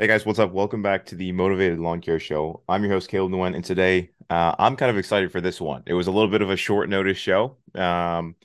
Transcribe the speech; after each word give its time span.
Hey 0.00 0.06
guys, 0.06 0.24
what's 0.24 0.38
up? 0.38 0.52
Welcome 0.52 0.80
back 0.80 1.06
to 1.06 1.16
the 1.16 1.32
Mowtivated 1.32 1.80
Lawn 1.80 2.00
Care 2.00 2.20
Show. 2.20 2.62
I'm 2.68 2.84
your 2.84 2.92
host, 2.92 3.08
Caleb 3.08 3.32
Nguyen, 3.32 3.56
and 3.56 3.64
today 3.64 4.10
uh, 4.30 4.54
I'm 4.56 4.76
kind 4.76 4.92
of 4.92 4.96
excited 4.96 5.32
for 5.32 5.40
this 5.40 5.60
one. 5.60 5.82
It 5.86 5.92
was 5.94 6.06
a 6.06 6.12
little 6.12 6.30
bit 6.30 6.40
of 6.40 6.50
a 6.50 6.56
short 6.56 6.88
notice 6.88 7.18
show, 7.18 7.56
um, 7.74 8.36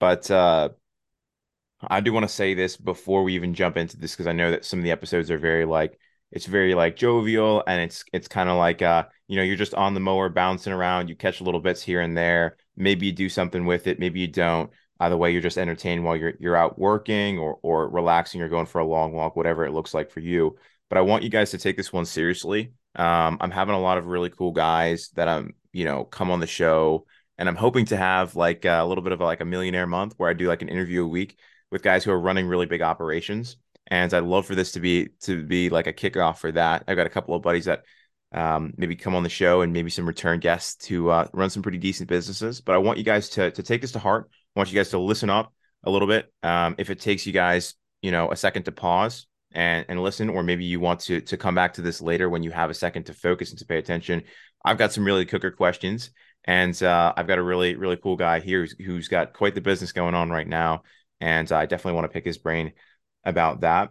but 0.00 0.28
uh, 0.28 0.70
I 1.88 2.00
do 2.00 2.12
want 2.12 2.24
to 2.24 2.34
say 2.34 2.54
this 2.54 2.76
before 2.76 3.22
we 3.22 3.36
even 3.36 3.54
jump 3.54 3.76
into 3.76 3.96
this 3.96 4.10
because 4.10 4.26
I 4.26 4.32
know 4.32 4.50
that 4.50 4.64
some 4.64 4.80
of 4.80 4.82
the 4.82 4.90
episodes 4.90 5.30
are 5.30 5.38
very 5.38 5.64
like 5.64 6.00
it's 6.32 6.46
very 6.46 6.74
like 6.74 6.96
jovial 6.96 7.62
and 7.68 7.80
it's 7.80 8.04
it's 8.12 8.26
kind 8.26 8.48
of 8.50 8.56
like 8.56 8.82
uh 8.82 9.04
you 9.28 9.36
know 9.36 9.44
you're 9.44 9.54
just 9.54 9.74
on 9.74 9.94
the 9.94 10.00
mower 10.00 10.28
bouncing 10.28 10.72
around, 10.72 11.06
you 11.06 11.14
catch 11.14 11.40
little 11.40 11.60
bits 11.60 11.80
here 11.80 12.00
and 12.00 12.16
there. 12.16 12.56
Maybe 12.76 13.06
you 13.06 13.12
do 13.12 13.28
something 13.28 13.66
with 13.66 13.86
it, 13.86 14.00
maybe 14.00 14.18
you 14.18 14.26
don't. 14.26 14.68
Either 14.98 15.16
way, 15.16 15.30
you're 15.30 15.42
just 15.42 15.58
entertained 15.58 16.02
while 16.02 16.16
you're 16.16 16.34
you're 16.40 16.56
out 16.56 16.76
working 16.76 17.38
or 17.38 17.60
or 17.62 17.88
relaxing 17.88 18.42
or 18.42 18.48
going 18.48 18.66
for 18.66 18.80
a 18.80 18.84
long 18.84 19.12
walk, 19.12 19.36
whatever 19.36 19.64
it 19.64 19.72
looks 19.72 19.94
like 19.94 20.10
for 20.10 20.18
you 20.18 20.58
but 20.88 20.98
I 20.98 21.02
want 21.02 21.22
you 21.22 21.28
guys 21.28 21.50
to 21.50 21.58
take 21.58 21.76
this 21.76 21.92
one 21.92 22.04
seriously. 22.04 22.72
Um, 22.96 23.38
I'm 23.40 23.50
having 23.50 23.74
a 23.74 23.80
lot 23.80 23.98
of 23.98 24.06
really 24.06 24.30
cool 24.30 24.52
guys 24.52 25.10
that 25.14 25.28
I'm, 25.28 25.54
you 25.72 25.84
know, 25.84 26.04
come 26.04 26.30
on 26.30 26.40
the 26.40 26.46
show, 26.46 27.06
and 27.36 27.48
I'm 27.48 27.56
hoping 27.56 27.86
to 27.86 27.96
have 27.96 28.36
like 28.36 28.64
a 28.64 28.84
little 28.84 29.02
bit 29.02 29.12
of 29.12 29.20
a, 29.20 29.24
like 29.24 29.40
a 29.40 29.44
millionaire 29.44 29.86
month 29.86 30.14
where 30.16 30.30
I 30.30 30.32
do 30.32 30.48
like 30.48 30.62
an 30.62 30.68
interview 30.68 31.04
a 31.04 31.08
week 31.08 31.38
with 31.70 31.82
guys 31.82 32.04
who 32.04 32.10
are 32.10 32.20
running 32.20 32.46
really 32.46 32.66
big 32.66 32.82
operations. 32.82 33.56
And 33.86 34.12
I'd 34.12 34.24
love 34.24 34.46
for 34.46 34.54
this 34.54 34.72
to 34.72 34.80
be 34.80 35.08
to 35.20 35.44
be 35.44 35.70
like 35.70 35.86
a 35.86 35.92
kickoff 35.92 36.38
for 36.38 36.52
that. 36.52 36.84
I've 36.88 36.96
got 36.96 37.06
a 37.06 37.10
couple 37.10 37.34
of 37.34 37.42
buddies 37.42 37.66
that 37.66 37.84
um, 38.32 38.74
maybe 38.76 38.96
come 38.96 39.14
on 39.14 39.22
the 39.22 39.28
show 39.28 39.62
and 39.62 39.72
maybe 39.72 39.88
some 39.88 40.06
return 40.06 40.40
guests 40.40 40.74
to 40.86 41.10
uh, 41.10 41.28
run 41.32 41.48
some 41.48 41.62
pretty 41.62 41.78
decent 41.78 42.08
businesses. 42.08 42.60
But 42.60 42.74
I 42.74 42.78
want 42.78 42.98
you 42.98 43.04
guys 43.04 43.28
to 43.30 43.50
to 43.52 43.62
take 43.62 43.80
this 43.80 43.92
to 43.92 43.98
heart. 43.98 44.28
I 44.30 44.60
want 44.60 44.70
you 44.70 44.76
guys 44.76 44.90
to 44.90 44.98
listen 44.98 45.30
up 45.30 45.54
a 45.84 45.90
little 45.90 46.08
bit. 46.08 46.30
Um, 46.42 46.74
if 46.76 46.90
it 46.90 47.00
takes 47.00 47.26
you 47.26 47.32
guys, 47.32 47.74
you 48.02 48.10
know, 48.10 48.30
a 48.30 48.36
second 48.36 48.64
to 48.64 48.72
pause 48.72 49.27
and 49.52 49.86
and 49.88 50.02
listen 50.02 50.28
or 50.28 50.42
maybe 50.42 50.64
you 50.64 50.80
want 50.80 51.00
to 51.00 51.20
to 51.20 51.36
come 51.36 51.54
back 51.54 51.74
to 51.74 51.82
this 51.82 52.00
later 52.00 52.28
when 52.28 52.42
you 52.42 52.50
have 52.50 52.70
a 52.70 52.74
second 52.74 53.04
to 53.04 53.14
focus 53.14 53.50
and 53.50 53.58
to 53.58 53.66
pay 53.66 53.78
attention. 53.78 54.22
I've 54.64 54.78
got 54.78 54.92
some 54.92 55.04
really 55.04 55.24
cooker 55.24 55.50
questions 55.50 56.10
and 56.44 56.80
uh, 56.84 57.12
i've 57.16 57.26
got 57.26 57.38
a 57.38 57.42
really 57.42 57.74
really 57.74 57.96
cool 57.96 58.16
guy 58.16 58.38
here 58.38 58.60
who's, 58.60 58.76
who's 58.78 59.08
got 59.08 59.32
quite 59.32 59.54
the 59.56 59.60
business 59.60 59.90
going 59.90 60.14
on 60.14 60.30
right 60.30 60.46
now 60.46 60.82
and 61.20 61.50
i 61.50 61.66
definitely 61.66 61.94
want 61.94 62.04
to 62.04 62.12
pick 62.12 62.24
his 62.24 62.38
brain 62.38 62.72
about 63.24 63.62
that 63.62 63.90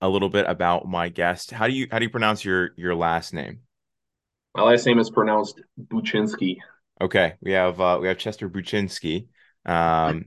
a 0.00 0.08
little 0.08 0.28
bit 0.28 0.46
about 0.48 0.86
my 0.86 1.08
guest. 1.08 1.50
How 1.50 1.66
do 1.66 1.72
you 1.72 1.88
how 1.90 1.98
do 1.98 2.04
you 2.04 2.10
pronounce 2.10 2.44
your 2.44 2.70
your 2.76 2.94
last 2.94 3.34
name? 3.34 3.60
My 4.56 4.62
last 4.64 4.86
name 4.86 4.98
is 4.98 5.10
pronounced 5.10 5.60
Buczynski 5.80 6.56
okay 7.00 7.34
we 7.40 7.52
have 7.52 7.80
uh 7.80 7.98
we 8.00 8.08
have 8.08 8.18
chester 8.18 8.48
Buczynski 8.48 9.28
um 9.66 10.26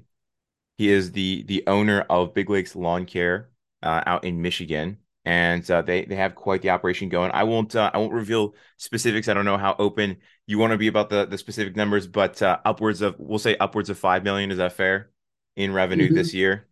he 0.78 0.90
is 0.90 1.12
the 1.12 1.44
the 1.44 1.64
owner 1.68 2.06
of 2.10 2.34
big 2.34 2.50
lakes 2.50 2.76
lawn 2.76 3.06
care 3.06 3.50
uh, 3.84 4.04
out 4.06 4.24
in 4.24 4.42
Michigan, 4.42 4.98
and 5.26 5.70
uh, 5.70 5.82
they 5.82 6.06
they 6.06 6.16
have 6.16 6.36
quite 6.36 6.62
the 6.62 6.70
operation 6.70 7.10
going. 7.10 7.32
I 7.32 7.44
won't 7.44 7.76
uh, 7.76 7.92
I 7.94 7.98
won't 7.98 8.14
reveal 8.14 8.56
specifics. 8.78 9.28
I 9.28 9.34
don't 9.34 9.46
know 9.46 9.58
how 9.58 9.76
open 9.78 10.18
you 10.48 10.58
want 10.58 10.72
to 10.72 10.78
be 10.78 10.88
about 10.88 11.10
the 11.10 11.26
the 11.26 11.38
specific 11.38 11.76
numbers, 11.76 12.08
but 12.08 12.42
uh, 12.42 12.60
upwards 12.66 13.02
of 13.02 13.16
we'll 13.18 13.40
say 13.40 13.56
upwards 13.58 13.90
of 13.90 13.98
five 13.98 14.24
million. 14.24 14.52
Is 14.52 14.58
that 14.58 14.74
fair 14.74 15.12
in 15.56 15.74
revenue 15.74 16.08
mm-hmm. 16.08 16.16
this 16.16 16.34
year? 16.34 16.68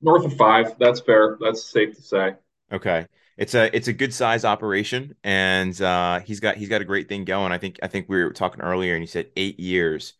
North 0.00 0.24
of 0.24 0.36
five. 0.36 0.78
That's 0.78 1.00
fair. 1.00 1.36
That's 1.40 1.64
safe 1.64 1.96
to 1.96 2.02
say. 2.02 2.34
Okay. 2.72 3.06
It's 3.36 3.54
a 3.54 3.74
it's 3.74 3.86
a 3.86 3.92
good 3.92 4.12
size 4.12 4.44
operation, 4.44 5.14
and 5.22 5.80
uh, 5.80 6.18
he's 6.20 6.40
got 6.40 6.56
he's 6.56 6.68
got 6.68 6.80
a 6.80 6.84
great 6.84 7.08
thing 7.08 7.24
going. 7.24 7.52
I 7.52 7.58
think 7.58 7.78
I 7.82 7.86
think 7.86 8.08
we 8.08 8.22
were 8.22 8.32
talking 8.32 8.60
earlier, 8.60 8.94
and 8.94 9.02
he 9.02 9.06
said 9.06 9.30
eight 9.36 9.60
years 9.60 10.14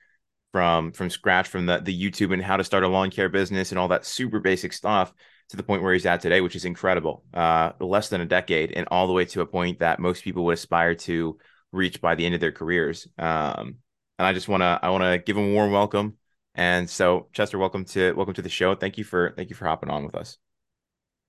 from 0.53 0.93
from 0.93 1.11
scratch 1.11 1.49
from 1.49 1.67
the 1.67 1.79
the 1.79 2.11
YouTube 2.11 2.33
and 2.33 2.43
how 2.43 2.57
to 2.57 2.63
start 2.63 2.85
a 2.85 2.89
lawn 2.89 3.11
care 3.11 3.29
business 3.29 3.73
and 3.73 3.79
all 3.79 3.89
that 3.89 4.07
super 4.07 4.39
basic 4.39 4.73
stuff 4.73 5.13
to 5.51 5.57
the 5.57 5.63
point 5.63 5.83
where 5.83 5.93
he's 5.93 6.07
at 6.07 6.21
today, 6.21 6.41
which 6.41 6.57
is 6.57 6.65
incredible. 6.65 7.25
Uh, 7.33 7.73
less 7.81 8.09
than 8.09 8.21
a 8.21 8.27
decade, 8.27 8.73
and 8.73 8.87
all 8.91 9.07
the 9.07 9.13
way 9.13 9.25
to 9.27 9.41
a 9.41 9.47
point 9.47 9.79
that 9.81 9.99
most 9.99 10.23
people 10.23 10.45
would 10.45 10.55
aspire 10.55 10.95
to 10.95 11.39
reach 11.73 12.01
by 12.01 12.15
the 12.15 12.25
end 12.25 12.35
of 12.35 12.41
their 12.41 12.53
careers. 12.53 13.09
Um, 13.19 13.77
and 14.19 14.27
I 14.27 14.33
just 14.33 14.49
want 14.49 14.63
to 14.63 14.79
I 14.83 14.91
want 14.91 15.05
to 15.05 15.19
give 15.19 15.37
him 15.37 15.51
a 15.51 15.53
warm 15.53 15.73
welcome. 15.73 16.17
And 16.55 16.91
so, 16.91 17.29
Chester, 17.33 17.59
welcome 17.59 17.85
to 17.87 18.13
welcome 18.15 18.35
to 18.35 18.43
the 18.43 18.49
show. 18.49 18.75
Thank 18.75 18.99
you 18.99 19.05
for 19.05 19.33
thank 19.37 19.49
you 19.49 19.57
for 19.57 19.67
hopping 19.67 19.91
on 19.91 20.05
with 20.05 20.15
us. 20.15 20.39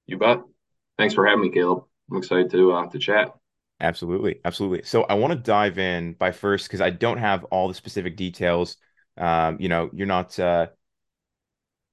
You 0.08 0.18
bet. 0.18 0.40
Thanks 0.98 1.14
for 1.14 1.26
having 1.26 1.42
me, 1.42 1.52
Caleb. 1.52 1.84
I'm 2.12 2.18
excited 2.18 2.50
to 2.52 2.74
uh, 2.74 2.88
to 2.88 3.00
chat. 3.00 3.34
Absolutely, 3.80 4.42
absolutely. 4.44 4.84
So 4.84 5.04
I 5.04 5.14
want 5.14 5.32
to 5.32 5.40
dive 5.40 5.78
in 5.78 6.14
by 6.14 6.32
first 6.32 6.68
because 6.68 6.82
I 6.82 6.90
don't 6.90 7.20
have 7.20 7.46
all 7.46 7.68
the 7.68 7.74
specific 7.74 8.18
details. 8.18 8.76
Um, 9.18 9.58
you 9.60 9.70
know, 9.70 9.90
you're 9.94 10.08
not 10.08 10.38
uh, 10.38 10.68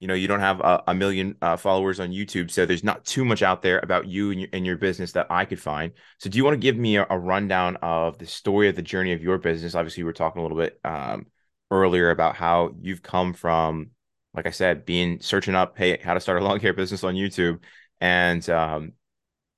you 0.00 0.08
know 0.08 0.14
you 0.14 0.28
don't 0.28 0.40
have 0.40 0.60
a, 0.60 0.82
a 0.88 0.94
million 0.94 1.36
uh, 1.40 1.56
followers 1.56 2.00
on 2.00 2.10
youtube 2.10 2.50
so 2.50 2.66
there's 2.66 2.84
not 2.84 3.04
too 3.04 3.24
much 3.24 3.42
out 3.42 3.62
there 3.62 3.80
about 3.82 4.06
you 4.06 4.30
and 4.30 4.40
your, 4.40 4.48
and 4.52 4.66
your 4.66 4.76
business 4.76 5.12
that 5.12 5.26
i 5.30 5.44
could 5.44 5.60
find. 5.60 5.92
So 6.18 6.28
do 6.30 6.36
you 6.36 6.44
want 6.44 6.54
to 6.54 6.58
give 6.58 6.76
me 6.76 6.96
a, 6.96 7.06
a, 7.08 7.18
rundown 7.18 7.76
of 7.76 8.18
the 8.18 8.26
story 8.26 8.68
of 8.68 8.76
the 8.76 8.82
journey 8.82 9.12
of 9.12 9.22
your 9.22 9.38
business? 9.38 9.74
Obviously 9.74 10.02
we 10.02 10.08
were 10.08 10.12
talking 10.12 10.40
a 10.40 10.42
little 10.42 10.58
bit 10.58 10.78
um, 10.84 11.26
earlier 11.70 12.10
about 12.10 12.36
how 12.36 12.74
you've 12.80 13.02
come 13.02 13.32
from 13.32 13.90
like 14.34 14.46
i 14.46 14.50
said 14.50 14.84
being 14.84 15.20
searching 15.20 15.54
up 15.54 15.76
hey 15.76 15.98
how 16.02 16.14
to 16.14 16.20
start 16.20 16.40
a 16.40 16.44
lawn 16.44 16.60
care 16.60 16.72
business 16.72 17.02
on 17.02 17.14
youtube 17.14 17.58
and 18.00 18.48
um, 18.50 18.92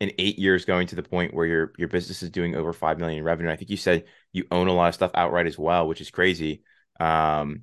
in 0.00 0.12
eight 0.19 0.38
years 0.38 0.65
going 0.65 0.87
to 0.87 0.97
the 0.97 1.03
point 1.03 1.34
where 1.34 1.47
your 1.47 1.72
your 1.76 1.88
business 1.88 2.22
is 2.22 2.31
doing 2.31 2.55
over 2.55 2.72
five 2.72 2.99
million 2.99 3.19
in 3.19 3.25
revenue. 3.25 3.50
I 3.50 3.56
think 3.56 3.70
you 3.70 3.76
said 3.76 4.05
you 4.32 4.47
own 4.50 4.69
a 4.69 4.72
lot 4.72 4.88
of 4.88 4.94
stuff 4.94 5.10
outright 5.15 5.47
as 5.47 5.59
well 5.59 5.88
which 5.88 6.00
is 6.00 6.10
crazy. 6.10 6.62
Um, 7.00 7.62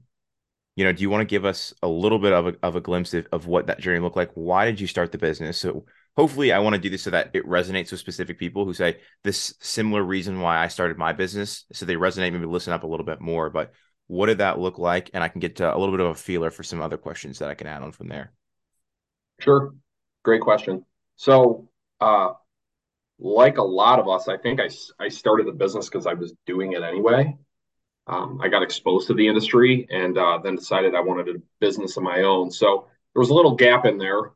you 0.75 0.83
know, 0.83 0.91
do 0.91 1.01
you 1.01 1.09
want 1.09 1.21
to 1.21 1.25
give 1.25 1.45
us 1.45 1.73
a 1.81 1.87
little 1.87 2.19
bit 2.19 2.33
of 2.33 2.47
a, 2.47 2.55
of 2.61 2.75
a 2.75 2.81
glimpse 2.81 3.13
of, 3.13 3.27
of 3.31 3.47
what 3.47 3.67
that 3.67 3.79
journey 3.79 3.99
looked 3.99 4.17
like? 4.17 4.31
Why 4.33 4.65
did 4.65 4.79
you 4.79 4.87
start 4.87 5.11
the 5.11 5.17
business? 5.17 5.57
So 5.57 5.85
hopefully 6.17 6.51
I 6.51 6.59
want 6.59 6.75
to 6.75 6.81
do 6.81 6.89
this 6.89 7.03
so 7.03 7.11
that 7.11 7.31
it 7.33 7.47
resonates 7.47 7.91
with 7.91 8.01
specific 8.01 8.37
people 8.37 8.65
who 8.65 8.73
say 8.73 8.97
this 9.23 9.53
similar 9.61 10.03
reason 10.03 10.41
why 10.41 10.61
I 10.61 10.67
started 10.67 10.97
my 10.97 11.13
business. 11.13 11.65
So 11.71 11.85
they 11.85 11.95
resonate, 11.95 12.33
maybe 12.33 12.45
listen 12.45 12.73
up 12.73 12.83
a 12.83 12.87
little 12.87 13.05
bit 13.05 13.21
more, 13.21 13.49
but 13.49 13.71
what 14.07 14.25
did 14.25 14.39
that 14.39 14.59
look 14.59 14.77
like? 14.77 15.09
And 15.13 15.23
I 15.23 15.29
can 15.29 15.39
get 15.39 15.59
a 15.61 15.77
little 15.77 15.95
bit 15.95 16.05
of 16.05 16.11
a 16.11 16.15
feeler 16.15 16.51
for 16.51 16.63
some 16.63 16.81
other 16.81 16.97
questions 16.97 17.39
that 17.39 17.49
I 17.49 17.55
can 17.55 17.67
add 17.67 17.81
on 17.81 17.93
from 17.93 18.09
there. 18.09 18.33
Sure. 19.39 19.73
Great 20.23 20.41
question. 20.41 20.85
So, 21.15 21.69
uh, 22.01 22.33
like 23.17 23.57
a 23.57 23.63
lot 23.63 23.99
of 23.99 24.09
us, 24.09 24.27
I 24.27 24.35
think 24.35 24.59
I, 24.59 24.69
I 24.99 25.07
started 25.07 25.47
the 25.47 25.53
business 25.53 25.87
because 25.87 26.05
I 26.05 26.13
was 26.13 26.33
doing 26.45 26.73
it 26.73 26.83
anyway 26.83 27.37
um, 28.07 28.39
I 28.41 28.47
got 28.47 28.63
exposed 28.63 29.07
to 29.07 29.13
the 29.13 29.27
industry 29.27 29.88
and 29.89 30.17
uh, 30.17 30.39
then 30.43 30.55
decided 30.55 30.95
I 30.95 31.01
wanted 31.01 31.35
a 31.35 31.41
business 31.59 31.97
of 31.97 32.03
my 32.03 32.21
own. 32.21 32.51
So 32.51 32.88
there 33.13 33.19
was 33.19 33.29
a 33.29 33.33
little 33.33 33.55
gap 33.55 33.85
in 33.85 33.97
there. 33.97 34.31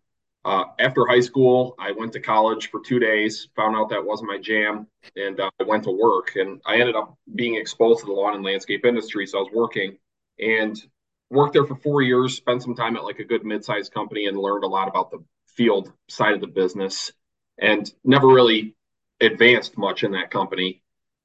Uh, 0.46 0.63
after 0.80 1.06
high 1.06 1.19
school, 1.19 1.75
I 1.78 1.91
went 1.91 2.13
to 2.13 2.19
college 2.19 2.69
for 2.69 2.80
two 2.80 2.97
days, 2.97 3.50
found 3.56 3.75
out 3.75 3.90
that 3.90 4.03
wasn't 4.03 4.31
my 4.31 4.40
jam, 4.40 4.88
and 5.16 5.40
uh, 5.40 5.50
I 5.59 5.63
went 5.63 5.84
to 5.84 5.91
work. 5.91 6.35
And 6.35 6.62
I 6.66 6.78
ended 6.78 6.96
up 6.96 7.18
being 7.35 7.56
exposed 7.56 8.00
to 8.00 8.06
the 8.06 8.13
lawn 8.13 8.35
and 8.35 8.44
landscape 8.44 8.85
industry. 8.85 9.28
So 9.28 9.40
I 9.40 9.41
was 9.41 9.52
working 9.53 9.97
and 10.40 10.81
worked 11.30 11.53
there 11.53 11.66
for 11.66 11.75
four 11.75 12.01
years, 12.01 12.38
spent 12.38 12.63
some 12.63 12.74
time 12.74 12.96
at 12.96 13.03
like 13.03 13.19
a 13.19 13.25
good 13.25 13.46
mid-sized 13.46 13.94
company 13.94 14.25
and 14.25 14.38
learned 14.38 14.63
a 14.63 14.68
lot 14.68 14.88
about 14.88 15.12
the 15.12 15.24
field 15.46 15.91
side 16.07 16.34
of 16.34 16.41
the 16.41 16.47
business 16.47 17.12
and 17.57 17.94
never 18.03 18.28
really 18.28 18.75
advanced 19.19 19.78
much 19.78 20.03
in 20.03 20.13
that 20.13 20.31
company. 20.31 20.81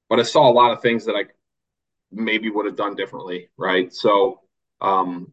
But 0.09 0.19
I 0.19 0.23
saw 0.23 0.49
a 0.49 0.53
lot 0.53 0.71
of 0.71 0.81
things 0.81 1.05
that 1.05 1.15
I 1.15 1.23
maybe 2.11 2.49
would 2.49 2.65
have 2.65 2.75
done 2.75 2.95
differently, 2.95 3.49
right? 3.57 3.93
So 3.93 4.41
um, 4.81 5.31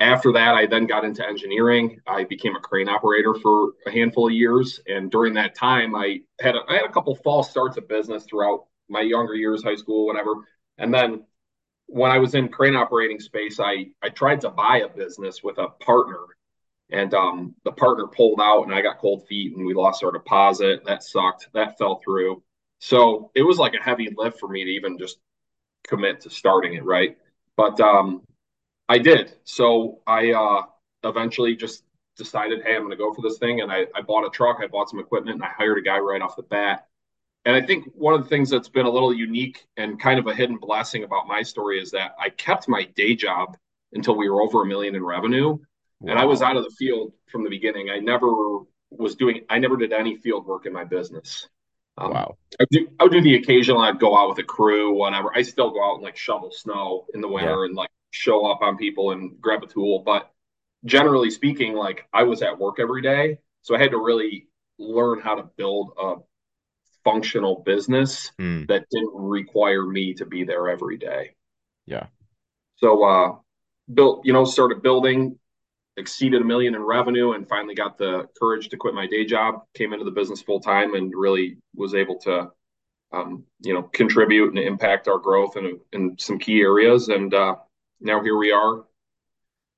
after 0.00 0.32
that, 0.32 0.54
I 0.54 0.66
then 0.66 0.86
got 0.86 1.04
into 1.04 1.26
engineering. 1.26 2.00
I 2.06 2.24
became 2.24 2.56
a 2.56 2.60
crane 2.60 2.88
operator 2.88 3.34
for 3.34 3.72
a 3.86 3.90
handful 3.90 4.26
of 4.26 4.32
years, 4.32 4.80
and 4.86 5.10
during 5.10 5.34
that 5.34 5.54
time, 5.54 5.94
I 5.94 6.20
had 6.40 6.56
a, 6.56 6.60
I 6.68 6.74
had 6.74 6.84
a 6.84 6.92
couple 6.92 7.14
false 7.14 7.50
starts 7.50 7.76
of 7.76 7.88
business 7.88 8.24
throughout 8.24 8.66
my 8.88 9.00
younger 9.00 9.34
years, 9.34 9.62
high 9.62 9.76
school, 9.76 10.06
whatever. 10.06 10.34
And 10.78 10.92
then 10.92 11.24
when 11.86 12.10
I 12.10 12.18
was 12.18 12.34
in 12.34 12.48
crane 12.48 12.74
operating 12.74 13.20
space, 13.20 13.60
I 13.60 13.86
I 14.02 14.08
tried 14.08 14.40
to 14.42 14.50
buy 14.50 14.78
a 14.78 14.88
business 14.88 15.42
with 15.42 15.58
a 15.58 15.68
partner, 15.80 16.24
and 16.90 17.14
um, 17.14 17.54
the 17.64 17.72
partner 17.72 18.06
pulled 18.06 18.40
out, 18.40 18.64
and 18.64 18.74
I 18.74 18.82
got 18.82 18.98
cold 18.98 19.26
feet, 19.28 19.56
and 19.56 19.64
we 19.64 19.74
lost 19.74 20.02
our 20.02 20.12
deposit. 20.12 20.84
That 20.84 21.02
sucked. 21.02 21.48
That 21.54 21.78
fell 21.78 22.00
through. 22.04 22.42
So 22.80 23.30
it 23.36 23.42
was 23.42 23.58
like 23.58 23.74
a 23.74 23.82
heavy 23.82 24.08
lift 24.16 24.40
for 24.40 24.48
me 24.48 24.64
to 24.64 24.70
even 24.70 24.98
just 24.98 25.18
commit 25.86 26.20
to 26.22 26.30
starting 26.30 26.74
it, 26.74 26.84
right? 26.84 27.16
But 27.56 27.80
um, 27.80 28.22
I 28.88 28.98
did. 28.98 29.34
So 29.44 30.00
I 30.06 30.32
uh, 30.32 30.62
eventually 31.04 31.56
just 31.56 31.84
decided, 32.16 32.62
hey, 32.64 32.74
I'm 32.74 32.82
going 32.82 32.90
to 32.90 32.96
go 32.96 33.12
for 33.12 33.22
this 33.22 33.38
thing. 33.38 33.60
And 33.60 33.72
I, 33.72 33.86
I 33.94 34.02
bought 34.02 34.26
a 34.26 34.30
truck, 34.30 34.58
I 34.62 34.66
bought 34.66 34.90
some 34.90 35.00
equipment, 35.00 35.36
and 35.36 35.44
I 35.44 35.48
hired 35.48 35.78
a 35.78 35.82
guy 35.82 35.98
right 35.98 36.20
off 36.20 36.36
the 36.36 36.42
bat. 36.42 36.86
And 37.44 37.56
I 37.56 37.60
think 37.60 37.86
one 37.94 38.14
of 38.14 38.22
the 38.22 38.28
things 38.28 38.50
that's 38.50 38.68
been 38.68 38.86
a 38.86 38.90
little 38.90 39.12
unique 39.12 39.66
and 39.76 40.00
kind 40.00 40.18
of 40.18 40.26
a 40.26 40.34
hidden 40.34 40.58
blessing 40.58 41.02
about 41.02 41.26
my 41.26 41.42
story 41.42 41.80
is 41.80 41.90
that 41.90 42.14
I 42.18 42.28
kept 42.30 42.68
my 42.68 42.84
day 42.94 43.16
job 43.16 43.56
until 43.92 44.16
we 44.16 44.28
were 44.30 44.42
over 44.42 44.62
a 44.62 44.66
million 44.66 44.94
in 44.94 45.04
revenue. 45.04 45.58
Wow. 46.00 46.10
And 46.10 46.18
I 46.18 46.24
was 46.24 46.40
out 46.40 46.56
of 46.56 46.64
the 46.64 46.70
field 46.70 47.12
from 47.30 47.42
the 47.42 47.50
beginning. 47.50 47.90
I 47.90 47.98
never 47.98 48.28
was 48.90 49.16
doing, 49.16 49.40
I 49.48 49.58
never 49.58 49.76
did 49.76 49.92
any 49.92 50.16
field 50.16 50.46
work 50.46 50.66
in 50.66 50.72
my 50.72 50.84
business. 50.84 51.48
Um, 52.02 52.12
wow. 52.12 52.36
I 52.58 52.64
would, 52.64 52.68
do, 52.70 52.88
I 52.98 53.02
would 53.04 53.12
do 53.12 53.20
the 53.22 53.36
occasional. 53.36 53.80
I'd 53.80 54.00
go 54.00 54.16
out 54.16 54.28
with 54.28 54.38
a 54.38 54.42
crew, 54.42 54.94
whatever. 54.94 55.30
I 55.34 55.42
still 55.42 55.70
go 55.70 55.84
out 55.84 55.94
and 55.94 56.02
like 56.02 56.16
shovel 56.16 56.50
snow 56.50 57.06
in 57.14 57.20
the 57.20 57.28
winter 57.28 57.60
yeah. 57.60 57.64
and 57.66 57.74
like 57.76 57.90
show 58.10 58.46
up 58.46 58.62
on 58.62 58.76
people 58.76 59.12
and 59.12 59.40
grab 59.40 59.62
a 59.62 59.66
tool. 59.66 60.00
But 60.00 60.30
generally 60.84 61.30
speaking, 61.30 61.74
like 61.74 62.06
I 62.12 62.24
was 62.24 62.42
at 62.42 62.58
work 62.58 62.78
every 62.80 63.02
day, 63.02 63.38
so 63.62 63.74
I 63.74 63.78
had 63.78 63.92
to 63.92 63.98
really 63.98 64.48
learn 64.78 65.20
how 65.20 65.36
to 65.36 65.44
build 65.56 65.92
a 66.00 66.16
functional 67.04 67.62
business 67.64 68.30
Mm, 68.38 68.66
that 68.68 68.84
didn't 68.90 69.12
require 69.14 69.84
me 69.86 70.14
to 70.14 70.26
be 70.26 70.44
there 70.44 70.68
every 70.68 70.96
day. 70.98 71.34
yeah. 71.86 72.06
So 72.76 73.04
uh 73.04 73.36
built, 73.92 74.24
you 74.24 74.32
know, 74.32 74.44
started 74.44 74.82
building, 74.82 75.38
exceeded 76.02 76.42
a 76.42 76.44
million 76.44 76.74
in 76.74 76.82
revenue 76.82 77.32
and 77.32 77.48
finally 77.48 77.74
got 77.74 77.96
the 77.96 78.28
courage 78.38 78.68
to 78.68 78.76
quit 78.76 78.94
my 78.94 79.06
day 79.06 79.24
job, 79.24 79.62
came 79.74 79.92
into 79.92 80.04
the 80.04 80.10
business 80.10 80.42
full 80.42 80.60
time 80.60 80.94
and 80.94 81.12
really 81.14 81.56
was 81.74 81.94
able 81.94 82.18
to 82.20 82.50
um, 83.12 83.44
you 83.60 83.74
know, 83.74 83.82
contribute 83.82 84.48
and 84.50 84.58
impact 84.58 85.08
our 85.08 85.18
growth 85.18 85.56
in 85.56 85.80
in 85.92 86.16
some 86.18 86.38
key 86.38 86.60
areas. 86.60 87.08
And 87.08 87.32
uh 87.32 87.56
now 88.00 88.22
here 88.22 88.36
we 88.36 88.52
are 88.52 88.84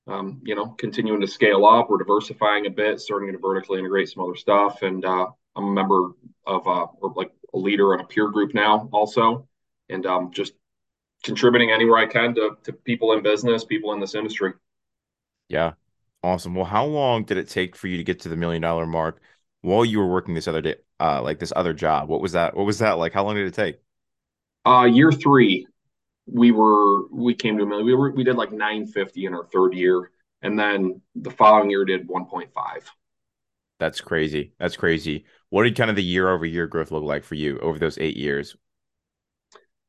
um, 0.07 0.41
you 0.43 0.55
know, 0.55 0.67
continuing 0.77 1.21
to 1.21 1.27
scale 1.27 1.65
up. 1.65 1.89
We're 1.89 1.97
diversifying 1.97 2.67
a 2.67 2.69
bit, 2.69 2.99
starting 2.99 3.31
to 3.31 3.37
vertically 3.37 3.79
integrate 3.79 4.09
some 4.09 4.23
other 4.23 4.35
stuff. 4.35 4.81
And 4.81 5.03
uh, 5.03 5.27
I'm 5.55 5.63
a 5.65 5.71
member 5.71 6.11
of 6.45 6.67
uh, 6.67 6.87
or 7.01 7.13
like 7.15 7.31
a 7.53 7.57
leader 7.57 7.93
in 7.93 8.01
a 8.01 8.05
peer 8.05 8.27
group 8.29 8.53
now, 8.53 8.89
also, 8.91 9.47
and 9.89 10.05
um, 10.05 10.31
just 10.31 10.53
contributing 11.23 11.71
anywhere 11.71 11.97
I 11.97 12.05
can 12.05 12.35
to 12.35 12.57
to 12.63 12.73
people 12.73 13.13
in 13.13 13.23
business, 13.23 13.63
people 13.63 13.93
in 13.93 13.99
this 13.99 14.15
industry. 14.15 14.53
Yeah. 15.49 15.73
Awesome. 16.25 16.55
Well, 16.55 16.65
how 16.65 16.85
long 16.85 17.23
did 17.23 17.37
it 17.37 17.47
take 17.49 17.75
for 17.75 17.85
you 17.85 17.97
to 17.97 18.03
get 18.03 18.21
to 18.21 18.29
the 18.29 18.35
million 18.35 18.59
dollar 18.59 18.87
mark 18.87 19.21
while 19.61 19.85
you 19.85 19.99
were 19.99 20.11
working 20.11 20.33
this 20.33 20.47
other 20.47 20.59
day, 20.59 20.77
uh, 20.99 21.21
like 21.21 21.37
this 21.37 21.53
other 21.55 21.71
job? 21.71 22.09
What 22.09 22.19
was 22.19 22.31
that? 22.31 22.57
What 22.57 22.65
was 22.65 22.79
that 22.79 22.93
like? 22.93 23.13
How 23.13 23.23
long 23.23 23.35
did 23.35 23.45
it 23.45 23.53
take? 23.53 23.75
Uh, 24.65 24.85
year 24.85 25.11
three, 25.11 25.67
we 26.25 26.49
were 26.49 27.07
we 27.09 27.35
came 27.35 27.59
to 27.59 27.63
a 27.63 27.67
million. 27.67 27.85
We 27.85 27.93
were 27.93 28.09
we 28.09 28.23
did 28.23 28.37
like 28.37 28.51
950 28.51 29.27
in 29.27 29.35
our 29.35 29.45
third 29.53 29.75
year, 29.75 30.09
and 30.41 30.57
then 30.57 30.99
the 31.13 31.29
following 31.29 31.69
year 31.69 31.85
did 31.85 32.07
1.5. 32.07 32.49
That's 33.77 34.01
crazy. 34.01 34.53
That's 34.57 34.77
crazy. 34.77 35.25
What 35.51 35.65
did 35.65 35.77
kind 35.77 35.91
of 35.91 35.95
the 35.95 36.03
year 36.03 36.27
over 36.27 36.47
year 36.47 36.65
growth 36.65 36.89
look 36.89 37.03
like 37.03 37.23
for 37.23 37.35
you 37.35 37.59
over 37.59 37.77
those 37.77 37.99
eight 37.99 38.17
years? 38.17 38.57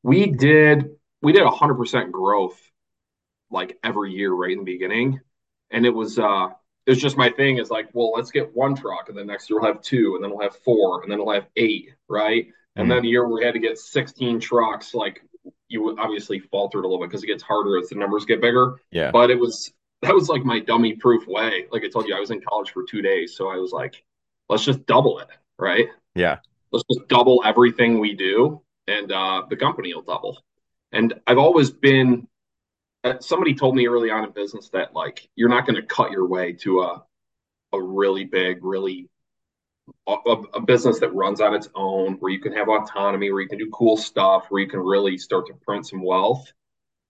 We 0.03 0.27
did 0.27 0.85
we 1.23 1.33
did 1.33 1.41
100% 1.41 2.11
growth 2.11 2.61
like 3.49 3.79
every 3.83 4.11
year 4.11 4.31
right 4.31 4.51
in 4.51 4.59
the 4.59 4.65
beginning, 4.65 5.19
and 5.71 5.85
it 5.85 5.89
was 5.93 6.19
uh 6.19 6.47
it 6.85 6.91
was 6.91 7.01
just 7.01 7.17
my 7.17 7.29
thing 7.29 7.57
is 7.57 7.69
like, 7.69 7.89
well, 7.93 8.11
let's 8.15 8.31
get 8.31 8.55
one 8.55 8.75
truck, 8.75 9.09
and 9.09 9.17
then 9.17 9.27
next 9.27 9.49
year 9.49 9.59
we'll 9.59 9.71
have 9.73 9.81
two, 9.81 10.15
and 10.15 10.23
then 10.23 10.31
we'll 10.31 10.41
have 10.41 10.55
four, 10.57 11.03
and 11.03 11.11
then 11.11 11.19
we'll 11.23 11.33
have 11.35 11.47
eight, 11.57 11.89
right? 12.07 12.47
And 12.77 12.87
Mm, 12.87 12.91
then 12.91 13.01
the 13.03 13.09
year 13.09 13.27
we 13.27 13.43
had 13.43 13.53
to 13.55 13.59
get 13.59 13.77
16 13.77 14.39
trucks, 14.39 14.93
like 14.93 15.21
you 15.69 15.97
obviously 15.99 16.39
faltered 16.39 16.85
a 16.85 16.87
little 16.87 16.99
bit 17.03 17.09
because 17.09 17.23
it 17.23 17.27
gets 17.27 17.43
harder 17.43 17.77
as 17.77 17.89
the 17.89 17.95
numbers 17.95 18.25
get 18.25 18.41
bigger. 18.41 18.75
yeah. 18.91 19.11
But 19.11 19.31
it 19.31 19.39
was 19.39 19.73
that 20.01 20.13
was 20.13 20.29
like 20.29 20.43
my 20.45 20.59
dummy 20.59 20.93
proof 20.93 21.27
way. 21.27 21.65
Like 21.71 21.83
I 21.83 21.89
told 21.89 22.07
you, 22.07 22.15
I 22.15 22.19
was 22.19 22.31
in 22.31 22.41
college 22.41 22.71
for 22.71 22.83
two 22.83 23.01
days, 23.01 23.35
so 23.35 23.49
I 23.49 23.57
was 23.57 23.71
like, 23.71 24.03
let's 24.49 24.63
just 24.63 24.85
double 24.85 25.19
it, 25.19 25.27
right? 25.59 25.87
Yeah. 26.15 26.39
Let's 26.71 26.85
just 26.91 27.07
double 27.07 27.41
everything 27.45 27.99
we 27.99 28.13
do, 28.13 28.61
and 28.87 29.11
uh, 29.11 29.43
the 29.49 29.55
company 29.55 29.93
will 29.93 30.01
double. 30.01 30.37
And 30.91 31.13
I've 31.27 31.37
always 31.37 31.71
been. 31.71 32.27
Somebody 33.19 33.53
told 33.55 33.75
me 33.75 33.87
early 33.87 34.09
on 34.11 34.23
in 34.23 34.31
business 34.31 34.69
that 34.69 34.93
like 34.93 35.29
you're 35.35 35.49
not 35.49 35.65
going 35.65 35.75
to 35.75 35.83
cut 35.83 36.11
your 36.11 36.27
way 36.27 36.53
to 36.53 36.81
a 36.81 37.03
a 37.73 37.81
really 37.81 38.25
big, 38.25 38.63
really 38.63 39.09
a, 40.07 40.13
a 40.53 40.61
business 40.61 40.99
that 40.99 41.13
runs 41.13 41.41
on 41.41 41.53
its 41.53 41.69
own, 41.75 42.13
where 42.15 42.31
you 42.31 42.39
can 42.39 42.53
have 42.53 42.69
autonomy, 42.69 43.31
where 43.31 43.41
you 43.41 43.47
can 43.49 43.57
do 43.59 43.69
cool 43.71 43.97
stuff, 43.97 44.45
where 44.49 44.61
you 44.61 44.69
can 44.69 44.79
really 44.79 45.17
start 45.17 45.47
to 45.47 45.53
print 45.53 45.87
some 45.87 46.01
wealth. 46.03 46.51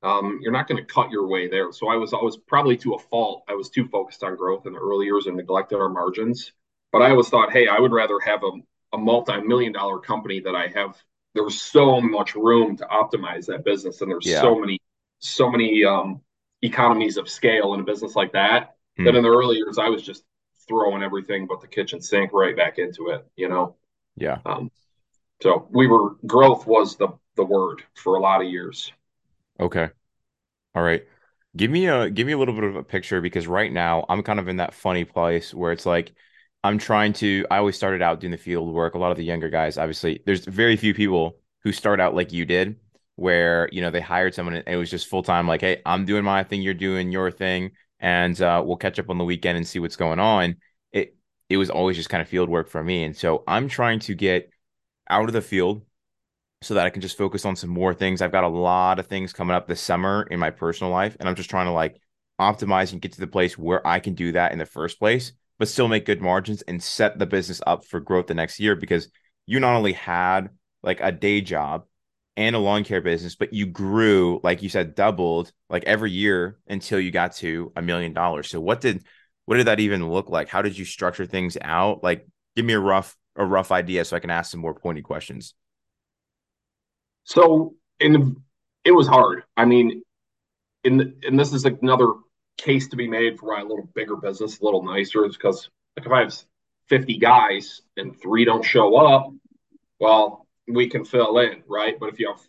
Um, 0.03 0.39
you're 0.41 0.51
not 0.51 0.67
going 0.67 0.83
to 0.83 0.93
cut 0.93 1.09
your 1.11 1.27
way 1.27 1.47
there. 1.47 1.71
So 1.71 1.89
I 1.89 1.95
was 1.95 2.13
always 2.13 2.37
probably 2.37 2.77
to 2.77 2.93
a 2.93 2.99
fault. 2.99 3.43
I 3.47 3.53
was 3.53 3.69
too 3.69 3.87
focused 3.87 4.23
on 4.23 4.35
growth 4.35 4.65
in 4.67 4.73
the 4.73 4.79
early 4.79 5.05
years 5.05 5.25
and 5.25 5.35
neglected 5.35 5.77
our 5.77 5.89
margins. 5.89 6.51
But 6.91 7.01
I 7.01 7.11
always 7.11 7.29
thought, 7.29 7.51
hey, 7.51 7.67
I 7.67 7.79
would 7.79 7.91
rather 7.91 8.19
have 8.19 8.43
a, 8.43 8.51
a 8.95 8.97
multi-million 8.97 9.73
dollar 9.73 9.99
company 9.99 10.39
that 10.41 10.55
I 10.55 10.67
have. 10.67 10.95
There's 11.33 11.61
so 11.61 11.99
much 11.99 12.35
room 12.35 12.77
to 12.77 12.85
optimize 12.85 13.47
that 13.47 13.65
business, 13.65 14.01
and 14.01 14.09
there's 14.09 14.25
Yeah. 14.25 14.41
so 14.41 14.59
many, 14.59 14.79
so 15.19 15.49
many 15.49 15.83
um, 15.83 16.21
economies 16.61 17.17
of 17.17 17.29
scale 17.29 17.73
in 17.73 17.79
a 17.79 17.83
business 17.83 18.15
like 18.15 18.33
that. 18.33 18.75
That 18.97 19.13
Mm, 19.13 19.17
in 19.17 19.23
the 19.23 19.29
early 19.29 19.57
years, 19.57 19.77
I 19.77 19.89
was 19.89 20.01
just 20.01 20.23
throwing 20.67 21.03
everything 21.03 21.45
but 21.47 21.61
the 21.61 21.67
kitchen 21.67 22.01
sink 22.01 22.33
right 22.33 22.55
back 22.55 22.79
into 22.79 23.09
it. 23.09 23.25
You 23.35 23.47
know, 23.49 23.75
yeah. 24.15 24.39
um, 24.45 24.71
so 25.41 25.67
we 25.71 25.87
were 25.87 26.15
growth 26.25 26.65
was 26.65 26.95
the 26.97 27.09
the 27.35 27.45
word 27.45 27.83
for 27.95 28.15
a 28.15 28.19
lot 28.19 28.41
of 28.41 28.47
years. 28.47 28.91
Okay. 29.59 29.89
All 30.75 30.83
right. 30.83 31.03
Give 31.55 31.71
me 31.71 31.87
a 31.87 32.09
give 32.09 32.27
me 32.27 32.33
a 32.33 32.37
little 32.37 32.53
bit 32.53 32.63
of 32.63 32.75
a 32.75 32.83
picture 32.83 33.21
because 33.21 33.47
right 33.47 33.71
now 33.71 34.05
I'm 34.09 34.23
kind 34.23 34.39
of 34.39 34.47
in 34.47 34.57
that 34.57 34.73
funny 34.73 35.05
place 35.05 35.53
where 35.53 35.71
it's 35.71 35.85
like 35.85 36.13
I'm 36.63 36.77
trying 36.77 37.13
to 37.13 37.45
I 37.49 37.57
always 37.57 37.75
started 37.75 38.01
out 38.01 38.19
doing 38.19 38.31
the 38.31 38.37
field 38.37 38.73
work. 38.73 38.95
A 38.95 38.97
lot 38.99 39.11
of 39.11 39.17
the 39.17 39.23
younger 39.23 39.49
guys, 39.49 39.77
obviously, 39.77 40.21
there's 40.25 40.45
very 40.45 40.75
few 40.75 40.93
people 40.93 41.39
who 41.63 41.71
start 41.71 41.99
out 41.99 42.15
like 42.15 42.31
you 42.31 42.45
did, 42.45 42.75
where 43.17 43.67
you 43.71 43.81
know 43.81 43.91
they 43.91 43.99
hired 43.99 44.33
someone 44.33 44.55
and 44.55 44.67
it 44.67 44.77
was 44.77 44.89
just 44.89 45.07
full 45.07 45.23
time, 45.23 45.47
like, 45.47 45.61
hey, 45.61 45.81
I'm 45.85 46.05
doing 46.05 46.23
my 46.23 46.43
thing, 46.43 46.61
you're 46.61 46.73
doing 46.73 47.11
your 47.11 47.29
thing, 47.31 47.71
and 47.99 48.39
uh, 48.41 48.63
we'll 48.65 48.77
catch 48.77 48.99
up 48.99 49.09
on 49.09 49.17
the 49.17 49.25
weekend 49.25 49.57
and 49.57 49.67
see 49.67 49.79
what's 49.79 49.95
going 49.97 50.19
on. 50.19 50.55
It 50.93 51.15
it 51.49 51.57
was 51.57 51.69
always 51.69 51.97
just 51.97 52.09
kind 52.09 52.21
of 52.21 52.29
field 52.29 52.47
work 52.47 52.69
for 52.69 52.83
me. 52.83 53.03
And 53.03 53.17
so 53.17 53.43
I'm 53.47 53.67
trying 53.67 53.99
to 54.01 54.15
get 54.15 54.49
out 55.09 55.25
of 55.27 55.33
the 55.33 55.41
field 55.41 55.83
so 56.61 56.75
that 56.75 56.85
I 56.85 56.89
can 56.89 57.01
just 57.01 57.17
focus 57.17 57.45
on 57.45 57.55
some 57.55 57.69
more 57.69 57.93
things. 57.93 58.21
I've 58.21 58.31
got 58.31 58.43
a 58.43 58.49
lot 58.49 58.99
of 58.99 59.07
things 59.07 59.33
coming 59.33 59.55
up 59.55 59.67
this 59.67 59.81
summer 59.81 60.27
in 60.29 60.39
my 60.39 60.51
personal 60.51 60.91
life, 60.93 61.17
and 61.19 61.27
I'm 61.27 61.35
just 61.35 61.49
trying 61.49 61.67
to 61.67 61.71
like 61.71 61.99
optimize 62.39 62.91
and 62.91 63.01
get 63.01 63.13
to 63.13 63.19
the 63.19 63.27
place 63.27 63.57
where 63.57 63.85
I 63.85 63.99
can 63.99 64.13
do 64.13 64.31
that 64.33 64.51
in 64.51 64.59
the 64.59 64.65
first 64.65 64.99
place, 64.99 65.33
but 65.57 65.67
still 65.67 65.87
make 65.87 66.05
good 66.05 66.21
margins 66.21 66.61
and 66.63 66.81
set 66.81 67.17
the 67.17 67.25
business 67.25 67.61
up 67.65 67.83
for 67.83 67.99
growth 67.99 68.27
the 68.27 68.35
next 68.35 68.59
year 68.59 68.75
because 68.75 69.09
you 69.47 69.59
not 69.59 69.75
only 69.75 69.93
had 69.93 70.49
like 70.83 70.99
a 71.01 71.11
day 71.11 71.41
job 71.41 71.85
and 72.37 72.55
a 72.55 72.59
lawn 72.59 72.83
care 72.83 73.01
business, 73.01 73.35
but 73.35 73.51
you 73.51 73.65
grew, 73.65 74.39
like 74.43 74.61
you 74.61 74.69
said, 74.69 74.93
doubled 74.93 75.51
like 75.69 75.83
every 75.85 76.11
year 76.11 76.59
until 76.67 76.99
you 76.99 77.11
got 77.11 77.33
to 77.37 77.73
a 77.75 77.81
million 77.81 78.13
dollars. 78.13 78.49
So 78.49 78.61
what 78.61 78.79
did 78.79 79.03
what 79.45 79.57
did 79.57 79.67
that 79.67 79.79
even 79.79 80.07
look 80.09 80.29
like? 80.29 80.47
How 80.47 80.61
did 80.61 80.77
you 80.77 80.85
structure 80.85 81.25
things 81.25 81.57
out? 81.59 82.03
Like 82.03 82.27
give 82.55 82.63
me 82.63 82.73
a 82.73 82.79
rough 82.79 83.17
a 83.35 83.45
rough 83.45 83.71
idea 83.71 84.05
so 84.05 84.15
I 84.15 84.19
can 84.19 84.29
ask 84.29 84.51
some 84.51 84.59
more 84.59 84.75
pointy 84.75 85.01
questions. 85.01 85.55
So 87.23 87.73
in 87.99 88.37
it 88.85 88.91
was 88.91 89.07
hard. 89.07 89.43
I 89.57 89.65
mean, 89.65 90.03
in 90.83 91.15
and 91.23 91.39
this 91.39 91.53
is 91.53 91.65
another 91.65 92.07
case 92.57 92.87
to 92.89 92.95
be 92.95 93.07
made 93.07 93.39
for 93.39 93.53
a 93.57 93.63
little 93.63 93.89
bigger 93.95 94.15
business, 94.15 94.59
a 94.59 94.63
little 94.63 94.83
nicer, 94.83 95.25
is 95.25 95.35
because 95.35 95.69
like 95.97 96.05
if 96.05 96.11
I 96.11 96.19
have 96.21 96.35
50 96.89 97.17
guys 97.17 97.81
and 97.97 98.19
three 98.19 98.45
don't 98.45 98.63
show 98.63 98.95
up, 98.95 99.31
well, 99.99 100.46
we 100.67 100.87
can 100.87 101.05
fill 101.05 101.39
in, 101.39 101.63
right? 101.67 101.99
But 101.99 102.09
if 102.09 102.19
you 102.19 102.27
have 102.27 102.41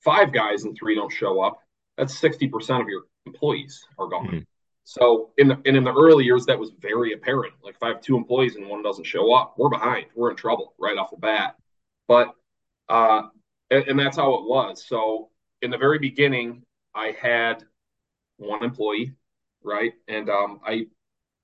five 0.00 0.32
guys 0.32 0.64
and 0.64 0.76
three 0.76 0.94
don't 0.94 1.12
show 1.12 1.40
up, 1.40 1.58
that's 1.96 2.18
60% 2.18 2.80
of 2.80 2.88
your 2.88 3.02
employees 3.26 3.86
are 3.98 4.08
gone. 4.08 4.28
Mhm. 4.28 4.46
So 4.84 5.32
in 5.38 5.48
the 5.48 5.54
and 5.64 5.76
in 5.76 5.84
the 5.84 5.94
early 5.94 6.24
years, 6.24 6.44
that 6.46 6.58
was 6.58 6.70
very 6.78 7.14
apparent. 7.14 7.54
Like 7.62 7.74
if 7.74 7.82
I 7.82 7.88
have 7.88 8.02
two 8.02 8.16
employees 8.16 8.56
and 8.56 8.68
one 8.68 8.82
doesn't 8.82 9.04
show 9.04 9.32
up, 9.32 9.54
we're 9.56 9.70
behind. 9.70 10.06
We're 10.14 10.30
in 10.30 10.36
trouble 10.36 10.74
right 10.78 10.98
off 10.98 11.10
the 11.10 11.16
bat. 11.16 11.56
But 12.06 12.34
uh, 12.88 13.28
and, 13.70 13.88
and 13.88 13.98
that's 13.98 14.18
how 14.18 14.34
it 14.34 14.44
was. 14.44 14.86
So 14.86 15.30
in 15.62 15.70
the 15.70 15.78
very 15.78 15.98
beginning, 15.98 16.64
I 16.94 17.16
had 17.18 17.64
one 18.36 18.62
employee, 18.62 19.14
right? 19.62 19.94
And 20.06 20.28
um, 20.28 20.60
I 20.66 20.86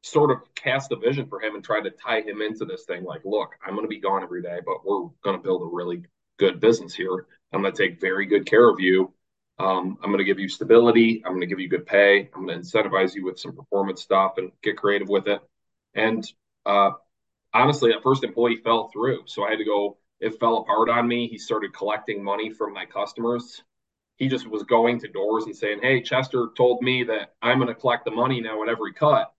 sort 0.02 0.30
of 0.30 0.38
cast 0.54 0.92
a 0.92 0.96
vision 0.96 1.26
for 1.26 1.40
him 1.40 1.54
and 1.54 1.64
tried 1.64 1.84
to 1.84 1.90
tie 1.90 2.20
him 2.20 2.42
into 2.42 2.64
this 2.64 2.84
thing. 2.84 3.04
Like, 3.04 3.22
look, 3.25 3.52
I'm 3.64 3.75
going 3.75 3.84
to 3.84 3.88
be 3.88 4.00
gone 4.00 4.22
every 4.22 4.42
day, 4.42 4.58
but 4.64 4.84
we're 4.84 5.08
going 5.22 5.37
to 5.37 5.42
build 5.42 5.62
a 5.62 5.66
really 5.66 6.02
good 6.40 6.59
business 6.59 6.94
here. 6.94 7.26
I'm 7.52 7.61
going 7.61 7.73
to 7.73 7.82
take 7.82 8.00
very 8.00 8.26
good 8.26 8.47
care 8.47 8.68
of 8.68 8.80
you. 8.80 9.12
Um, 9.59 9.99
I'm 10.02 10.11
going 10.11 10.18
to 10.18 10.25
give 10.25 10.40
you 10.40 10.49
stability. 10.49 11.23
I'm 11.25 11.32
going 11.32 11.42
to 11.42 11.47
give 11.47 11.61
you 11.61 11.68
good 11.68 11.87
pay. 11.87 12.30
I'm 12.35 12.47
going 12.47 12.61
to 12.61 12.66
incentivize 12.66 13.14
you 13.14 13.26
with 13.26 13.38
some 13.38 13.54
performance 13.54 14.00
stuff 14.00 14.38
and 14.38 14.50
get 14.62 14.78
creative 14.78 15.09
with 15.09 15.28
it. 15.28 15.40
And 15.94 16.26
uh, 16.64 16.92
honestly, 17.52 17.92
that 17.92 18.02
first 18.02 18.25
employee 18.25 18.56
fell 18.56 18.88
through. 18.88 19.25
So 19.26 19.44
I 19.44 19.50
had 19.50 19.59
to 19.59 19.64
go, 19.64 19.99
it 20.18 20.40
fell 20.40 20.59
apart 20.59 20.88
on 20.88 21.06
me. 21.06 21.28
He 21.28 21.37
started 21.37 21.75
collecting 21.75 22.25
money 22.25 22.49
from 22.49 22.73
my 22.73 22.87
customers. 22.87 23.62
He 24.16 24.28
just 24.28 24.49
was 24.49 24.62
going 24.62 24.99
to 25.00 25.09
doors 25.09 25.44
and 25.44 25.54
saying, 25.56 25.80
Hey, 25.82 26.00
Chester 26.00 26.49
told 26.56 26.80
me 26.80 27.04
that 27.04 27.35
I'm 27.42 27.59
going 27.59 27.68
to 27.68 27.75
collect 27.75 28.06
the 28.06 28.12
money 28.12 28.40
now 28.40 28.62
at 28.62 28.70
every 28.70 28.94
cut. 28.94 29.30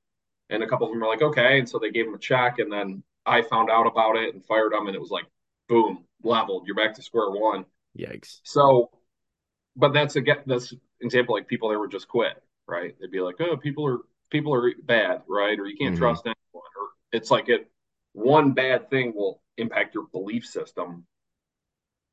And 0.51 0.62
a 0.62 0.67
couple 0.67 0.86
of 0.86 0.93
them 0.93 1.01
were 1.01 1.08
like, 1.08 1.22
okay. 1.24 1.58
And 1.58 1.67
so 1.67 1.79
they 1.79 1.91
gave 1.91 2.05
him 2.05 2.13
a 2.13 2.20
check. 2.20 2.60
And 2.60 2.72
then 2.72 3.01
I 3.25 3.41
found 3.41 3.72
out 3.72 3.88
about 3.88 4.17
it 4.17 4.36
and 4.36 4.46
fired 4.46 4.74
him. 4.74 4.86
And 4.86 4.96
it 4.96 5.01
was 5.01 5.10
like, 5.10 5.25
boom, 5.70 6.03
leveled. 6.23 6.63
You're 6.65 6.75
back 6.75 6.95
to 6.95 7.01
square 7.01 7.29
one. 7.31 7.65
Yikes. 7.97 8.39
So, 8.43 8.91
but 9.75 9.93
that's 9.93 10.15
again 10.15 10.37
this 10.45 10.73
example 11.01 11.35
like 11.35 11.47
people 11.47 11.69
that 11.69 11.79
would 11.79 11.91
just 11.91 12.07
quit, 12.07 12.41
right? 12.67 12.95
They'd 12.99 13.11
be 13.11 13.21
like, 13.21 13.35
oh, 13.39 13.57
people 13.57 13.85
are 13.87 13.99
people 14.29 14.53
are 14.53 14.71
bad, 14.83 15.23
right? 15.27 15.59
Or 15.59 15.65
you 15.67 15.77
can't 15.77 15.95
Mhm. 15.95 15.99
trust 15.99 16.25
anyone. 16.25 16.37
Or 16.53 16.89
it's 17.11 17.31
like 17.31 17.49
it 17.49 17.69
one 18.13 18.53
bad 18.53 18.89
thing 18.89 19.13
will 19.15 19.41
impact 19.57 19.93
your 19.95 20.07
belief 20.07 20.45
system 20.45 21.05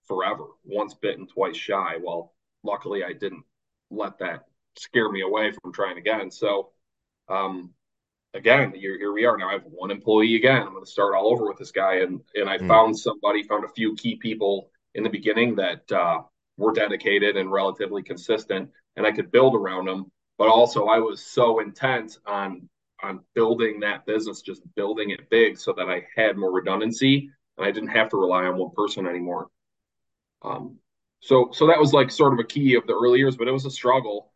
forever. 0.06 0.46
Once 0.64 0.94
bitten, 0.94 1.26
twice 1.26 1.56
shy. 1.56 1.96
Well, 2.00 2.34
luckily 2.62 3.04
I 3.04 3.12
didn't 3.12 3.44
let 3.90 4.18
that 4.18 4.46
scare 4.76 5.10
me 5.10 5.22
away 5.22 5.52
from 5.52 5.72
trying 5.72 5.98
again. 5.98 6.30
So, 6.30 6.72
um, 7.28 7.74
again, 8.34 8.72
here, 8.74 8.98
here 8.98 9.12
we 9.12 9.24
are 9.24 9.36
now. 9.36 9.48
I 9.48 9.52
have 9.52 9.64
one 9.64 9.90
employee 9.90 10.36
again. 10.36 10.62
I'm 10.62 10.72
going 10.72 10.84
to 10.84 10.90
start 10.90 11.14
all 11.14 11.28
over 11.32 11.46
with 11.46 11.58
this 11.58 11.72
guy, 11.72 11.96
and 11.96 12.20
and 12.34 12.48
I 12.48 12.58
Mm. 12.58 12.68
found 12.68 12.98
somebody, 12.98 13.42
found 13.42 13.64
a 13.64 13.68
few 13.68 13.94
key 13.96 14.16
people 14.16 14.70
in 14.94 15.02
the 15.02 15.10
beginning 15.10 15.56
that 15.56 15.90
uh, 15.92 16.22
were 16.56 16.72
dedicated 16.72 17.36
and 17.36 17.50
relatively 17.52 18.02
consistent, 18.02 18.70
and 18.96 19.06
I 19.06 19.12
could 19.12 19.30
build 19.30 19.54
around 19.54 19.86
them. 19.86 20.10
But 20.38 20.48
also, 20.48 20.86
I 20.86 20.98
was 20.98 21.24
so 21.24 21.60
intent 21.60 22.18
on 22.26 22.68
on 23.02 23.20
building 23.34 23.80
that 23.80 24.04
business, 24.06 24.42
just 24.42 24.62
building 24.74 25.10
it 25.10 25.30
big, 25.30 25.56
so 25.58 25.72
that 25.74 25.88
I 25.88 26.04
had 26.16 26.36
more 26.36 26.50
redundancy 26.52 27.30
and 27.56 27.66
I 27.66 27.70
didn't 27.70 27.90
have 27.90 28.08
to 28.10 28.16
rely 28.16 28.44
on 28.44 28.56
one 28.56 28.70
person 28.74 29.06
anymore. 29.06 29.48
Um, 30.42 30.78
so 31.20 31.50
so 31.52 31.66
that 31.66 31.78
was 31.78 31.92
like 31.92 32.10
sort 32.10 32.32
of 32.32 32.38
a 32.38 32.44
key 32.44 32.74
of 32.74 32.86
the 32.86 32.94
early 32.94 33.18
years, 33.18 33.36
but 33.36 33.48
it 33.48 33.52
was 33.52 33.66
a 33.66 33.70
struggle. 33.70 34.32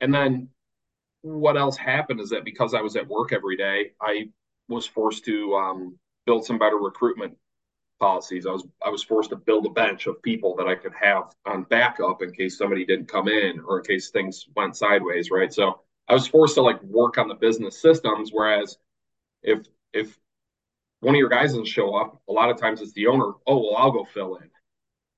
And 0.00 0.12
then 0.14 0.48
what 1.22 1.56
else 1.56 1.76
happened 1.76 2.20
is 2.20 2.30
that 2.30 2.44
because 2.44 2.74
I 2.74 2.80
was 2.82 2.96
at 2.96 3.08
work 3.08 3.32
every 3.32 3.56
day, 3.56 3.92
I 4.00 4.28
was 4.68 4.86
forced 4.86 5.24
to 5.26 5.54
um, 5.54 5.98
build 6.26 6.44
some 6.44 6.58
better 6.58 6.76
recruitment 6.76 7.36
policies. 8.00 8.46
I 8.46 8.50
was 8.50 8.66
I 8.84 8.90
was 8.90 9.02
forced 9.02 9.30
to 9.30 9.36
build 9.36 9.66
a 9.66 9.70
bench 9.70 10.06
of 10.06 10.22
people 10.22 10.56
that 10.56 10.66
I 10.68 10.74
could 10.74 10.92
have 11.00 11.32
on 11.46 11.64
backup 11.64 12.22
in 12.22 12.32
case 12.32 12.58
somebody 12.58 12.84
didn't 12.84 13.08
come 13.08 13.28
in 13.28 13.60
or 13.66 13.78
in 13.78 13.84
case 13.84 14.10
things 14.10 14.46
went 14.56 14.76
sideways, 14.76 15.30
right? 15.30 15.52
So 15.52 15.80
I 16.08 16.14
was 16.14 16.26
forced 16.26 16.56
to 16.56 16.62
like 16.62 16.82
work 16.82 17.18
on 17.18 17.28
the 17.28 17.34
business 17.34 17.80
systems. 17.80 18.30
Whereas 18.32 18.78
if 19.42 19.66
if 19.92 20.18
one 21.00 21.14
of 21.14 21.18
your 21.18 21.28
guys 21.28 21.50
doesn't 21.50 21.66
show 21.66 21.94
up, 21.96 22.22
a 22.28 22.32
lot 22.32 22.50
of 22.50 22.58
times 22.60 22.80
it's 22.80 22.92
the 22.92 23.08
owner. 23.08 23.32
Oh 23.46 23.58
well, 23.58 23.76
I'll 23.76 23.92
go 23.92 24.04
fill 24.04 24.36
in, 24.36 24.50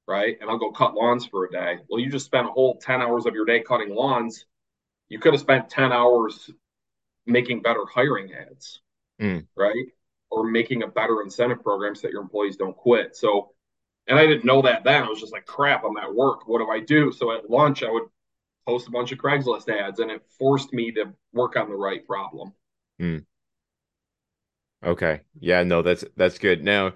right? 0.09 0.37
And 0.41 0.51
I'll 0.51 0.59
go 0.59 0.73
cut 0.73 0.95
lawns 0.95 1.27
for 1.27 1.47
a 1.47 1.51
day. 1.51 1.79
Well, 1.89 2.01
you 2.01 2.11
just 2.11 2.27
spent 2.27 2.49
a 2.49 2.53
whole 2.53 2.79
ten 2.79 3.03
hours 3.03 3.27
of 3.27 3.35
your 3.35 3.47
day 3.47 3.61
cutting 3.63 3.95
lawns. 3.95 4.47
You 5.09 5.19
could 5.19 5.35
have 5.35 5.41
spent 5.41 5.69
ten 5.71 5.93
hours 5.93 6.51
making 7.27 7.63
better 7.63 7.85
hiring 7.87 8.33
ads, 8.35 8.81
Mm. 9.21 9.47
right? 9.57 9.87
Or 10.31 10.45
making 10.45 10.83
a 10.83 10.89
better 10.89 11.23
incentive 11.23 11.63
program 11.63 11.95
so 11.95 12.03
that 12.03 12.13
your 12.13 12.23
employees 12.23 12.57
don't 12.57 12.77
quit. 12.77 13.17
So, 13.17 13.55
and 14.09 14.19
I 14.19 14.27
didn't 14.27 14.45
know 14.45 14.63
that 14.63 14.85
then. 14.85 15.05
I 15.05 15.09
was 15.09 15.21
just 15.21 15.33
like, 15.33 15.47
crap, 15.47 15.85
I'm 15.85 15.97
at 15.97 16.15
work. 16.15 16.49
What 16.49 16.59
do 16.59 16.71
I 16.71 16.81
do? 16.81 17.13
So 17.13 17.33
at 17.33 17.51
lunch, 17.51 17.83
I 17.83 17.91
would 17.91 18.05
post 18.67 18.89
a 18.89 18.91
bunch 18.91 19.13
of 19.13 19.19
Craigslist 19.19 19.69
ads 19.69 20.01
and 20.01 20.11
it 20.11 20.23
forced 20.39 20.73
me 20.73 20.93
to 20.93 21.15
work 21.33 21.57
on 21.57 21.69
the 21.69 21.77
right 21.77 22.07
problem. 22.07 22.53
Mm. 23.01 23.25
Okay. 24.85 25.21
Yeah, 25.41 25.63
no, 25.63 25.83
that's 25.83 26.05
that's 26.17 26.39
good. 26.39 26.63
Now, 26.63 26.93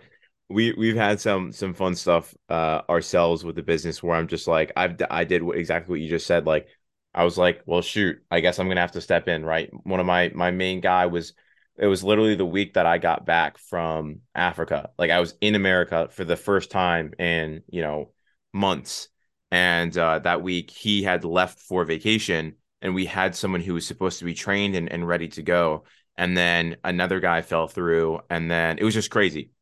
we 0.49 0.73
we've 0.73 0.97
had 0.97 1.21
some 1.21 1.53
some 1.53 1.75
fun 1.75 1.95
stuff 1.95 2.35
uh 2.49 2.83
ourselves 2.89 3.45
with 3.45 3.57
the 3.57 3.63
business 3.63 4.03
where 4.03 4.17
I'm 4.17 4.29
just 4.29 4.47
like 4.47 4.73
I've 4.77 4.97
I 5.11 5.25
did 5.25 5.43
what, 5.43 5.57
exactly 5.59 5.93
what 5.93 6.01
you 6.01 6.09
just 6.09 6.27
said. 6.27 6.47
Like 6.47 6.69
I 7.15 7.25
was 7.25 7.39
like, 7.39 7.63
well, 7.67 7.83
shoot, 7.83 8.19
I 8.31 8.41
guess 8.41 8.59
I'm 8.59 8.69
gonna 8.69 8.81
have 8.81 8.93
to 8.93 9.01
step 9.01 9.29
in, 9.29 9.45
right? 9.45 9.71
One 9.85 10.01
of 10.01 10.07
my 10.07 10.31
my 10.35 10.51
main 10.51 10.81
guy 10.81 11.07
was 11.07 11.33
it 11.79 11.87
was 11.87 12.05
literally 12.05 12.35
the 12.35 12.47
week 12.47 12.75
that 12.75 12.87
I 12.87 12.99
got 12.99 13.25
back 13.27 13.59
from 13.59 14.21
Africa. 14.35 14.91
Like 14.99 15.11
I 15.11 15.21
was 15.21 15.35
in 15.41 15.55
America 15.55 16.09
for 16.11 16.25
the 16.25 16.37
first 16.37 16.71
time 16.71 17.15
in, 17.19 17.63
you 17.69 17.83
know, 17.83 18.13
months. 18.53 19.09
And 19.51 19.97
uh 19.97 20.19
that 20.21 20.43
week 20.43 20.71
he 20.71 21.03
had 21.03 21.25
left 21.25 21.61
for 21.61 21.85
vacation 21.85 22.55
and 22.83 22.95
we 22.95 23.07
had 23.07 23.35
someone 23.35 23.61
who 23.61 23.75
was 23.75 23.87
supposed 23.87 24.19
to 24.19 24.25
be 24.25 24.35
trained 24.35 24.77
and, 24.77 24.91
and 24.93 25.07
ready 25.07 25.29
to 25.29 25.43
go 25.43 25.85
and 26.17 26.37
then 26.37 26.77
another 26.85 27.21
guy 27.21 27.43
fell 27.43 27.69
through 27.69 28.21
and 28.31 28.51
then 28.51 28.79
it 28.79 28.85
was 28.85 28.95
just 28.95 29.11
crazy 29.11 29.53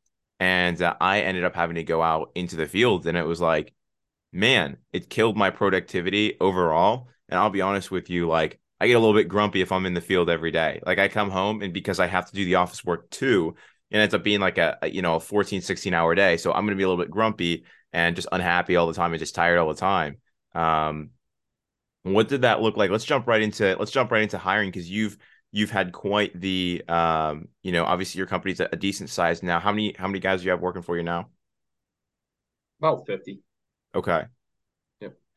and 0.41 0.81
uh, 0.83 0.95
i 1.01 1.21
ended 1.21 1.45
up 1.45 1.55
having 1.55 1.77
to 1.77 1.85
go 1.85 2.03
out 2.03 2.31
into 2.35 2.57
the 2.57 2.67
field 2.67 3.07
and 3.07 3.17
it 3.17 3.23
was 3.27 3.41
like 3.41 3.73
man 4.33 4.77
it 4.93 5.11
killed 5.11 5.37
my 5.37 5.51
productivity 5.51 6.37
overall 6.41 7.09
and 7.29 7.39
i'll 7.39 7.51
be 7.51 7.61
honest 7.61 7.91
with 7.91 8.11
you 8.11 8.29
like 8.29 8.59
i 8.81 8.87
get 8.87 8.95
a 8.95 8.99
little 8.99 9.15
bit 9.15 9.29
grumpy 9.29 9.61
if 9.61 9.73
i'm 9.73 9.87
in 9.87 9.95
the 9.95 10.01
field 10.01 10.31
every 10.31 10.51
day. 10.51 10.81
Like 10.85 10.99
i 10.99 11.09
come 11.09 11.31
home 11.31 11.63
and 11.63 11.73
because 11.73 12.01
i 12.01 12.07
have 12.07 12.27
to 12.27 12.35
do 12.35 12.45
the 12.45 12.57
office 12.57 12.85
work 12.85 13.09
too 13.11 13.55
it 13.91 13.99
ends 13.99 14.15
up 14.15 14.25
being 14.25 14.41
like 14.41 14.59
a, 14.59 14.79
a 14.83 14.89
you 14.91 15.03
know 15.03 15.17
a 15.17 15.21
14 15.21 15.61
16 15.61 15.95
hour 15.95 16.15
day. 16.15 16.37
So 16.37 16.53
i'm 16.53 16.65
going 16.65 16.77
to 16.77 16.77
be 16.77 16.83
a 16.83 16.89
little 16.89 17.03
bit 17.03 17.11
grumpy 17.11 17.65
and 17.93 18.17
just 18.17 18.29
unhappy 18.33 18.77
all 18.77 18.87
the 18.87 18.95
time 18.95 19.13
and 19.13 19.21
just 19.21 19.35
tired 19.35 19.59
all 19.59 19.69
the 19.69 19.75
time. 19.75 20.19
Um 20.55 21.11
what 22.03 22.29
did 22.29 22.43
that 22.43 22.63
look 22.63 22.77
like? 22.77 22.91
Let's 22.91 23.05
jump 23.05 23.27
right 23.27 23.43
into 23.43 23.77
let's 23.79 23.91
jump 23.91 24.11
right 24.11 24.23
into 24.23 24.39
hiring 24.39 24.71
because 24.71 24.89
you've 24.89 25.17
you've 25.51 25.71
had 25.71 25.93
quite 25.93 26.39
the 26.39 26.85
um 26.89 27.49
you 27.63 27.73
know 27.73 27.85
obviously 27.85 28.19
your 28.19 28.27
company's 28.27 28.61
a, 28.61 28.69
a 28.73 28.77
decent 28.77 29.11
size 29.11 29.43
now. 29.43 29.59
How 29.59 29.73
many 29.73 29.95
how 29.99 30.07
many 30.07 30.21
guys 30.21 30.41
do 30.41 30.45
you 30.45 30.51
have 30.51 30.61
working 30.61 30.83
for 30.83 30.97
you 30.97 31.03
now? 31.03 31.31
About 32.81 33.07
50. 33.07 33.41
okay. 33.95 34.25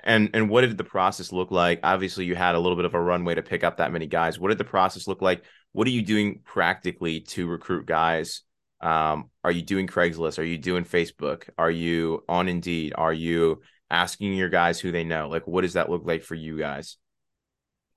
And 0.04 0.30
and 0.34 0.50
what 0.50 0.62
did 0.62 0.78
the 0.78 0.84
process 0.84 1.32
look 1.32 1.52
like? 1.52 1.80
Obviously 1.84 2.26
you 2.26 2.36
had 2.36 2.56
a 2.56 2.60
little 2.60 2.76
bit 2.76 2.86
of 2.86 2.94
a 2.94 3.02
runway 3.02 3.36
to 3.36 3.42
pick 3.42 3.64
up 3.64 3.78
that 3.78 3.92
many 3.92 4.08
guys. 4.08 4.40
What 4.40 4.50
did 4.50 4.58
the 4.58 4.64
process 4.64 5.08
look 5.08 5.22
like? 5.22 5.44
What 5.72 5.88
are 5.88 5.92
you 5.92 6.02
doing 6.02 6.42
practically 6.44 7.22
to 7.22 7.48
recruit 7.48 7.86
guys? 7.86 8.42
Um 8.82 9.30
are 9.44 9.52
you 9.52 9.62
doing 9.62 9.88
craigslist? 9.88 10.40
Are 10.40 10.44
you 10.44 10.58
doing 10.58 10.86
facebook? 10.86 11.50
Are 11.58 11.72
you 11.72 12.24
on 12.30 12.48
indeed? 12.48 12.94
Are 12.96 13.14
you 13.14 13.62
asking 13.90 14.34
your 14.34 14.50
guys 14.50 14.80
who 14.80 14.92
they 14.92 15.04
know? 15.04 15.28
Like 15.30 15.48
what 15.48 15.62
does 15.62 15.74
that 15.74 15.90
look 15.90 16.04
like 16.06 16.24
for 16.24 16.36
you 16.36 16.58
guys? 16.58 16.98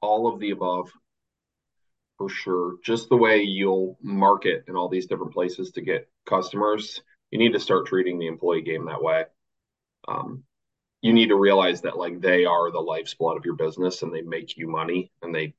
All 0.01 0.33
of 0.33 0.41
the 0.41 0.51
above, 0.51 0.91
for 2.19 2.29
sure. 2.29 2.77
Just 2.85 3.09
the 3.09 3.17
way 3.17 3.43
you'll 3.43 3.97
market 4.03 4.65
in 4.67 4.75
all 4.75 4.89
these 4.89 5.07
different 5.07 5.33
places 5.33 5.71
to 5.73 5.81
get 5.81 6.09
customers, 6.27 7.01
you 7.31 7.39
need 7.39 7.53
to 7.53 7.61
start 7.61 7.87
treating 7.87 8.19
the 8.19 8.27
employee 8.27 8.63
game 8.63 8.87
that 8.87 9.03
way. 9.03 9.25
Um, 10.09 10.43
you 11.03 11.13
need 11.13 11.29
to 11.29 11.37
realize 11.37 11.83
that 11.83 11.99
like 11.99 12.21
they 12.21 12.45
are 12.45 12.71
the 12.71 12.81
life's 12.81 13.15
blood 13.15 13.37
of 13.37 13.45
your 13.45 13.57
business 13.57 14.03
and 14.03 14.15
they 14.15 14.23
make 14.23 14.57
you 14.57 14.69
money 14.69 15.11
and 15.21 15.35
they 15.35 15.55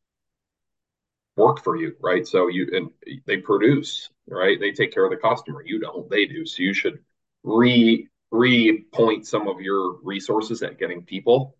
work 1.36 1.64
for 1.64 1.76
you, 1.76 1.96
right? 2.02 2.26
So 2.26 2.48
you 2.48 2.70
and 2.74 3.20
they 3.26 3.38
produce, 3.38 4.10
right? 4.28 4.60
They 4.60 4.72
take 4.72 4.94
care 4.94 5.04
of 5.06 5.12
the 5.12 5.18
customer. 5.18 5.62
You 5.66 5.80
don't, 5.80 6.10
they 6.10 6.26
do. 6.26 6.46
So 6.46 6.64
you 6.64 6.74
should 6.74 7.00
re 7.44 8.08
re-point 8.32 9.28
some 9.28 9.48
of 9.48 9.62
your 9.62 9.98
resources 10.02 10.64
at 10.64 10.80
getting 10.80 11.04
people. 11.04 11.56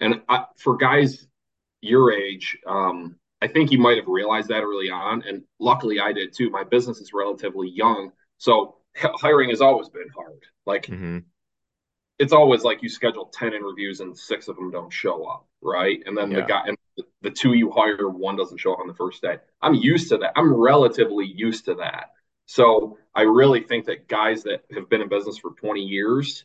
And 0.00 0.20
I, 0.28 0.44
for 0.58 0.76
guys 0.76 1.26
your 1.80 2.12
age, 2.12 2.58
um, 2.66 3.16
I 3.40 3.48
think 3.48 3.70
you 3.70 3.78
might 3.78 3.96
have 3.96 4.06
realized 4.06 4.48
that 4.48 4.62
early 4.62 4.90
on, 4.90 5.22
and 5.26 5.44
luckily 5.58 5.98
I 5.98 6.12
did 6.12 6.34
too. 6.34 6.50
My 6.50 6.64
business 6.64 6.98
is 6.98 7.12
relatively 7.14 7.70
young, 7.70 8.12
so 8.36 8.76
hiring 8.96 9.48
has 9.48 9.62
always 9.62 9.88
been 9.88 10.08
hard. 10.14 10.42
Like 10.66 10.86
mm-hmm. 10.86 11.18
It's 12.20 12.34
always 12.34 12.62
like 12.64 12.82
you 12.82 12.88
schedule 12.90 13.24
10 13.32 13.54
interviews 13.54 14.00
and 14.00 14.16
six 14.16 14.46
of 14.46 14.54
them 14.56 14.70
don't 14.70 14.92
show 14.92 15.24
up, 15.24 15.46
right? 15.62 16.02
And 16.04 16.16
then 16.16 16.30
Yeah. 16.30 16.40
the 16.40 16.46
guy 16.46 16.62
and 16.66 16.76
the 17.22 17.30
two 17.30 17.54
you 17.54 17.70
hire, 17.70 18.10
one 18.10 18.36
doesn't 18.36 18.58
show 18.58 18.74
up 18.74 18.80
on 18.80 18.86
the 18.86 18.94
first 18.94 19.22
day. 19.22 19.38
I'm 19.62 19.72
used 19.72 20.10
to 20.10 20.18
that. 20.18 20.32
I'm 20.36 20.52
relatively 20.52 21.24
used 21.24 21.64
to 21.64 21.76
that. 21.76 22.12
So 22.44 22.98
I 23.14 23.22
really 23.22 23.62
think 23.62 23.86
that 23.86 24.06
guys 24.06 24.42
that 24.42 24.64
have 24.74 24.90
been 24.90 25.00
in 25.00 25.08
business 25.08 25.38
for 25.38 25.52
20 25.52 25.80
years, 25.80 26.44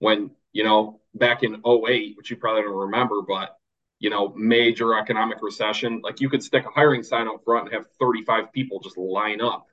when, 0.00 0.32
you 0.52 0.64
know, 0.64 1.00
back 1.14 1.42
in 1.42 1.62
08, 1.64 2.14
which 2.18 2.30
you 2.30 2.36
probably 2.36 2.62
don't 2.62 2.76
remember, 2.76 3.22
but 3.22 3.58
you 3.98 4.10
know, 4.10 4.34
major 4.36 4.98
economic 4.98 5.40
recession, 5.40 6.02
like 6.02 6.20
you 6.20 6.28
could 6.28 6.42
stick 6.42 6.66
a 6.66 6.70
hiring 6.70 7.02
sign 7.02 7.26
out 7.26 7.42
front 7.42 7.68
and 7.68 7.74
have 7.74 7.86
35 7.98 8.52
people 8.52 8.80
just 8.80 8.98
line 8.98 9.40
up 9.40 9.66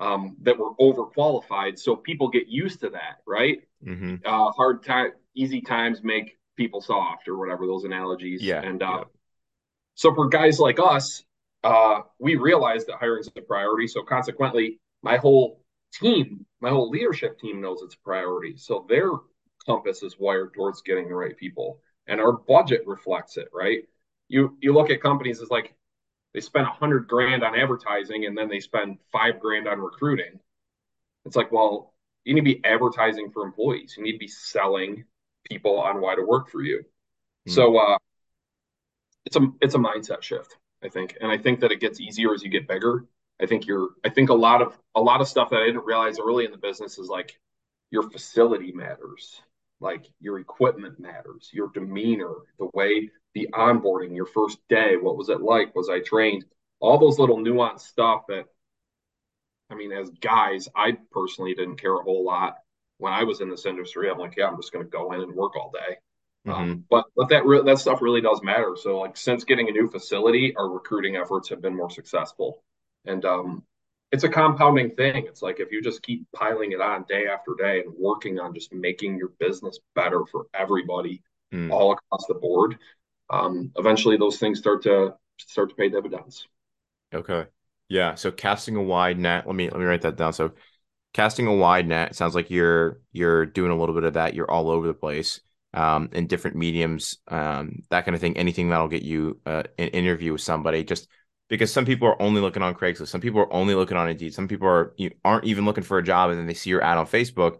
um, 0.00 0.36
that 0.42 0.58
were 0.58 0.74
overqualified. 0.80 1.78
So 1.78 1.94
people 1.96 2.28
get 2.28 2.48
used 2.48 2.80
to 2.80 2.90
that, 2.90 3.18
right? 3.26 3.58
Mm-hmm. 3.84 4.16
uh, 4.26 4.50
hard 4.52 4.84
time, 4.84 5.12
easy 5.34 5.60
times 5.60 6.02
make 6.02 6.38
people 6.56 6.80
soft, 6.80 7.28
or 7.28 7.38
whatever 7.38 7.66
those 7.66 7.84
analogies. 7.84 8.42
Yeah, 8.42 8.60
And 8.62 8.82
uh, 8.82 8.86
yeah. 8.98 9.04
so 9.94 10.14
for 10.14 10.28
guys 10.28 10.58
like 10.58 10.78
us, 10.78 11.24
uh, 11.64 12.00
we 12.18 12.36
realize 12.36 12.86
that 12.86 12.96
hiring 12.96 13.20
is 13.20 13.30
a 13.36 13.40
priority. 13.42 13.86
So 13.86 14.02
consequently, 14.02 14.80
my 15.02 15.16
whole 15.16 15.64
team, 15.92 16.44
my 16.60 16.70
whole 16.70 16.90
leadership 16.90 17.38
team 17.38 17.60
knows 17.60 17.80
it's 17.82 17.94
a 17.94 18.00
priority. 18.04 18.56
So 18.56 18.86
their 18.88 19.10
compass 19.66 20.02
is 20.02 20.16
wired 20.18 20.54
towards 20.54 20.82
getting 20.82 21.08
the 21.08 21.14
right 21.14 21.36
people, 21.36 21.80
and 22.06 22.20
our 22.20 22.32
budget 22.32 22.82
reflects 22.86 23.36
it, 23.36 23.48
right? 23.52 23.80
You 24.28 24.56
you 24.60 24.72
look 24.72 24.90
at 24.90 25.02
companies 25.02 25.40
as 25.40 25.50
like 25.50 25.74
they 26.34 26.40
spend 26.40 26.66
a 26.66 26.70
hundred 26.70 27.08
grand 27.08 27.42
on 27.42 27.58
advertising 27.58 28.26
and 28.26 28.36
then 28.36 28.48
they 28.48 28.60
spend 28.60 28.98
five 29.10 29.40
grand 29.40 29.66
on 29.66 29.80
recruiting. 29.80 30.38
It's 31.24 31.36
like, 31.36 31.52
well, 31.52 31.94
you 32.24 32.34
need 32.34 32.40
to 32.40 32.44
be 32.44 32.64
advertising 32.64 33.30
for 33.30 33.44
employees. 33.44 33.94
You 33.96 34.04
need 34.04 34.12
to 34.12 34.18
be 34.18 34.28
selling 34.28 35.04
people 35.44 35.80
on 35.80 36.00
why 36.00 36.14
to 36.14 36.22
work 36.22 36.50
for 36.50 36.62
you. 36.62 36.84
Mm. 37.48 37.52
So 37.52 37.78
uh, 37.78 37.98
it's 39.26 39.36
a 39.36 39.48
it's 39.60 39.74
a 39.74 39.78
mindset 39.78 40.22
shift, 40.22 40.56
I 40.82 40.88
think, 40.88 41.16
and 41.20 41.30
I 41.30 41.38
think 41.38 41.60
that 41.60 41.72
it 41.72 41.80
gets 41.80 42.00
easier 42.00 42.34
as 42.34 42.42
you 42.42 42.50
get 42.50 42.68
bigger. 42.68 43.06
I 43.40 43.46
think 43.46 43.66
you're 43.66 43.90
I 44.04 44.10
think 44.10 44.30
a 44.30 44.34
lot 44.34 44.62
of 44.62 44.78
a 44.94 45.00
lot 45.00 45.20
of 45.20 45.28
stuff 45.28 45.50
that 45.50 45.62
I 45.62 45.66
didn't 45.66 45.84
realize 45.84 46.18
early 46.18 46.44
in 46.44 46.50
the 46.50 46.58
business 46.58 46.98
is 46.98 47.08
like 47.08 47.38
your 47.90 48.08
facility 48.10 48.72
matters, 48.72 49.40
like 49.80 50.06
your 50.20 50.38
equipment 50.38 51.00
matters, 51.00 51.50
your 51.52 51.70
demeanor, 51.72 52.34
the 52.58 52.70
way 52.74 53.10
the 53.34 53.48
onboarding, 53.52 54.14
your 54.14 54.26
first 54.26 54.58
day, 54.68 54.96
what 54.96 55.16
was 55.16 55.28
it 55.28 55.40
like? 55.40 55.74
Was 55.74 55.88
I 55.88 56.00
trained? 56.00 56.44
All 56.80 56.98
those 56.98 57.18
little 57.18 57.38
nuanced 57.38 57.80
stuff 57.80 58.22
that 58.28 58.46
I 59.70 59.74
mean, 59.76 59.92
as 59.92 60.10
guys, 60.10 60.68
I 60.74 60.96
personally 61.12 61.54
didn't 61.54 61.80
care 61.80 61.94
a 61.94 62.02
whole 62.02 62.24
lot 62.24 62.56
when 62.98 63.12
I 63.12 63.24
was 63.24 63.40
in 63.40 63.48
this 63.48 63.66
industry. 63.66 64.10
I'm 64.10 64.18
like, 64.18 64.34
yeah, 64.36 64.48
I'm 64.48 64.56
just 64.56 64.72
going 64.72 64.84
to 64.84 64.90
go 64.90 65.12
in 65.12 65.20
and 65.20 65.34
work 65.34 65.56
all 65.56 65.70
day. 65.72 65.96
Mm-hmm. 66.46 66.50
Um, 66.50 66.84
but 66.90 67.04
but 67.16 67.28
that 67.28 67.44
re- 67.44 67.62
that 67.62 67.78
stuff 67.78 68.02
really 68.02 68.20
does 68.20 68.42
matter. 68.42 68.76
So 68.80 68.98
like 68.98 69.16
since 69.16 69.44
getting 69.44 69.68
a 69.68 69.72
new 69.72 69.88
facility, 69.90 70.54
our 70.56 70.68
recruiting 70.68 71.16
efforts 71.16 71.48
have 71.50 71.60
been 71.60 71.76
more 71.76 71.90
successful. 71.90 72.62
And 73.04 73.24
um, 73.24 73.62
it's 74.10 74.24
a 74.24 74.28
compounding 74.28 74.90
thing. 74.92 75.26
It's 75.26 75.42
like 75.42 75.60
if 75.60 75.70
you 75.70 75.82
just 75.82 76.02
keep 76.02 76.26
piling 76.34 76.72
it 76.72 76.80
on 76.80 77.04
day 77.08 77.26
after 77.26 77.54
day 77.56 77.80
and 77.80 77.94
working 77.96 78.40
on 78.40 78.54
just 78.54 78.72
making 78.72 79.18
your 79.18 79.28
business 79.38 79.78
better 79.94 80.24
for 80.30 80.46
everybody 80.54 81.22
mm. 81.52 81.70
all 81.70 81.92
across 81.92 82.26
the 82.26 82.34
board, 82.34 82.78
um, 83.30 83.72
eventually 83.76 84.16
those 84.16 84.38
things 84.38 84.58
start 84.58 84.82
to 84.82 85.14
start 85.38 85.70
to 85.70 85.74
pay 85.74 85.88
dividends. 85.88 86.46
Okay. 87.14 87.46
Yeah. 87.88 88.14
So 88.14 88.30
casting 88.30 88.76
a 88.76 88.82
wide 88.82 89.18
net. 89.18 89.46
Let 89.46 89.56
me 89.56 89.68
let 89.68 89.78
me 89.78 89.84
write 89.84 90.02
that 90.02 90.16
down. 90.16 90.32
So 90.32 90.52
casting 91.12 91.46
a 91.46 91.54
wide 91.54 91.88
net. 91.88 92.14
sounds 92.14 92.34
like 92.34 92.50
you're 92.50 93.00
you're 93.12 93.46
doing 93.46 93.70
a 93.70 93.76
little 93.76 93.94
bit 93.94 94.04
of 94.04 94.14
that. 94.14 94.34
You're 94.34 94.50
all 94.50 94.70
over 94.70 94.86
the 94.86 94.94
place 94.94 95.40
um, 95.74 96.08
in 96.12 96.26
different 96.26 96.56
mediums, 96.56 97.18
um, 97.28 97.82
that 97.90 98.04
kind 98.04 98.14
of 98.14 98.20
thing. 98.20 98.36
Anything 98.36 98.68
that'll 98.68 98.88
get 98.88 99.02
you 99.02 99.40
uh, 99.46 99.64
an 99.78 99.88
interview 99.88 100.32
with 100.32 100.40
somebody. 100.40 100.84
Just 100.84 101.08
because 101.48 101.72
some 101.72 101.84
people 101.84 102.08
are 102.08 102.20
only 102.20 102.40
looking 102.40 102.62
on 102.62 102.74
Craigslist, 102.74 103.08
some 103.08 103.20
people 103.20 103.40
are 103.40 103.52
only 103.52 103.74
looking 103.74 103.96
on 103.96 104.08
Indeed, 104.08 104.34
some 104.34 104.48
people 104.48 104.68
are 104.68 104.94
you 104.96 105.10
aren't 105.24 105.44
even 105.44 105.64
looking 105.64 105.84
for 105.84 105.98
a 105.98 106.02
job, 106.02 106.30
and 106.30 106.38
then 106.38 106.46
they 106.46 106.54
see 106.54 106.70
your 106.70 106.82
ad 106.82 106.98
on 106.98 107.06
Facebook, 107.06 107.58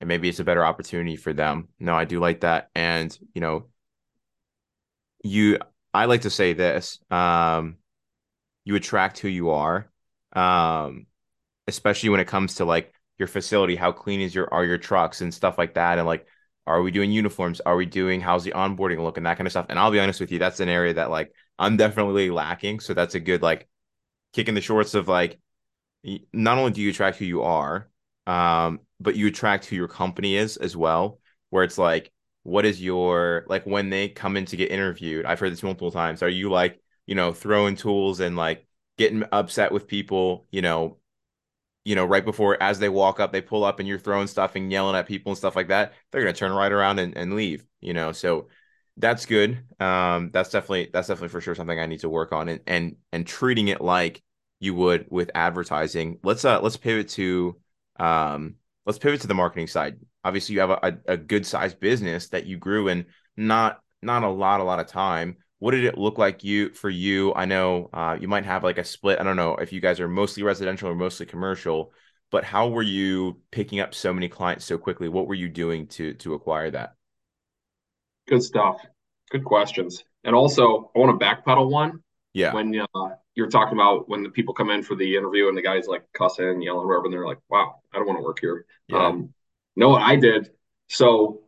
and 0.00 0.08
maybe 0.08 0.28
it's 0.28 0.40
a 0.40 0.44
better 0.44 0.64
opportunity 0.64 1.16
for 1.16 1.32
them. 1.32 1.68
No, 1.78 1.94
I 1.94 2.04
do 2.04 2.20
like 2.20 2.40
that, 2.40 2.70
and 2.74 3.16
you 3.34 3.40
know, 3.40 3.66
you. 5.22 5.58
I 5.94 6.04
like 6.04 6.22
to 6.22 6.30
say 6.30 6.52
this. 6.52 6.98
Um, 7.10 7.76
you 8.64 8.76
attract 8.76 9.18
who 9.18 9.28
you 9.28 9.50
are. 9.50 9.90
Um, 10.32 11.06
especially 11.66 12.10
when 12.10 12.20
it 12.20 12.26
comes 12.26 12.56
to 12.56 12.64
like 12.64 12.92
your 13.18 13.28
facility, 13.28 13.76
how 13.76 13.92
clean 13.92 14.20
is 14.20 14.34
your 14.34 14.52
are 14.52 14.64
your 14.64 14.78
trucks 14.78 15.20
and 15.20 15.32
stuff 15.32 15.58
like 15.58 15.74
that, 15.74 15.98
and 15.98 16.06
like 16.06 16.26
are 16.66 16.82
we 16.82 16.90
doing 16.90 17.10
uniforms? 17.10 17.60
Are 17.62 17.76
we 17.76 17.86
doing 17.86 18.20
how's 18.20 18.44
the 18.44 18.52
onboarding 18.52 19.02
look 19.02 19.16
and 19.16 19.26
that 19.26 19.38
kind 19.38 19.46
of 19.46 19.52
stuff? 19.52 19.66
And 19.70 19.78
I'll 19.78 19.90
be 19.90 20.00
honest 20.00 20.20
with 20.20 20.30
you, 20.30 20.38
that's 20.38 20.60
an 20.60 20.68
area 20.68 20.94
that 20.94 21.10
like 21.10 21.32
I'm 21.58 21.76
definitely 21.76 22.30
lacking. 22.30 22.80
So 22.80 22.94
that's 22.94 23.14
a 23.14 23.20
good 23.20 23.42
like 23.42 23.68
kick 24.34 24.48
in 24.48 24.54
the 24.54 24.60
shorts 24.60 24.94
of 24.94 25.08
like 25.08 25.38
not 26.32 26.58
only 26.58 26.72
do 26.72 26.82
you 26.82 26.90
attract 26.90 27.18
who 27.18 27.24
you 27.24 27.42
are, 27.42 27.88
um, 28.26 28.80
but 29.00 29.16
you 29.16 29.28
attract 29.28 29.64
who 29.64 29.76
your 29.76 29.88
company 29.88 30.36
is 30.36 30.56
as 30.58 30.76
well. 30.76 31.18
Where 31.50 31.64
it's 31.64 31.78
like, 31.78 32.12
what 32.48 32.64
is 32.64 32.80
your 32.82 33.44
like 33.48 33.66
when 33.66 33.90
they 33.90 34.08
come 34.08 34.36
in 34.36 34.46
to 34.46 34.56
get 34.56 34.70
interviewed? 34.70 35.26
I've 35.26 35.38
heard 35.40 35.52
this 35.52 35.62
multiple 35.62 35.90
times. 35.90 36.22
Are 36.22 36.28
you 36.28 36.50
like, 36.50 36.80
you 37.06 37.14
know, 37.14 37.32
throwing 37.32 37.76
tools 37.76 38.20
and 38.20 38.36
like 38.36 38.66
getting 38.96 39.24
upset 39.32 39.70
with 39.72 39.86
people, 39.86 40.46
you 40.50 40.62
know, 40.62 40.98
you 41.84 41.94
know, 41.94 42.04
right 42.04 42.24
before 42.24 42.62
as 42.62 42.78
they 42.78 42.88
walk 42.88 43.20
up, 43.20 43.32
they 43.32 43.40
pull 43.40 43.64
up 43.64 43.78
and 43.78 43.88
you're 43.88 43.98
throwing 43.98 44.26
stuff 44.26 44.56
and 44.56 44.72
yelling 44.72 44.96
at 44.96 45.06
people 45.06 45.30
and 45.32 45.38
stuff 45.38 45.56
like 45.56 45.68
that, 45.68 45.94
they're 46.10 46.22
gonna 46.22 46.32
turn 46.32 46.52
right 46.52 46.72
around 46.72 46.98
and, 46.98 47.16
and 47.16 47.34
leave, 47.34 47.64
you 47.80 47.94
know. 47.94 48.12
So 48.12 48.48
that's 48.96 49.26
good. 49.26 49.58
Um, 49.80 50.30
that's 50.32 50.50
definitely 50.50 50.90
that's 50.92 51.08
definitely 51.08 51.28
for 51.28 51.40
sure 51.40 51.54
something 51.54 51.78
I 51.78 51.86
need 51.86 52.00
to 52.00 52.08
work 52.08 52.32
on 52.32 52.48
and 52.48 52.60
and 52.66 52.96
and 53.12 53.26
treating 53.26 53.68
it 53.68 53.80
like 53.80 54.22
you 54.60 54.74
would 54.74 55.06
with 55.10 55.30
advertising. 55.34 56.18
Let's 56.22 56.44
uh 56.44 56.60
let's 56.60 56.76
pivot 56.76 57.08
to 57.10 57.56
um 58.00 58.56
let's 58.88 58.98
pivot 58.98 59.20
to 59.20 59.28
the 59.28 59.34
marketing 59.34 59.68
side. 59.68 59.98
Obviously, 60.24 60.54
you 60.54 60.60
have 60.60 60.70
a, 60.70 60.98
a, 61.06 61.16
good 61.16 61.46
sized 61.46 61.78
business 61.78 62.28
that 62.30 62.46
you 62.46 62.56
grew 62.56 62.88
in 62.88 63.06
not 63.36 63.80
not 64.02 64.24
a 64.24 64.28
lot 64.28 64.60
a 64.60 64.64
lot 64.64 64.80
of 64.80 64.88
time 64.88 65.36
what 65.58 65.72
did 65.72 65.84
it 65.84 65.98
look 65.98 66.18
like 66.18 66.44
you 66.44 66.70
for 66.70 66.88
you? 66.88 67.34
I 67.34 67.44
know 67.44 67.90
uh, 67.92 68.16
you 68.18 68.28
might 68.28 68.44
have 68.44 68.62
like 68.62 68.78
a 68.78 68.84
split. 68.84 69.18
I 69.18 69.24
don't 69.24 69.36
know 69.36 69.56
if 69.56 69.72
you 69.72 69.80
guys 69.80 69.98
are 69.98 70.08
mostly 70.08 70.42
residential 70.42 70.88
or 70.88 70.94
mostly 70.94 71.26
commercial, 71.26 71.92
but 72.30 72.44
how 72.44 72.68
were 72.68 72.82
you 72.82 73.40
picking 73.50 73.80
up 73.80 73.94
so 73.94 74.12
many 74.14 74.28
clients 74.28 74.64
so 74.64 74.78
quickly? 74.78 75.08
What 75.08 75.26
were 75.26 75.34
you 75.34 75.48
doing 75.48 75.88
to 75.88 76.14
to 76.14 76.34
acquire 76.34 76.70
that? 76.70 76.94
Good 78.28 78.42
stuff. 78.42 78.80
Good 79.30 79.44
questions. 79.44 80.04
And 80.24 80.34
also, 80.34 80.90
I 80.94 80.98
want 80.98 81.18
to 81.18 81.24
backpedal 81.24 81.70
one. 81.70 82.02
Yeah. 82.34 82.54
When 82.54 82.78
uh, 82.78 83.08
you're 83.38 83.46
talking 83.46 83.78
about 83.78 84.08
when 84.08 84.24
the 84.24 84.28
people 84.28 84.52
come 84.52 84.68
in 84.68 84.82
for 84.82 84.96
the 84.96 85.16
interview 85.16 85.46
and 85.46 85.56
the 85.56 85.62
guy's 85.62 85.86
like 85.86 86.02
cussing, 86.12 86.60
yelling, 86.60 86.88
whatever, 86.88 87.04
and 87.04 87.12
they're 87.14 87.24
like, 87.24 87.38
"Wow, 87.48 87.76
I 87.94 87.98
don't 87.98 88.06
want 88.08 88.18
to 88.18 88.24
work 88.24 88.40
here." 88.40 88.66
Yeah. 88.88 89.06
Um, 89.06 89.32
what 89.76 90.02
I 90.02 90.16
did? 90.16 90.50
So 90.88 91.42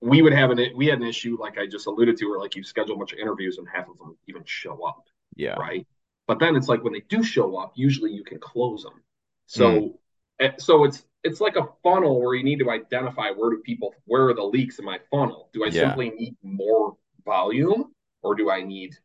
we 0.00 0.22
would 0.22 0.32
have 0.32 0.50
an 0.50 0.58
we 0.74 0.86
had 0.86 0.98
an 0.98 1.06
issue 1.06 1.36
like 1.38 1.58
I 1.58 1.66
just 1.66 1.86
alluded 1.86 2.16
to, 2.16 2.30
where 2.30 2.38
like 2.38 2.56
you 2.56 2.64
schedule 2.64 2.94
a 2.94 2.98
bunch 2.98 3.12
of 3.12 3.18
interviews 3.18 3.58
and 3.58 3.68
half 3.68 3.90
of 3.90 3.98
them 3.98 4.16
even 4.26 4.42
show 4.46 4.82
up. 4.82 5.04
Yeah. 5.36 5.52
Right. 5.52 5.86
But 6.26 6.38
then 6.38 6.56
it's 6.56 6.68
like 6.68 6.82
when 6.82 6.94
they 6.94 7.04
do 7.10 7.22
show 7.22 7.58
up, 7.58 7.74
usually 7.76 8.12
you 8.12 8.24
can 8.24 8.40
close 8.40 8.82
them. 8.82 9.02
So 9.44 9.98
mm. 10.40 10.60
so 10.62 10.84
it's 10.84 11.04
it's 11.24 11.42
like 11.42 11.56
a 11.56 11.68
funnel 11.82 12.22
where 12.22 12.34
you 12.34 12.42
need 12.42 12.60
to 12.60 12.70
identify 12.70 13.32
where 13.32 13.50
do 13.50 13.58
people 13.58 13.94
where 14.06 14.28
are 14.28 14.34
the 14.34 14.42
leaks 14.42 14.78
in 14.78 14.86
my 14.86 14.98
funnel? 15.10 15.50
Do 15.52 15.62
I 15.62 15.66
yeah. 15.66 15.88
simply 15.88 16.08
need 16.08 16.36
more 16.42 16.96
volume 17.26 17.92
or 18.22 18.34
do 18.34 18.50
I 18.50 18.62
need 18.62 18.96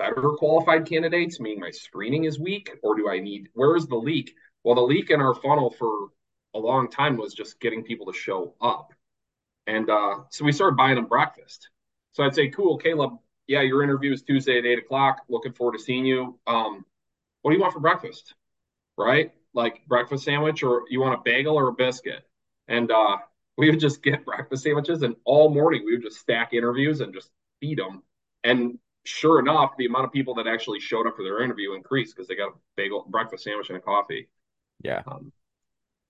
better 0.00 0.30
qualified 0.38 0.86
candidates, 0.86 1.38
meaning 1.40 1.60
my 1.60 1.70
screening 1.70 2.24
is 2.24 2.40
weak, 2.40 2.70
or 2.82 2.96
do 2.96 3.08
I 3.08 3.18
need 3.20 3.48
where 3.52 3.76
is 3.76 3.86
the 3.86 3.96
leak? 3.96 4.34
Well, 4.64 4.74
the 4.74 4.80
leak 4.80 5.10
in 5.10 5.20
our 5.20 5.34
funnel 5.34 5.70
for 5.70 6.08
a 6.54 6.58
long 6.58 6.90
time 6.90 7.16
was 7.16 7.34
just 7.34 7.60
getting 7.60 7.84
people 7.84 8.06
to 8.06 8.18
show 8.18 8.54
up. 8.60 8.92
And 9.66 9.88
uh, 9.90 10.20
so 10.30 10.44
we 10.44 10.52
started 10.52 10.76
buying 10.76 10.96
them 10.96 11.06
breakfast. 11.06 11.68
So 12.12 12.24
I'd 12.24 12.34
say, 12.34 12.48
cool, 12.48 12.78
Caleb, 12.78 13.18
yeah, 13.46 13.60
your 13.60 13.82
interview 13.82 14.12
is 14.12 14.22
Tuesday 14.22 14.58
at 14.58 14.64
eight 14.64 14.78
o'clock. 14.78 15.22
Looking 15.28 15.52
forward 15.52 15.76
to 15.76 15.84
seeing 15.84 16.06
you. 16.06 16.38
Um, 16.46 16.84
what 17.42 17.50
do 17.50 17.56
you 17.56 17.62
want 17.62 17.74
for 17.74 17.80
breakfast? 17.80 18.34
Right? 18.96 19.32
Like 19.54 19.86
breakfast 19.86 20.24
sandwich, 20.24 20.62
or 20.62 20.84
you 20.88 21.00
want 21.00 21.14
a 21.14 21.22
bagel 21.22 21.56
or 21.56 21.68
a 21.68 21.72
biscuit? 21.72 22.22
And 22.68 22.90
uh, 22.90 23.18
we 23.56 23.70
would 23.70 23.80
just 23.80 24.02
get 24.02 24.24
breakfast 24.24 24.62
sandwiches, 24.62 25.02
and 25.02 25.16
all 25.24 25.52
morning 25.52 25.82
we 25.84 25.92
would 25.92 26.02
just 26.02 26.18
stack 26.18 26.52
interviews 26.52 27.00
and 27.00 27.12
just 27.12 27.30
feed 27.60 27.78
them. 27.78 28.02
And 28.42 28.78
sure 29.04 29.38
enough, 29.38 29.72
the 29.78 29.86
amount 29.86 30.04
of 30.04 30.12
people 30.12 30.34
that 30.34 30.46
actually 30.46 30.80
showed 30.80 31.06
up 31.06 31.16
for 31.16 31.22
their 31.22 31.42
interview 31.42 31.74
increased 31.74 32.14
because 32.14 32.28
they 32.28 32.34
got 32.34 32.48
a 32.48 32.54
bagel, 32.76 33.06
breakfast 33.08 33.44
sandwich, 33.44 33.68
and 33.68 33.78
a 33.78 33.80
coffee. 33.80 34.28
Yeah. 34.82 35.02
Um, 35.06 35.32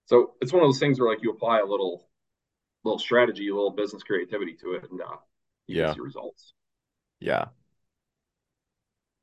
so 0.07 0.35
it's 0.41 0.53
one 0.53 0.63
of 0.63 0.69
those 0.69 0.79
things 0.79 0.99
where 0.99 1.09
like 1.09 1.23
you 1.23 1.31
apply 1.31 1.61
a 1.61 1.65
little 1.65 2.09
little 2.85 2.99
strategy, 2.99 3.49
a 3.49 3.55
little 3.55 3.71
business 3.71 4.03
creativity 4.03 4.55
to 4.55 4.73
it, 4.73 4.91
and 4.91 5.01
uh, 5.01 5.17
you 5.67 5.81
yeah. 5.81 5.95
see 5.95 6.01
results. 6.01 6.55
Yeah. 7.21 7.47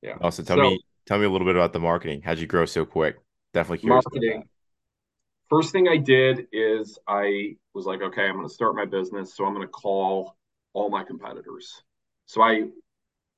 Yeah. 0.02 0.18
Also, 0.22 0.44
tell 0.44 0.58
so, 0.58 0.64
me 0.64 0.80
tell 1.06 1.18
me 1.18 1.26
a 1.26 1.30
little 1.30 1.48
bit 1.48 1.56
about 1.56 1.74
the 1.74 1.80
marketing. 1.80 2.22
How'd 2.24 2.40
you 2.40 2.48
grow 2.48 2.66
so 2.66 2.86
quick? 2.86 3.18
Definitely 3.54 3.80
curious. 3.80 4.06
Marketing. 4.06 4.44
First 5.50 5.72
thing 5.72 5.88
I 5.88 5.98
did 5.98 6.48
is 6.52 7.00
I 7.08 7.56
was 7.74 7.86
like, 7.86 8.02
okay, 8.02 8.24
I'm 8.24 8.36
going 8.36 8.48
to 8.48 8.54
start 8.54 8.76
my 8.76 8.86
business, 8.86 9.34
so 9.34 9.46
I'm 9.46 9.54
going 9.54 9.66
to 9.66 9.72
call 9.72 10.36
all 10.74 10.90
my 10.90 11.04
competitors. 11.04 11.82
So 12.26 12.42
I 12.42 12.66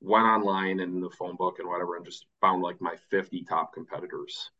went 0.00 0.24
online 0.24 0.80
in 0.80 1.00
the 1.00 1.10
phone 1.10 1.36
book 1.36 1.58
and 1.58 1.68
whatever, 1.68 1.96
and 1.96 2.04
just 2.04 2.26
found 2.40 2.62
like 2.62 2.80
my 2.80 2.94
50 3.10 3.44
top 3.44 3.72
competitors, 3.74 4.50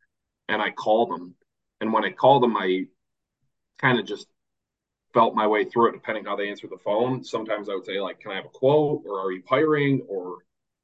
and 0.47 0.61
I 0.61 0.71
called 0.71 1.11
them. 1.11 1.35
And 1.79 1.91
when 1.91 2.05
I 2.05 2.11
called 2.11 2.43
them, 2.43 2.55
I 2.55 2.85
kind 3.79 3.99
of 3.99 4.05
just 4.05 4.27
felt 5.13 5.35
my 5.35 5.47
way 5.47 5.65
through 5.65 5.89
it 5.89 5.93
depending 5.93 6.25
how 6.25 6.35
they 6.35 6.49
answered 6.49 6.69
the 6.69 6.77
phone. 6.77 7.23
Sometimes 7.23 7.69
I 7.69 7.75
would 7.75 7.85
say 7.85 7.99
like, 7.99 8.19
"Can 8.19 8.31
I 8.31 8.35
have 8.35 8.45
a 8.45 8.49
quote?" 8.49 9.03
or 9.05 9.19
"Are 9.19 9.31
you 9.31 9.43
hiring?" 9.47 10.01
or 10.07 10.39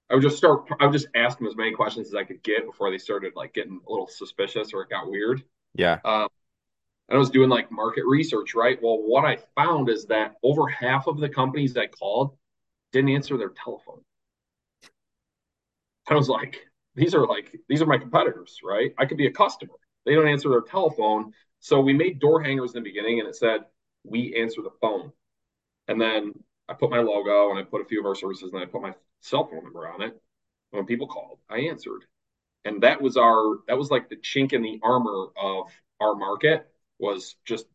I 0.10 0.16
would 0.16 0.24
just 0.24 0.38
start. 0.38 0.68
I 0.80 0.86
would 0.86 0.94
just 0.94 1.08
ask 1.16 1.38
them 1.38 1.48
as 1.48 1.56
many 1.56 1.72
questions 1.72 2.08
as 2.08 2.16
I 2.16 2.24
could 2.24 2.42
get 2.44 2.66
before 2.66 2.90
they 2.90 2.98
started 2.98 3.34
like 3.36 3.54
getting 3.54 3.80
a 3.86 3.92
little 3.92 4.08
suspicious 4.08 4.74
or 4.74 4.82
it 4.84 4.90
got 4.90 5.10
weird. 5.10 5.44
Yeah. 5.76 6.00
Um, 6.06 6.28
and 7.10 7.16
I 7.16 7.20
was 7.20 7.30
doing 7.30 7.50
like 7.50 7.72
market 7.72 8.04
research, 8.06 8.54
right? 8.56 8.82
Well, 8.82 8.98
what 9.02 9.26
I 9.26 9.38
found 9.56 9.90
is 9.90 10.06
that 10.06 10.36
over 10.44 10.68
half 10.68 11.08
of 11.08 11.20
the 11.20 11.30
companies 11.30 11.78
I 11.78 11.88
called 11.88 12.38
didn't 12.92 13.12
answer 13.12 13.38
their 13.38 13.50
telephone. 13.50 14.02
I 16.10 16.16
was 16.16 16.30
like, 16.30 16.66
these 16.96 17.14
are 17.14 17.28
like 17.28 17.56
these 17.70 17.82
are 17.82 17.86
my 17.86 17.98
competitors, 17.98 18.60
right? 18.64 18.92
I 18.98 19.06
could 19.06 19.18
be 19.18 19.28
a 19.28 19.32
customer. 19.32 19.74
They 20.06 20.16
don't 20.16 20.28
answer 20.28 20.50
their 20.50 20.62
telephone. 20.62 21.34
So 21.60 21.80
we 21.80 21.94
made 21.94 22.20
door 22.20 22.42
hangers 22.42 22.76
in 22.76 22.84
the 22.84 22.90
beginning, 22.90 23.20
and 23.20 23.28
it 23.28 23.36
said 23.36 23.62
we 24.04 24.36
answer 24.36 24.62
the 24.62 24.72
phone. 24.82 25.12
And 25.88 26.00
then 26.00 26.34
I 26.68 26.74
put 26.74 26.90
my 26.90 27.00
logo 27.00 27.50
and 27.52 27.60
I 27.60 27.64
put 27.64 27.82
a 27.82 27.86
few 27.86 28.00
of 28.00 28.06
our 28.06 28.16
services 28.16 28.54
and 28.54 28.62
I 28.62 28.66
put 28.66 28.82
my 28.82 28.94
cell 29.22 29.46
phone 29.46 29.64
number 29.64 29.88
on 29.88 30.02
it. 30.02 30.22
When 30.72 30.86
people 30.86 31.08
called, 31.08 31.40
I 31.50 31.60
answered. 31.60 32.04
And 32.66 32.84
that 32.84 33.02
was 33.02 33.16
our 33.16 33.60
that 33.68 33.78
was 33.78 33.90
like 33.90 34.10
the 34.10 34.18
chink 34.18 34.54
in 34.54 34.62
the 34.62 34.80
armor 34.84 35.28
of 35.42 35.68
our 36.02 36.16
market 36.16 36.68
was 37.00 37.36
just 37.46 37.66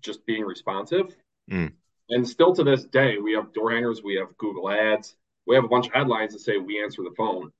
just 0.00 0.24
being 0.26 0.44
responsive. 0.44 1.14
Mm. 1.50 1.72
And 2.10 2.28
still 2.28 2.54
to 2.54 2.64
this 2.64 2.84
day, 2.84 3.18
we 3.18 3.34
have 3.34 3.52
door 3.52 3.72
hangers, 3.72 4.02
we 4.02 4.16
have 4.16 4.36
Google 4.38 4.70
ads, 4.70 5.16
we 5.46 5.54
have 5.54 5.64
a 5.64 5.68
bunch 5.68 5.86
of 5.86 5.92
headlines 5.92 6.32
that 6.32 6.40
say 6.40 6.56
we 6.56 6.82
answer 6.82 7.02
the 7.02 7.14
phone. 7.16 7.50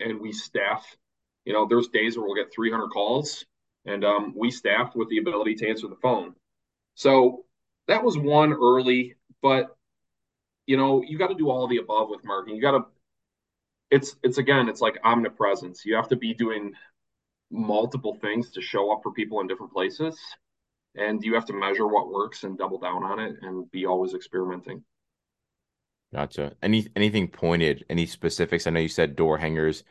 And 0.00 0.20
we 0.20 0.32
staff, 0.32 0.84
you 1.44 1.52
know, 1.52 1.66
there's 1.66 1.88
days 1.88 2.16
where 2.16 2.26
we'll 2.26 2.36
get 2.36 2.52
300 2.52 2.88
calls 2.88 3.44
and 3.86 4.04
um, 4.04 4.34
we 4.36 4.50
staff 4.50 4.94
with 4.94 5.08
the 5.08 5.18
ability 5.18 5.54
to 5.56 5.68
answer 5.68 5.88
the 5.88 5.96
phone. 5.96 6.34
So 6.94 7.44
that 7.88 8.02
was 8.02 8.18
one 8.18 8.52
early, 8.52 9.14
but 9.42 9.74
you 10.66 10.76
know, 10.76 11.02
you 11.02 11.16
got 11.16 11.28
to 11.28 11.34
do 11.34 11.48
all 11.48 11.68
the 11.68 11.76
above 11.76 12.08
with 12.10 12.24
marketing. 12.24 12.56
You 12.56 12.62
got 12.62 12.72
to 12.72 12.84
it's 13.90 14.16
it's 14.22 14.38
again, 14.38 14.68
it's 14.68 14.80
like 14.80 14.98
omnipresence. 15.04 15.84
You 15.84 15.94
have 15.94 16.08
to 16.08 16.16
be 16.16 16.34
doing 16.34 16.72
multiple 17.50 18.18
things 18.20 18.50
to 18.50 18.60
show 18.60 18.92
up 18.92 19.00
for 19.02 19.12
people 19.12 19.40
in 19.40 19.46
different 19.46 19.72
places 19.72 20.18
and 20.96 21.22
you 21.22 21.34
have 21.34 21.44
to 21.46 21.52
measure 21.52 21.86
what 21.86 22.10
works 22.10 22.42
and 22.44 22.58
double 22.58 22.78
down 22.78 23.04
on 23.04 23.20
it 23.20 23.36
and 23.42 23.70
be 23.70 23.86
always 23.86 24.14
experimenting. 24.14 24.82
Gotcha. 26.14 26.54
Any 26.62 26.86
anything 26.94 27.28
pointed, 27.28 27.84
any 27.90 28.06
specifics? 28.06 28.66
I 28.66 28.70
know 28.70 28.80
you 28.80 28.88
said 28.88 29.16
door 29.16 29.38
hangers, 29.38 29.84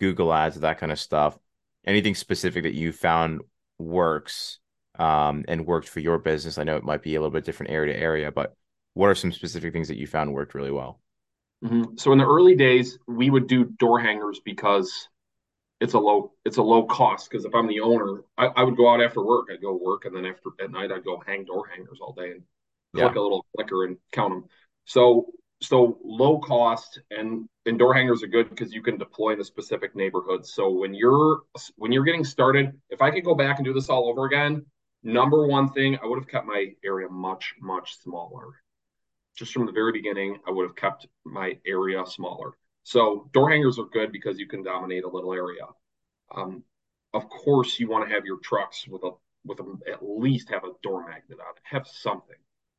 Google 0.00 0.32
ads, 0.32 0.60
that 0.60 0.78
kind 0.78 0.92
of 0.92 0.98
stuff. 0.98 1.38
Anything 1.86 2.14
specific 2.14 2.64
that 2.64 2.74
you 2.74 2.92
found 2.92 3.40
works 3.78 4.58
um, 4.98 5.44
and 5.48 5.66
worked 5.66 5.88
for 5.88 6.00
your 6.00 6.18
business? 6.18 6.58
I 6.58 6.64
know 6.64 6.76
it 6.76 6.84
might 6.84 7.02
be 7.02 7.14
a 7.14 7.20
little 7.20 7.32
bit 7.32 7.44
different 7.44 7.72
area 7.72 7.94
to 7.94 7.98
area, 7.98 8.30
but 8.30 8.54
what 8.94 9.08
are 9.08 9.14
some 9.14 9.32
specific 9.32 9.72
things 9.72 9.88
that 9.88 9.98
you 9.98 10.06
found 10.06 10.32
worked 10.32 10.54
really 10.54 10.70
well? 10.70 11.00
Mm-hmm. 11.64 11.96
So 11.96 12.12
in 12.12 12.18
the 12.18 12.26
early 12.26 12.54
days, 12.54 12.98
we 13.06 13.30
would 13.30 13.46
do 13.46 13.64
door 13.64 13.98
hangers 13.98 14.40
because 14.44 15.08
it's 15.80 15.94
a 15.94 15.98
low 15.98 16.32
it's 16.44 16.58
a 16.58 16.62
low 16.62 16.84
cost. 16.84 17.30
Because 17.30 17.44
if 17.44 17.54
I'm 17.54 17.66
the 17.66 17.80
owner, 17.80 18.22
I, 18.36 18.46
I, 18.46 18.62
would 18.62 18.76
go 18.76 18.92
out 18.92 19.02
after 19.02 19.22
work. 19.22 19.48
I'd 19.52 19.62
go 19.62 19.74
work, 19.74 20.04
and 20.04 20.14
then 20.14 20.26
after 20.26 20.50
at 20.62 20.70
night, 20.70 20.92
I'd 20.92 21.04
go 21.04 21.22
hang 21.26 21.44
door 21.44 21.66
hangers 21.66 21.98
all 22.00 22.12
day 22.12 22.30
and 22.32 22.42
click 22.94 23.14
yeah. 23.14 23.20
a 23.20 23.22
little 23.22 23.46
clicker 23.56 23.84
and 23.84 23.96
count 24.12 24.32
them. 24.32 24.44
So 24.84 25.26
so 25.62 25.98
low 26.04 26.38
cost 26.38 27.00
and 27.10 27.48
and 27.66 27.78
door 27.78 27.94
hangers 27.94 28.22
are 28.22 28.28
good 28.28 28.50
because 28.50 28.72
you 28.72 28.82
can 28.82 28.98
deploy 28.98 29.32
in 29.32 29.40
a 29.40 29.44
specific 29.44 29.94
neighborhood. 29.94 30.44
So 30.44 30.70
when 30.70 30.94
you're 30.94 31.42
when 31.76 31.92
you're 31.92 32.04
getting 32.04 32.24
started, 32.24 32.72
if 32.90 33.00
I 33.00 33.10
could 33.10 33.24
go 33.24 33.34
back 33.34 33.58
and 33.58 33.64
do 33.64 33.72
this 33.72 33.88
all 33.88 34.08
over 34.08 34.26
again, 34.26 34.66
number 35.02 35.46
one 35.46 35.70
thing 35.70 35.98
I 36.02 36.06
would 36.06 36.18
have 36.18 36.28
kept 36.28 36.46
my 36.46 36.74
area 36.84 37.08
much 37.08 37.54
much 37.60 37.96
smaller. 38.02 38.48
Just 39.36 39.52
from 39.52 39.66
the 39.66 39.72
very 39.72 39.92
beginning, 39.92 40.38
I 40.46 40.50
would 40.50 40.66
have 40.66 40.76
kept 40.76 41.06
my 41.24 41.58
area 41.66 42.04
smaller. 42.06 42.52
So 42.82 43.30
door 43.32 43.50
hangers 43.50 43.78
are 43.78 43.84
good 43.84 44.12
because 44.12 44.38
you 44.38 44.46
can 44.46 44.62
dominate 44.62 45.04
a 45.04 45.08
little 45.08 45.32
area. 45.32 45.66
Um, 46.34 46.64
of 47.14 47.28
course, 47.28 47.78
you 47.78 47.88
want 47.88 48.08
to 48.08 48.14
have 48.14 48.26
your 48.26 48.38
trucks 48.40 48.86
with 48.88 49.04
a 49.04 49.10
with 49.44 49.60
a, 49.60 49.90
at 49.90 50.00
least 50.02 50.50
have 50.50 50.64
a 50.64 50.72
door 50.82 51.06
magnet 51.06 51.38
on 51.40 51.56
it, 51.56 51.62
have 51.64 51.86
something 51.86 52.36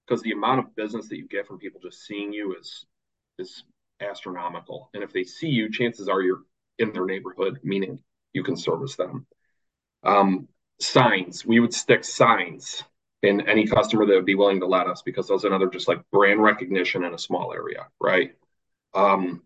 because 0.07 0.21
the 0.21 0.31
amount 0.31 0.59
of 0.59 0.75
business 0.75 1.07
that 1.09 1.17
you 1.17 1.27
get 1.27 1.47
from 1.47 1.59
people 1.59 1.81
just 1.81 2.05
seeing 2.05 2.33
you 2.33 2.55
is 2.55 2.85
is 3.39 3.63
astronomical. 3.99 4.89
And 4.93 5.03
if 5.03 5.13
they 5.13 5.23
see 5.23 5.47
you, 5.47 5.71
chances 5.71 6.07
are 6.07 6.21
you're 6.21 6.43
in 6.79 6.91
their 6.91 7.05
neighborhood, 7.05 7.59
meaning 7.63 7.99
you 8.33 8.43
can 8.43 8.57
service 8.57 8.95
them. 8.95 9.25
Um, 10.03 10.47
signs, 10.79 11.45
we 11.45 11.59
would 11.59 11.73
stick 11.73 12.03
signs 12.03 12.83
in 13.21 13.47
any 13.47 13.65
customer 13.65 14.05
that 14.05 14.13
would 14.13 14.25
be 14.25 14.35
willing 14.35 14.59
to 14.59 14.67
let 14.67 14.87
us 14.87 15.01
because 15.01 15.27
those 15.27 15.45
another 15.45 15.69
just 15.69 15.87
like 15.87 16.01
brand 16.11 16.43
recognition 16.43 17.05
in 17.05 17.13
a 17.13 17.17
small 17.17 17.53
area, 17.53 17.87
right? 18.01 18.35
Um, 18.93 19.43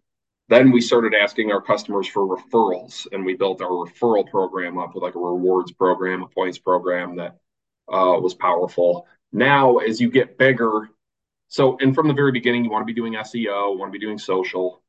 then 0.49 0.71
we 0.71 0.81
started 0.81 1.13
asking 1.13 1.51
our 1.51 1.61
customers 1.61 2.07
for 2.07 2.25
referrals 2.25 3.05
and 3.11 3.25
we 3.25 3.35
built 3.35 3.61
our 3.61 3.69
referral 3.69 4.29
program 4.29 4.77
up 4.77 4.95
with 4.95 5.03
like 5.03 5.15
a 5.15 5.19
rewards 5.19 5.71
program, 5.71 6.23
a 6.23 6.27
points 6.27 6.57
program 6.57 7.17
that 7.17 7.37
uh, 7.91 8.17
was 8.19 8.33
powerful. 8.33 9.05
Now, 9.31 9.77
as 9.77 9.99
you 9.99 10.09
get 10.09 10.37
bigger, 10.37 10.89
so 11.47 11.77
and 11.79 11.93
from 11.95 12.07
the 12.07 12.13
very 12.13 12.31
beginning, 12.31 12.63
you 12.63 12.71
want 12.71 12.83
to 12.83 12.93
be 12.93 12.99
doing 12.99 13.13
SEO, 13.13 13.77
want 13.77 13.91
to 13.91 13.97
be 13.97 14.03
doing 14.03 14.17
social. 14.17 14.81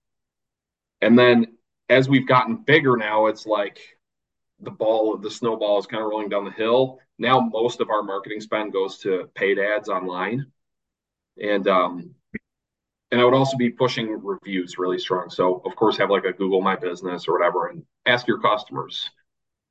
And 1.01 1.19
then 1.19 1.59
as 1.89 2.09
we've 2.09 2.27
gotten 2.27 2.57
bigger 2.57 2.97
now, 2.97 3.27
it's 3.27 3.47
like 3.47 3.79
the 4.61 4.71
ball, 4.71 5.17
the 5.17 5.31
snowball 5.31 5.79
is 5.79 5.87
kind 5.87 6.03
of 6.03 6.11
rolling 6.11 6.29
down 6.29 6.45
the 6.45 6.51
hill. 6.51 6.99
Now 7.19 7.41
most 7.41 7.81
of 7.81 7.91
our 7.91 8.03
marketing 8.03 8.41
spend 8.41 8.73
goes 8.73 8.99
to 8.99 9.31
paid 9.35 9.59
ads 9.59 9.89
online. 9.89 10.47
And 11.41 11.67
um 11.69 12.15
and 13.11 13.21
I 13.21 13.25
would 13.25 13.35
also 13.35 13.57
be 13.57 13.71
pushing 13.71 14.21
reviews 14.23 14.79
really 14.79 14.99
strong. 14.99 15.31
So 15.31 15.63
of 15.65 15.77
course 15.77 15.97
have 15.99 16.11
like 16.11 16.25
a 16.25 16.33
Google 16.33 16.61
My 16.61 16.77
Business 16.77 17.27
or 17.29 17.39
whatever 17.39 17.69
and 17.69 17.85
ask 18.07 18.27
your 18.27 18.41
customers 18.41 19.09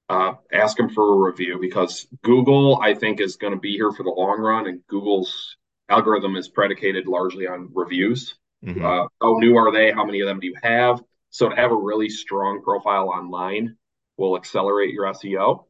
uh, 0.09 0.33
ask 0.51 0.77
them 0.77 0.89
for 0.89 1.13
a 1.13 1.31
review 1.31 1.57
because 1.59 2.07
Google, 2.23 2.79
I 2.81 2.93
think, 2.93 3.19
is 3.19 3.35
going 3.35 3.53
to 3.53 3.59
be 3.59 3.73
here 3.73 3.91
for 3.91 4.03
the 4.03 4.09
long 4.09 4.39
run, 4.39 4.67
and 4.67 4.85
Google's 4.87 5.57
algorithm 5.89 6.35
is 6.35 6.47
predicated 6.47 7.07
largely 7.07 7.47
on 7.47 7.69
reviews. 7.73 8.35
Mm-hmm. 8.65 8.85
Uh, 8.85 9.07
how 9.21 9.37
new 9.39 9.55
are 9.57 9.71
they? 9.71 9.91
How 9.91 10.05
many 10.05 10.21
of 10.21 10.27
them 10.27 10.39
do 10.39 10.47
you 10.47 10.55
have? 10.61 11.01
So 11.29 11.49
to 11.49 11.55
have 11.55 11.71
a 11.71 11.75
really 11.75 12.09
strong 12.09 12.61
profile 12.63 13.09
online 13.09 13.75
will 14.17 14.35
accelerate 14.35 14.93
your 14.93 15.05
SEO. 15.05 15.65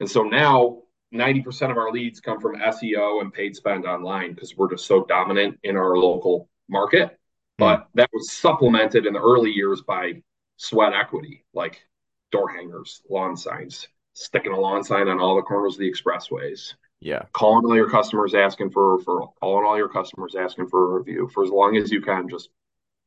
And 0.00 0.10
so 0.10 0.22
now 0.22 0.82
90% 1.14 1.70
of 1.70 1.76
our 1.76 1.90
leads 1.90 2.20
come 2.20 2.40
from 2.40 2.56
SEO 2.56 3.20
and 3.20 3.32
paid 3.32 3.54
spend 3.54 3.86
online 3.86 4.34
because 4.34 4.56
we're 4.56 4.70
just 4.70 4.86
so 4.86 5.04
dominant 5.04 5.58
in 5.62 5.76
our 5.76 5.96
local 5.96 6.48
market. 6.68 7.10
Mm-hmm. 7.10 7.16
But 7.58 7.88
that 7.94 8.10
was 8.12 8.32
supplemented 8.32 9.06
in 9.06 9.12
the 9.12 9.20
early 9.20 9.50
years 9.50 9.82
by 9.82 10.22
sweat 10.56 10.92
equity. 10.94 11.44
Like 11.54 11.82
door 12.30 12.48
hangers, 12.48 13.02
lawn 13.08 13.36
signs, 13.36 13.88
sticking 14.12 14.52
a 14.52 14.58
lawn 14.58 14.84
sign 14.84 15.08
on 15.08 15.20
all 15.20 15.36
the 15.36 15.42
corners 15.42 15.74
of 15.74 15.80
the 15.80 15.90
expressways. 15.90 16.74
Yeah. 17.00 17.22
Calling 17.32 17.64
all 17.64 17.76
your 17.76 17.90
customers 17.90 18.34
asking 18.34 18.70
for 18.70 18.94
a 18.94 18.98
referral, 18.98 19.32
calling 19.40 19.64
all 19.64 19.76
your 19.76 19.88
customers 19.88 20.34
asking 20.34 20.68
for 20.68 20.84
a 20.84 20.98
review 20.98 21.30
for 21.32 21.44
as 21.44 21.50
long 21.50 21.76
as 21.76 21.92
you 21.92 22.00
can, 22.00 22.28
just 22.28 22.50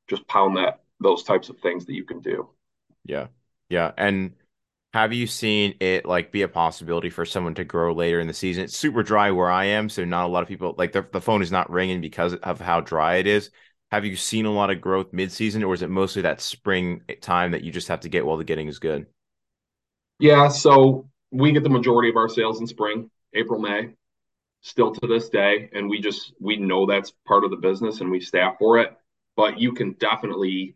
just 0.07 0.27
pound 0.27 0.57
that 0.57 0.81
those 0.99 1.23
types 1.23 1.49
of 1.49 1.57
things 1.59 1.85
that 1.85 1.93
you 1.93 2.05
can 2.05 2.21
do. 2.21 2.49
Yeah. 3.05 3.27
Yeah. 3.69 3.91
And 3.97 4.33
have 4.93 5.13
you 5.13 5.25
seen 5.25 5.75
it 5.79 6.05
like 6.05 6.31
be 6.31 6.41
a 6.41 6.47
possibility 6.47 7.09
for 7.09 7.25
someone 7.25 7.55
to 7.55 7.63
grow 7.63 7.93
later 7.93 8.19
in 8.19 8.27
the 8.27 8.33
season? 8.33 8.65
It's 8.65 8.77
super 8.77 9.03
dry 9.03 9.31
where 9.31 9.49
I 9.49 9.65
am, 9.65 9.89
so 9.89 10.05
not 10.05 10.25
a 10.25 10.27
lot 10.27 10.43
of 10.43 10.49
people 10.49 10.75
like 10.77 10.91
the, 10.91 11.05
the 11.11 11.21
phone 11.21 11.41
is 11.41 11.51
not 11.51 11.69
ringing 11.69 12.01
because 12.01 12.35
of 12.35 12.59
how 12.59 12.81
dry 12.81 13.15
it 13.15 13.27
is. 13.27 13.51
Have 13.91 14.05
you 14.05 14.15
seen 14.15 14.45
a 14.45 14.51
lot 14.51 14.69
of 14.69 14.79
growth 14.79 15.11
mid-season, 15.11 15.63
or 15.63 15.73
is 15.73 15.81
it 15.81 15.89
mostly 15.89 16.21
that 16.21 16.39
spring 16.39 17.01
time 17.19 17.51
that 17.51 17.63
you 17.63 17.71
just 17.71 17.89
have 17.89 18.01
to 18.01 18.09
get 18.09 18.25
while 18.25 18.37
the 18.37 18.45
getting 18.45 18.67
is 18.67 18.79
good? 18.79 19.05
Yeah, 20.19 20.47
so 20.47 21.09
we 21.31 21.51
get 21.51 21.63
the 21.63 21.69
majority 21.69 22.09
of 22.09 22.15
our 22.15 22.29
sales 22.29 22.61
in 22.61 22.67
spring, 22.67 23.09
April, 23.33 23.59
May, 23.59 23.89
still 24.61 24.93
to 24.93 25.07
this 25.07 25.29
day, 25.29 25.69
and 25.73 25.89
we 25.89 25.99
just 25.99 26.33
we 26.39 26.55
know 26.55 26.85
that's 26.85 27.11
part 27.27 27.43
of 27.43 27.51
the 27.51 27.57
business 27.57 27.99
and 27.99 28.09
we 28.09 28.21
staff 28.21 28.55
for 28.59 28.79
it. 28.79 28.95
But 29.35 29.59
you 29.59 29.73
can 29.73 29.93
definitely 29.93 30.75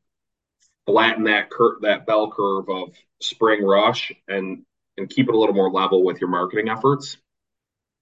flatten 0.85 1.25
that 1.25 1.49
cur- 1.49 1.79
that 1.81 2.05
bell 2.05 2.31
curve 2.31 2.69
of 2.69 2.95
spring 3.21 3.63
rush 3.63 4.11
and 4.27 4.63
and 4.97 5.09
keep 5.09 5.27
it 5.29 5.35
a 5.35 5.37
little 5.37 5.55
more 5.55 5.71
level 5.71 6.03
with 6.03 6.19
your 6.19 6.29
marketing 6.29 6.69
efforts. 6.69 7.17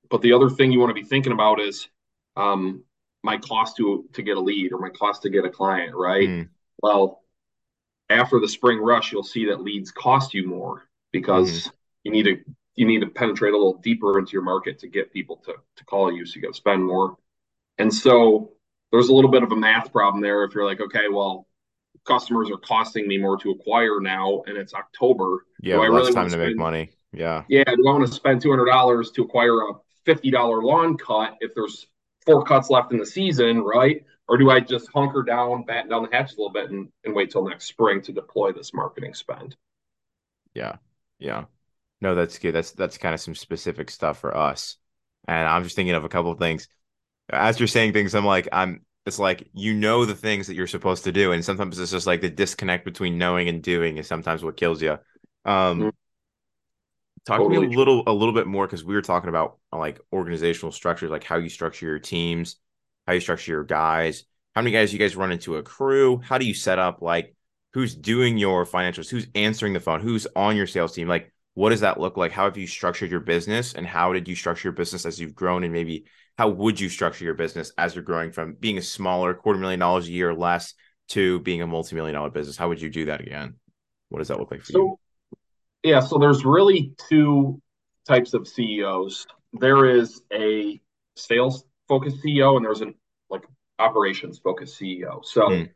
But 0.09 0.21
the 0.21 0.33
other 0.33 0.49
thing 0.49 0.71
you 0.71 0.79
want 0.79 0.89
to 0.89 1.01
be 1.01 1.07
thinking 1.07 1.31
about 1.31 1.59
is 1.59 1.87
um, 2.35 2.83
my 3.23 3.37
cost 3.37 3.77
to 3.77 4.05
to 4.13 4.21
get 4.21 4.37
a 4.37 4.39
lead 4.39 4.73
or 4.73 4.79
my 4.79 4.89
cost 4.89 5.23
to 5.23 5.29
get 5.29 5.45
a 5.45 5.49
client, 5.49 5.95
right? 5.95 6.27
Mm. 6.27 6.49
Well, 6.81 7.23
after 8.09 8.39
the 8.39 8.47
spring 8.47 8.79
rush, 8.79 9.11
you'll 9.11 9.23
see 9.23 9.45
that 9.45 9.61
leads 9.61 9.91
cost 9.91 10.33
you 10.33 10.45
more 10.47 10.83
because 11.11 11.67
mm. 11.67 11.71
you 12.03 12.11
need 12.11 12.23
to 12.23 12.37
you 12.75 12.85
need 12.85 12.99
to 12.99 13.07
penetrate 13.07 13.53
a 13.53 13.57
little 13.57 13.79
deeper 13.79 14.19
into 14.19 14.33
your 14.33 14.41
market 14.41 14.79
to 14.79 14.87
get 14.87 15.13
people 15.13 15.37
to 15.45 15.53
to 15.77 15.85
call 15.85 16.11
you. 16.11 16.25
So 16.25 16.35
you 16.35 16.41
got 16.41 16.49
to 16.49 16.53
spend 16.53 16.83
more. 16.83 17.17
And 17.77 17.93
so 17.93 18.51
there's 18.91 19.09
a 19.09 19.13
little 19.13 19.31
bit 19.31 19.41
of 19.41 19.51
a 19.51 19.55
math 19.55 19.91
problem 19.91 20.21
there. 20.21 20.43
If 20.43 20.53
you're 20.53 20.65
like, 20.65 20.81
okay, 20.81 21.07
well, 21.11 21.47
customers 22.05 22.51
are 22.51 22.57
costing 22.57 23.07
me 23.07 23.17
more 23.17 23.37
to 23.37 23.51
acquire 23.51 23.99
now, 23.99 24.43
and 24.45 24.57
it's 24.57 24.73
October. 24.73 25.45
Yeah, 25.61 25.77
well, 25.77 25.89
really 25.89 26.13
time 26.13 26.25
to 26.25 26.31
spend, 26.31 26.47
make 26.47 26.57
money. 26.57 26.91
Yeah. 27.11 27.43
Yeah. 27.47 27.63
Do 27.63 27.87
I 27.87 27.91
want 27.91 28.05
to 28.05 28.13
spend 28.13 28.41
two 28.41 28.49
hundred 28.49 28.65
dollars 28.65 29.11
to 29.11 29.23
acquire 29.23 29.61
a 29.61 29.73
fifty 30.05 30.29
dollar 30.29 30.61
lawn 30.61 30.97
cut 30.97 31.37
if 31.39 31.55
there's 31.55 31.87
four 32.25 32.43
cuts 32.43 32.69
left 32.69 32.91
in 32.91 32.97
the 32.97 33.05
season, 33.05 33.61
right? 33.61 34.03
Or 34.27 34.37
do 34.37 34.49
I 34.49 34.59
just 34.59 34.89
hunker 34.93 35.23
down, 35.23 35.63
batten 35.63 35.89
down 35.89 36.03
the 36.03 36.15
hatches 36.15 36.37
a 36.37 36.41
little 36.41 36.53
bit 36.53 36.69
and, 36.69 36.89
and 37.03 37.13
wait 37.13 37.31
till 37.31 37.47
next 37.47 37.65
spring 37.65 38.01
to 38.03 38.13
deploy 38.13 38.51
this 38.51 38.73
marketing 38.73 39.13
spend? 39.13 39.55
Yeah. 40.53 40.77
Yeah. 41.19 41.45
No, 42.01 42.15
that's 42.15 42.37
good. 42.39 42.53
That's 42.53 42.71
that's 42.71 42.97
kind 42.97 43.13
of 43.13 43.21
some 43.21 43.35
specific 43.35 43.89
stuff 43.89 44.19
for 44.19 44.35
us. 44.35 44.77
And 45.27 45.47
I'm 45.47 45.63
just 45.63 45.75
thinking 45.75 45.95
of 45.95 46.03
a 46.03 46.09
couple 46.09 46.31
of 46.31 46.39
things. 46.39 46.67
As 47.29 47.59
you're 47.59 47.67
saying 47.67 47.93
things, 47.93 48.13
I'm 48.13 48.25
like, 48.25 48.49
I'm 48.51 48.85
it's 49.05 49.19
like 49.19 49.49
you 49.53 49.73
know 49.73 50.05
the 50.05 50.15
things 50.15 50.47
that 50.47 50.55
you're 50.55 50.67
supposed 50.67 51.05
to 51.05 51.11
do. 51.11 51.31
And 51.31 51.43
sometimes 51.43 51.79
it's 51.79 51.91
just 51.91 52.07
like 52.07 52.21
the 52.21 52.29
disconnect 52.29 52.85
between 52.85 53.17
knowing 53.17 53.47
and 53.47 53.63
doing 53.63 53.97
is 53.97 54.07
sometimes 54.07 54.43
what 54.43 54.57
kills 54.57 54.81
you. 54.81 54.93
Um 55.45 55.79
mm-hmm. 55.79 55.89
Talk 57.25 57.39
totally 57.39 57.61
to 57.61 57.67
me 57.67 57.75
a 57.75 57.77
little 57.77 58.03
a 58.05 58.11
little 58.11 58.33
bit 58.33 58.47
more 58.47 58.67
because 58.67 58.83
we 58.83 58.95
were 58.95 59.01
talking 59.01 59.29
about 59.29 59.57
like 59.71 59.99
organizational 60.11 60.71
structures, 60.71 61.09
like 61.09 61.23
how 61.23 61.37
you 61.37 61.49
structure 61.49 61.85
your 61.85 61.99
teams, 61.99 62.57
how 63.07 63.13
you 63.13 63.21
structure 63.21 63.51
your 63.51 63.63
guys, 63.63 64.25
how 64.55 64.61
many 64.61 64.71
guys 64.71 64.91
you 64.91 64.99
guys 64.99 65.15
run 65.15 65.31
into 65.31 65.55
a 65.55 65.63
crew, 65.63 66.19
how 66.23 66.37
do 66.37 66.45
you 66.45 66.53
set 66.53 66.79
up 66.79 67.01
like 67.01 67.33
who's 67.73 67.95
doing 67.95 68.37
your 68.37 68.65
financials, 68.65 69.09
who's 69.09 69.27
answering 69.35 69.73
the 69.73 69.79
phone, 69.79 70.01
who's 70.01 70.27
on 70.35 70.55
your 70.55 70.67
sales 70.67 70.93
team, 70.93 71.07
like 71.07 71.31
what 71.55 71.69
does 71.69 71.81
that 71.81 71.99
look 71.99 72.17
like? 72.17 72.31
How 72.31 72.45
have 72.45 72.57
you 72.57 72.67
structured 72.67 73.11
your 73.11 73.19
business 73.19 73.73
and 73.73 73.85
how 73.85 74.11
did 74.13 74.27
you 74.27 74.35
structure 74.35 74.67
your 74.67 74.73
business 74.73 75.05
as 75.05 75.19
you've 75.19 75.35
grown 75.35 75.63
and 75.63 75.71
maybe 75.71 76.05
how 76.37 76.49
would 76.49 76.79
you 76.79 76.89
structure 76.89 77.25
your 77.25 77.35
business 77.35 77.71
as 77.77 77.95
you're 77.95 78.03
growing 78.03 78.31
from 78.31 78.55
being 78.59 78.77
a 78.77 78.81
smaller 78.81 79.33
quarter 79.33 79.59
million 79.59 79.79
dollars 79.79 80.07
a 80.07 80.11
year 80.11 80.29
or 80.29 80.35
less 80.35 80.73
to 81.09 81.39
being 81.41 81.61
a 81.61 81.67
multi-million 81.67 82.15
dollar 82.15 82.31
business? 82.31 82.57
How 82.57 82.69
would 82.69 82.81
you 82.81 82.89
do 82.89 83.05
that 83.05 83.21
again? 83.21 83.55
What 84.09 84.19
does 84.19 84.29
that 84.29 84.39
look 84.39 84.51
like 84.51 84.61
for 84.61 84.71
so, 84.71 84.79
you? 84.79 84.99
Yeah, 85.83 85.99
so 85.99 86.17
there's 86.17 86.45
really 86.45 86.93
two 87.09 87.61
types 88.07 88.33
of 88.33 88.47
CEOs. 88.47 89.27
There 89.53 89.85
is 89.85 90.21
a 90.31 90.79
sales 91.15 91.65
focused 91.87 92.23
CEO 92.23 92.55
and 92.55 92.65
there's 92.65 92.81
an 92.81 92.95
like 93.29 93.43
operations 93.79 94.39
focused 94.39 94.79
CEO. 94.79 95.23
So 95.25 95.49
mm. 95.49 95.69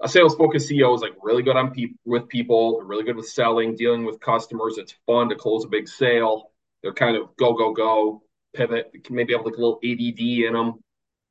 a 0.00 0.08
sales 0.08 0.36
focused 0.36 0.70
CEO 0.70 0.94
is 0.94 1.02
like 1.02 1.14
really 1.22 1.42
good 1.42 1.56
on 1.56 1.72
people 1.72 1.96
with 2.04 2.28
people, 2.28 2.80
really 2.82 3.04
good 3.04 3.16
with 3.16 3.28
selling, 3.28 3.74
dealing 3.74 4.04
with 4.04 4.20
customers. 4.20 4.78
It's 4.78 4.94
fun 5.06 5.28
to 5.28 5.34
close 5.34 5.64
a 5.64 5.68
big 5.68 5.88
sale. 5.88 6.52
They're 6.82 6.94
kind 6.94 7.16
of 7.16 7.36
go 7.36 7.52
go 7.54 7.72
go 7.72 8.22
pivot. 8.54 8.92
Maybe 9.10 9.34
have 9.34 9.44
like 9.44 9.56
a 9.56 9.60
little 9.60 9.80
ADD 9.84 10.20
in 10.20 10.52
them. 10.52 10.74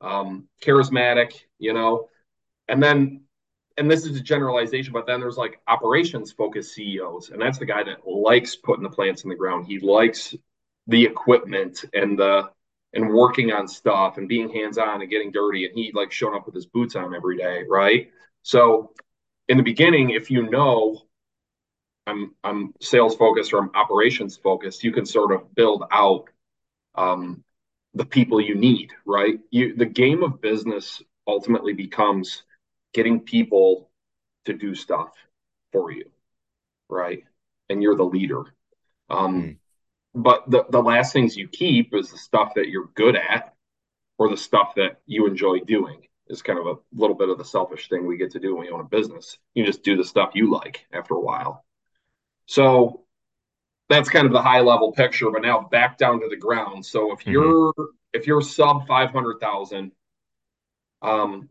Um, 0.02 0.48
charismatic, 0.62 1.34
you 1.58 1.74
know. 1.74 2.10
And 2.68 2.84
then 2.84 3.22
and 3.78 3.90
this 3.90 4.06
is 4.06 4.18
a 4.18 4.22
generalization, 4.22 4.92
but 4.92 5.06
then 5.06 5.20
there's 5.20 5.38
like 5.38 5.60
operations 5.68 6.32
focused 6.32 6.74
CEOs, 6.74 7.30
and 7.30 7.42
that's 7.42 7.60
the 7.60 7.66
guy 7.66 7.84
that 7.84 8.08
likes 8.08 8.56
putting 8.56 8.84
the 8.84 8.90
plants 8.90 9.24
in 9.24 9.30
the 9.30 9.36
ground. 9.36 9.68
He 9.68 9.80
likes 9.80 10.36
the 10.88 11.04
equipment 11.06 11.86
and 11.94 12.18
the 12.18 12.50
and 12.94 13.14
working 13.14 13.52
on 13.52 13.68
stuff 13.68 14.18
and 14.18 14.28
being 14.28 14.50
hands 14.50 14.78
on 14.78 15.02
and 15.02 15.10
getting 15.10 15.32
dirty, 15.32 15.66
and 15.66 15.78
he 15.78 15.92
like 15.94 16.12
showing 16.12 16.36
up 16.36 16.46
with 16.46 16.56
his 16.56 16.66
boots 16.66 16.96
on 16.96 17.14
every 17.16 17.38
day, 17.38 17.64
right? 17.70 18.10
So 18.42 18.94
in 19.48 19.58
the 19.58 19.64
beginning, 19.64 20.12
if 20.12 20.32
you 20.32 20.50
know 20.50 21.04
I'm 22.08 22.34
I'm 22.44 22.74
sales 22.82 23.16
focused 23.16 23.54
or 23.54 23.60
I'm 23.60 23.72
operations 23.76 24.38
focused, 24.38 24.84
you 24.84 24.92
can 24.92 25.06
sort 25.06 25.32
of 25.32 25.54
build 25.54 25.84
out 25.92 26.30
um, 26.96 27.44
the 27.94 28.06
people 28.06 28.42
you 28.42 28.56
need, 28.56 28.92
right? 29.06 29.40
You 29.52 29.76
the 29.76 29.86
game 29.86 30.24
of 30.24 30.42
business 30.42 31.02
ultimately 31.28 31.74
becomes 31.74 32.44
getting 32.98 33.20
people 33.20 33.92
to 34.46 34.54
do 34.54 34.74
stuff 34.74 35.14
for 35.72 35.92
you, 35.92 36.10
right? 36.90 37.24
And 37.70 37.84
you're 37.84 37.96
the 37.96 38.04
leader. 38.04 38.42
Um, 39.08 39.44
mm. 39.44 39.58
But 40.16 40.50
the, 40.50 40.66
the 40.72 40.82
last 40.82 41.14
things 41.14 41.38
you 41.38 41.48
keep 41.48 41.94
is 41.94 42.10
the 42.10 42.18
stuff 42.18 42.54
that 42.56 42.70
you're 42.70 42.90
good 42.96 43.16
at 43.16 43.54
or 44.18 44.30
the 44.30 44.36
stuff 44.36 44.74
that 44.78 45.00
you 45.06 45.28
enjoy 45.28 45.60
doing 45.60 46.08
is 46.26 46.42
kind 46.42 46.58
of 46.58 46.66
a 46.66 46.80
little 46.92 47.16
bit 47.16 47.30
of 47.30 47.38
the 47.38 47.46
selfish 47.46 47.88
thing 47.88 48.08
we 48.08 48.18
get 48.18 48.32
to 48.32 48.40
do 48.40 48.56
when 48.56 48.66
we 48.66 48.72
own 48.72 48.82
a 48.82 48.84
business. 48.84 49.38
You 49.54 49.64
just 49.64 49.84
do 49.84 49.96
the 49.96 50.04
stuff 50.04 50.32
you 50.34 50.52
like 50.52 50.88
after 50.92 51.14
a 51.14 51.22
while. 51.22 51.64
So 52.48 53.04
that's 53.90 54.10
kind 54.10 54.26
of 54.26 54.34
the 54.34 54.42
high 54.42 54.62
level 54.62 54.92
picture, 54.92 55.30
but 55.30 55.44
now 55.44 55.68
back 55.70 56.00
down 56.00 56.22
to 56.22 56.30
the 56.30 56.36
ground. 56.36 56.84
So 56.84 57.12
if 57.12 57.20
mm-hmm. 57.20 57.32
you're 57.32 57.74
if 58.12 58.26
you're 58.26 58.42
sub 58.42 58.88
five 58.88 59.12
hundred 59.12 59.40
thousand, 59.40 59.92
um, 61.04 61.50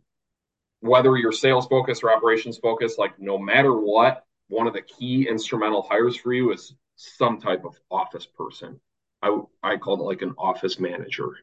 whether 0.81 1.17
you're 1.17 1.33
sales 1.33 1.67
focused 1.67 2.05
or 2.05 2.13
operations 2.13 2.59
focused, 2.59 2.99
like 2.99 3.19
no 3.19 3.39
matter 3.39 3.73
what, 3.73 4.25
one 4.49 4.67
of 4.67 4.75
the 4.75 4.83
key 4.83 5.29
instrumental 5.29 5.83
hires 5.83 6.17
for 6.17 6.33
you 6.33 6.53
is 6.53 6.75
some 6.97 7.41
type 7.41 7.65
of 7.65 7.79
office 7.91 8.27
person. 8.27 8.81
I 9.23 9.39
I 9.63 9.77
called 9.77 10.01
it 10.01 10.05
like 10.05 10.23
an 10.23 10.35
office 10.39 10.79
manager. 10.79 11.37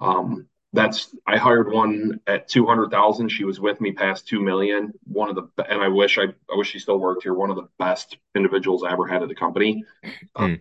Um, 0.00 0.46
that's 0.72 1.14
I 1.26 1.38
hired 1.38 1.72
one 1.72 2.20
at 2.26 2.48
two 2.48 2.66
hundred 2.66 2.90
thousand. 2.90 3.30
She 3.30 3.44
was 3.44 3.58
with 3.58 3.80
me 3.80 3.92
past 3.92 4.28
two 4.28 4.40
million. 4.40 4.92
One 5.04 5.30
of 5.30 5.36
the 5.36 5.64
and 5.64 5.80
I 5.80 5.88
wish 5.88 6.18
I 6.18 6.24
I 6.24 6.56
wish 6.56 6.70
she 6.70 6.78
still 6.78 6.98
worked 6.98 7.22
here. 7.22 7.34
One 7.34 7.50
of 7.50 7.56
the 7.56 7.68
best 7.78 8.18
individuals 8.34 8.84
I 8.84 8.92
ever 8.92 9.06
had 9.06 9.22
at 9.22 9.28
the 9.28 9.34
company, 9.34 9.84
mm. 10.36 10.60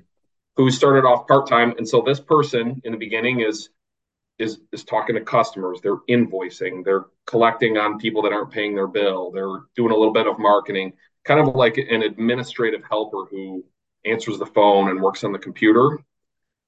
who 0.55 0.71
started 0.71 1.05
off 1.05 1.27
part 1.27 1.47
time. 1.47 1.73
And 1.77 1.87
so 1.87 2.01
this 2.01 2.19
person 2.19 2.81
in 2.85 2.93
the 2.93 2.97
beginning 2.97 3.41
is 3.41 3.69
is 4.39 4.59
is 4.71 4.83
talking 4.83 5.15
to 5.15 5.21
customers. 5.21 5.79
They're 5.81 5.97
invoicing. 6.09 6.83
They're 6.83 7.05
collecting 7.25 7.77
on 7.77 7.99
people 7.99 8.21
that 8.23 8.33
aren't 8.33 8.51
paying 8.51 8.75
their 8.75 8.87
bill. 8.87 9.31
They're 9.31 9.63
doing 9.75 9.91
a 9.91 9.97
little 9.97 10.13
bit 10.13 10.27
of 10.27 10.39
marketing, 10.39 10.93
kind 11.25 11.39
of 11.39 11.55
like 11.55 11.77
an 11.77 12.03
administrative 12.03 12.83
helper 12.83 13.25
who 13.29 13.65
answers 14.05 14.37
the 14.37 14.45
phone 14.45 14.89
and 14.89 15.01
works 15.01 15.23
on 15.23 15.31
the 15.31 15.39
computer, 15.39 15.99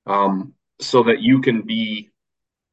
um, 0.05 0.53
so 0.79 1.03
that 1.03 1.21
you 1.21 1.41
can 1.41 1.62
be 1.62 2.10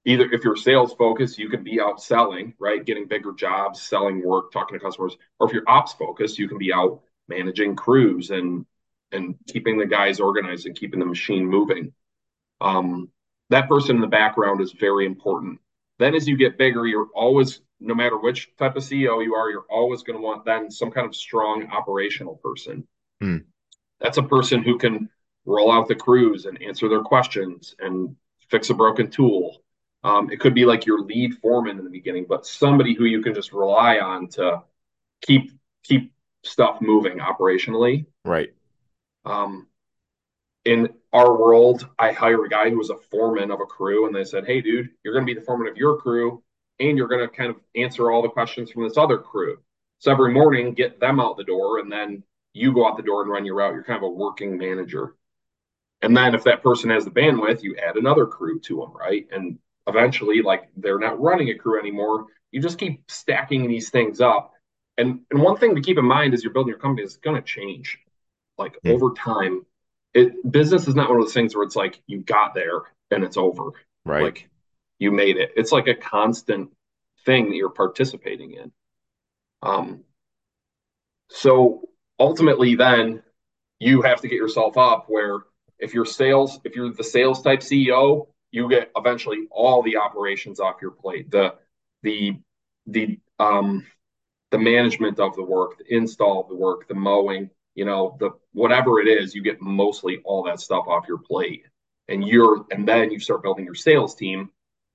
either 0.04 0.30
if 0.32 0.44
you're 0.44 0.56
sales 0.56 0.94
focused, 0.94 1.38
you 1.38 1.48
can 1.48 1.64
be 1.64 1.80
out 1.80 2.00
selling, 2.00 2.54
right, 2.58 2.84
getting 2.84 3.06
bigger 3.06 3.32
jobs, 3.32 3.82
selling 3.82 4.24
work, 4.24 4.52
talking 4.52 4.78
to 4.78 4.84
customers, 4.84 5.16
or 5.38 5.46
if 5.48 5.52
you're 5.52 5.68
ops 5.68 5.92
focused, 5.92 6.38
you 6.38 6.48
can 6.48 6.58
be 6.58 6.72
out 6.72 7.02
managing 7.28 7.76
crews 7.76 8.30
and 8.30 8.64
and 9.12 9.36
keeping 9.46 9.78
the 9.78 9.86
guys 9.86 10.20
organized 10.20 10.66
and 10.66 10.76
keeping 10.76 11.00
the 11.00 11.06
machine 11.06 11.46
moving. 11.46 11.92
Um, 12.60 13.10
that 13.50 13.68
person 13.68 13.96
in 13.96 14.02
the 14.02 14.08
background 14.08 14.60
is 14.60 14.72
very 14.72 15.06
important. 15.06 15.60
Then 15.98 16.14
as 16.14 16.28
you 16.28 16.36
get 16.36 16.58
bigger, 16.58 16.86
you're 16.86 17.08
always, 17.14 17.60
no 17.80 17.94
matter 17.94 18.18
which 18.18 18.50
type 18.58 18.76
of 18.76 18.82
CEO 18.82 19.24
you 19.24 19.34
are, 19.34 19.50
you're 19.50 19.66
always 19.70 20.02
going 20.02 20.18
to 20.18 20.22
want 20.22 20.44
then 20.44 20.70
some 20.70 20.90
kind 20.90 21.06
of 21.06 21.14
strong 21.14 21.68
operational 21.70 22.36
person. 22.36 22.86
Hmm. 23.20 23.38
That's 24.00 24.18
a 24.18 24.22
person 24.22 24.62
who 24.62 24.76
can 24.78 25.08
roll 25.46 25.72
out 25.72 25.88
the 25.88 25.94
crews 25.94 26.44
and 26.44 26.60
answer 26.62 26.88
their 26.88 27.02
questions 27.02 27.74
and 27.78 28.14
fix 28.50 28.70
a 28.70 28.74
broken 28.74 29.10
tool. 29.10 29.62
Um, 30.04 30.30
it 30.30 30.38
could 30.38 30.54
be 30.54 30.66
like 30.66 30.86
your 30.86 31.00
lead 31.00 31.34
foreman 31.38 31.78
in 31.78 31.84
the 31.84 31.90
beginning, 31.90 32.26
but 32.28 32.46
somebody 32.46 32.94
who 32.94 33.04
you 33.04 33.22
can 33.22 33.34
just 33.34 33.52
rely 33.52 33.98
on 33.98 34.28
to 34.30 34.62
keep 35.22 35.50
keep 35.82 36.12
stuff 36.44 36.80
moving 36.80 37.18
operationally. 37.18 38.06
Right. 38.24 38.52
Um, 39.24 39.66
in 40.64 40.90
our 41.16 41.34
world, 41.34 41.88
I 41.98 42.12
hire 42.12 42.44
a 42.44 42.48
guy 42.48 42.68
who 42.68 42.76
was 42.76 42.90
a 42.90 42.98
foreman 43.10 43.50
of 43.50 43.60
a 43.60 43.64
crew, 43.64 44.06
and 44.06 44.14
they 44.14 44.24
said, 44.24 44.46
"Hey, 44.46 44.60
dude, 44.60 44.90
you're 45.02 45.14
going 45.14 45.26
to 45.26 45.34
be 45.34 45.38
the 45.38 45.44
foreman 45.46 45.66
of 45.66 45.78
your 45.78 45.96
crew, 45.96 46.42
and 46.78 46.98
you're 46.98 47.08
going 47.08 47.26
to 47.26 47.34
kind 47.34 47.48
of 47.48 47.56
answer 47.74 48.10
all 48.10 48.20
the 48.20 48.28
questions 48.28 48.70
from 48.70 48.82
this 48.84 48.98
other 48.98 49.16
crew." 49.16 49.58
So 49.98 50.12
every 50.12 50.32
morning, 50.34 50.74
get 50.74 51.00
them 51.00 51.18
out 51.18 51.38
the 51.38 51.44
door, 51.44 51.78
and 51.78 51.90
then 51.90 52.22
you 52.52 52.74
go 52.74 52.86
out 52.86 52.98
the 52.98 53.02
door 53.02 53.22
and 53.22 53.30
run 53.30 53.46
your 53.46 53.54
route. 53.54 53.72
You're 53.72 53.82
kind 53.82 53.96
of 53.96 54.02
a 54.02 54.10
working 54.10 54.58
manager. 54.58 55.14
And 56.02 56.14
then 56.14 56.34
if 56.34 56.44
that 56.44 56.62
person 56.62 56.90
has 56.90 57.06
the 57.06 57.10
bandwidth, 57.10 57.62
you 57.62 57.76
add 57.76 57.96
another 57.96 58.26
crew 58.26 58.60
to 58.60 58.76
them, 58.80 58.92
right? 58.92 59.26
And 59.32 59.58
eventually, 59.86 60.42
like 60.42 60.68
they're 60.76 60.98
not 60.98 61.18
running 61.18 61.48
a 61.48 61.54
crew 61.54 61.80
anymore. 61.80 62.26
You 62.50 62.60
just 62.60 62.78
keep 62.78 63.10
stacking 63.10 63.68
these 63.68 63.88
things 63.88 64.20
up. 64.20 64.52
And 64.98 65.20
and 65.30 65.40
one 65.40 65.56
thing 65.56 65.74
to 65.76 65.80
keep 65.80 65.96
in 65.96 66.04
mind 66.04 66.34
as 66.34 66.44
you're 66.44 66.52
building 66.52 66.68
your 66.68 66.78
company 66.78 67.06
is 67.06 67.16
going 67.16 67.36
to 67.36 67.42
change. 67.42 67.98
Like 68.58 68.76
mm. 68.84 68.92
over 68.94 69.14
time, 69.14 69.64
it 70.16 70.50
business 70.50 70.88
is 70.88 70.94
not 70.94 71.10
one 71.10 71.18
of 71.18 71.24
those 71.24 71.34
things 71.34 71.54
where 71.54 71.64
it's 71.64 71.76
like 71.76 72.00
you 72.06 72.20
got 72.20 72.54
there 72.54 72.80
and 73.10 73.22
it's 73.22 73.36
over. 73.36 73.72
Right. 74.04 74.22
Like 74.22 74.48
you 74.98 75.12
made 75.12 75.36
it. 75.36 75.50
It's 75.56 75.72
like 75.72 75.88
a 75.88 75.94
constant 75.94 76.70
thing 77.26 77.50
that 77.50 77.56
you're 77.56 77.70
participating 77.70 78.54
in. 78.54 78.72
Um 79.62 80.04
so 81.28 81.82
ultimately 82.18 82.76
then 82.76 83.22
you 83.78 84.00
have 84.02 84.22
to 84.22 84.28
get 84.28 84.36
yourself 84.36 84.78
up 84.78 85.04
where 85.08 85.40
if 85.78 85.92
you're 85.92 86.06
sales, 86.06 86.58
if 86.64 86.74
you're 86.74 86.92
the 86.94 87.04
sales 87.04 87.42
type 87.42 87.60
CEO, 87.60 88.28
you 88.50 88.70
get 88.70 88.90
eventually 88.96 89.46
all 89.50 89.82
the 89.82 89.98
operations 89.98 90.60
off 90.60 90.76
your 90.80 90.92
plate. 90.92 91.30
The 91.30 91.56
the 92.02 92.38
the 92.86 93.20
um 93.38 93.84
the 94.50 94.58
management 94.58 95.20
of 95.20 95.36
the 95.36 95.42
work, 95.42 95.76
the 95.76 95.94
install 95.94 96.40
of 96.40 96.48
the 96.48 96.54
work, 96.54 96.88
the 96.88 96.94
mowing, 96.94 97.50
you 97.76 97.84
know, 97.84 98.16
the 98.18 98.30
whatever 98.52 98.98
it 99.00 99.06
is, 99.06 99.34
you 99.34 99.42
get 99.42 99.62
mostly 99.62 100.20
all 100.24 100.42
that 100.44 100.58
stuff 100.58 100.86
off 100.88 101.06
your 101.06 101.18
plate. 101.18 101.62
And 102.08 102.26
you're 102.26 102.64
and 102.72 102.88
then 102.88 103.10
you 103.10 103.20
start 103.20 103.42
building 103.42 103.64
your 103.64 103.74
sales 103.74 104.14
team 104.16 104.50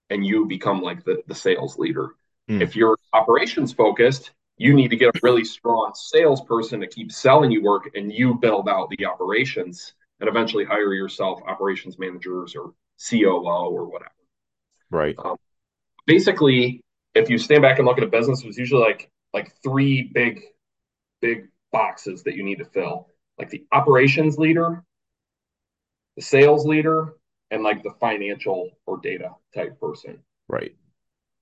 and 0.10 0.26
you 0.26 0.46
become 0.46 0.82
like 0.82 1.06
the, 1.06 1.22
the 1.28 1.36
sales 1.36 1.78
leader. 1.78 2.16
Mm. 2.50 2.62
If 2.62 2.76
you're 2.76 2.98
operations 3.14 3.72
focused, 3.72 4.32
you 4.58 4.74
need 4.74 4.90
to 4.90 4.96
get 4.96 5.16
a 5.16 5.20
really 5.22 5.46
strong 5.46 5.92
salesperson 5.96 6.82
to 6.82 6.88
keep 6.88 7.12
selling 7.12 7.52
you 7.52 7.64
work 7.64 7.92
and 7.96 8.12
you 8.12 8.36
build 8.36 8.68
out 8.68 8.90
the 8.90 9.06
operations 9.06 9.94
and 10.20 10.28
eventually 10.28 10.66
hire 10.66 10.94
yourself 10.94 11.42
operations 11.48 12.00
managers 12.00 12.56
or 12.56 12.74
COO 13.10 13.46
or 13.46 13.86
whatever. 13.86 14.12
Right. 14.90 15.16
Um, 15.24 15.38
basically, 16.08 16.82
if 17.14 17.30
you 17.30 17.38
stand 17.38 17.62
back 17.62 17.78
and 17.78 17.88
look 17.88 17.98
at 17.98 18.04
a 18.04 18.08
business, 18.08 18.44
it's 18.44 18.58
usually 18.58 18.82
like 18.82 19.12
like 19.34 19.54
three 19.62 20.10
big 20.14 20.42
big 21.22 21.51
boxes 21.72 22.24
that 22.24 22.36
you 22.36 22.44
need 22.44 22.60
to 22.60 22.66
fill. 22.66 23.08
Like 23.38 23.50
the 23.50 23.66
operations 23.72 24.38
leader 24.38 24.84
the 26.16 26.22
sales 26.22 26.66
leader 26.66 27.14
and 27.52 27.64
like 27.64 27.84
the 27.84 27.94
financial 28.00 28.70
or 28.86 28.98
data 28.98 29.32
type 29.54 29.80
person. 29.80 30.20
Right. 30.48 30.76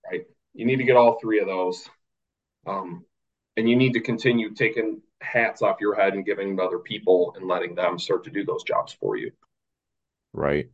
Right? 0.09 0.25
You 0.53 0.65
need 0.65 0.77
to 0.77 0.83
get 0.83 0.95
all 0.95 1.19
three 1.19 1.39
of 1.39 1.47
those. 1.47 1.87
Um, 2.65 3.05
and 3.57 3.69
you 3.69 3.75
need 3.75 3.93
to 3.93 3.99
continue 3.99 4.53
taking 4.53 5.01
hats 5.21 5.61
off 5.61 5.81
your 5.81 5.95
head 5.95 6.13
and 6.13 6.25
giving 6.25 6.55
to 6.55 6.63
other 6.63 6.79
people 6.79 7.33
and 7.35 7.47
letting 7.47 7.75
them 7.75 7.99
start 7.99 8.23
to 8.23 8.29
do 8.29 8.45
those 8.45 8.63
jobs 8.63 8.93
for 8.93 9.17
you. 9.17 9.31
Right. 10.33 10.69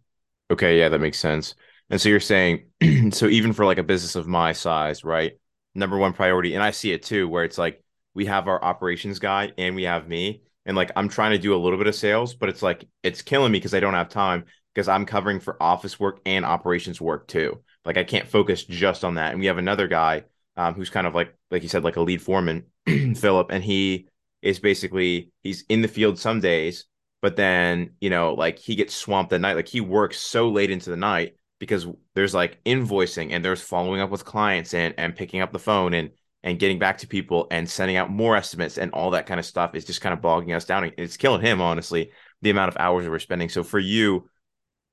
Okay 0.52 0.80
yeah 0.80 0.90
that 0.90 1.00
makes 1.00 1.20
sense. 1.20 1.56
And 1.90 2.00
so 2.00 2.10
you're 2.10 2.20
saying 2.20 2.66
so 3.12 3.28
even 3.28 3.54
for 3.54 3.66
like 3.66 3.78
a 3.78 3.84
business 3.84 4.16
of 4.16 4.28
my 4.28 4.54
size 4.54 5.04
right 5.04 5.34
number 5.78 5.98
one 5.98 6.14
priority 6.14 6.54
and 6.54 6.64
i 6.64 6.72
see 6.72 6.94
it 6.94 7.04
too 7.04 7.28
where 7.28 7.44
it's 7.44 7.58
like 7.58 7.84
we 8.16 8.26
have 8.26 8.48
our 8.48 8.64
operations 8.64 9.20
guy 9.20 9.52
and 9.58 9.76
we 9.76 9.84
have 9.84 10.08
me. 10.08 10.42
And 10.66 10.76
like 10.76 10.92
I'm 10.96 11.10
trying 11.10 11.32
to 11.32 11.38
do 11.38 11.54
a 11.54 11.58
little 11.62 11.78
bit 11.78 11.88
of 11.88 11.94
sales, 11.94 12.34
but 12.34 12.50
it's 12.50 12.64
like 12.64 12.88
it's 13.04 13.22
killing 13.22 13.52
me 13.52 13.60
because 13.60 13.76
I 13.76 13.80
don't 13.80 13.94
have 13.94 14.10
time 14.10 14.46
because 14.74 14.88
I'm 14.88 15.06
covering 15.06 15.40
for 15.40 15.62
office 15.62 16.00
work 16.00 16.22
and 16.26 16.44
operations 16.44 17.00
work 17.00 17.28
too. 17.28 17.62
Like 17.86 17.98
I 17.98 18.04
can't 18.04 18.28
focus 18.28 18.64
just 18.64 19.04
on 19.04 19.16
that. 19.16 19.32
And 19.32 19.40
we 19.40 19.46
have 19.46 19.60
another 19.60 19.88
guy 19.88 20.24
um, 20.58 20.74
who's 20.74 20.90
kind 20.90 21.06
of 21.06 21.14
like 21.14 21.36
like 21.52 21.62
you 21.62 21.70
said, 21.70 21.84
like 21.84 21.98
a 21.98 22.02
lead 22.02 22.22
foreman, 22.22 22.66
Philip, 23.16 23.52
and 23.52 23.64
he 23.64 24.08
is 24.42 24.60
basically 24.60 25.32
he's 25.44 25.64
in 25.70 25.82
the 25.82 25.88
field 25.88 26.18
some 26.18 26.40
days, 26.40 26.86
but 27.22 27.36
then 27.36 27.92
you 28.02 28.10
know 28.10 28.34
like 28.34 28.58
he 28.58 28.76
gets 28.76 28.96
swamped 28.96 29.34
at 29.34 29.42
night. 29.42 29.56
Like 29.56 29.68
he 29.68 29.82
works 29.82 30.18
so 30.20 30.50
late 30.50 30.72
into 30.72 30.90
the 30.90 30.98
night 30.98 31.36
because 31.60 31.86
there's 32.16 32.34
like 32.34 32.64
invoicing 32.64 33.32
and 33.32 33.44
there's 33.44 33.62
following 33.62 34.02
up 34.02 34.10
with 34.10 34.26
clients 34.26 34.74
and 34.74 34.94
and 34.98 35.16
picking 35.16 35.42
up 35.42 35.52
the 35.52 35.60
phone 35.60 35.94
and 35.94 36.12
and 36.46 36.60
getting 36.60 36.78
back 36.78 37.00
to 37.00 37.08
people 37.08 37.48
and 37.50 37.68
sending 37.68 37.98
out 37.98 38.12
more 38.12 38.36
estimates 38.36 38.78
and 38.78 38.92
all 38.92 39.10
that 39.12 39.26
kind 39.26 39.40
of 39.40 39.46
stuff 39.46 39.74
is 39.74 39.84
just 39.84 40.00
kind 40.00 40.14
of 40.14 40.22
bogging 40.22 40.54
us 40.54 40.64
down. 40.64 40.92
It's 40.96 41.18
killing 41.18 41.42
him, 41.42 41.60
honestly, 41.60 42.12
the 42.44 42.52
amount 42.52 42.70
of 42.70 42.78
hours 42.80 43.04
that 43.04 43.10
we're 43.10 43.18
spending. 43.18 43.50
So 43.50 43.64
for 43.64 43.80
you, 43.80 44.30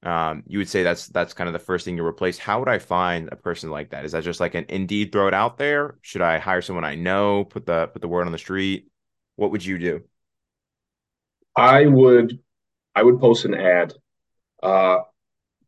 um, 0.03 0.43
you 0.47 0.59
would 0.59 0.69
say 0.69 0.83
that's 0.83 1.09
that's 1.09 1.35
kind 1.35 1.49
of 1.49 1.53
the 1.53 1.59
first 1.61 1.85
thing 1.85 1.97
you 1.97 2.05
replace. 2.05 2.39
How 2.39 2.59
would 2.59 2.71
I 2.71 2.79
find 2.79 3.29
a 3.31 3.37
person 3.37 3.71
like 3.71 3.91
that? 3.91 4.07
Is 4.07 4.13
that 4.13 4.25
just 4.25 4.41
like 4.41 4.55
an 4.55 4.65
Indeed 4.71 5.13
throw 5.13 5.29
it 5.29 5.35
out 5.35 5.59
there? 5.59 5.99
Should 6.01 6.23
I 6.23 6.39
hire 6.39 6.63
someone 6.63 6.85
I 6.85 6.95
know? 6.95 7.45
Put 7.45 7.67
the 7.67 7.87
put 7.89 8.01
the 8.01 8.09
word 8.09 8.27
on 8.27 8.33
the 8.33 8.39
street? 8.39 8.89
What 9.37 9.51
would 9.51 9.65
you 9.65 9.79
do? 9.79 10.03
I 11.55 11.85
would 11.87 12.41
I 12.95 13.03
would 13.03 13.21
post 13.21 13.45
an 13.45 13.55
ad 13.55 13.93
uh, 14.63 15.01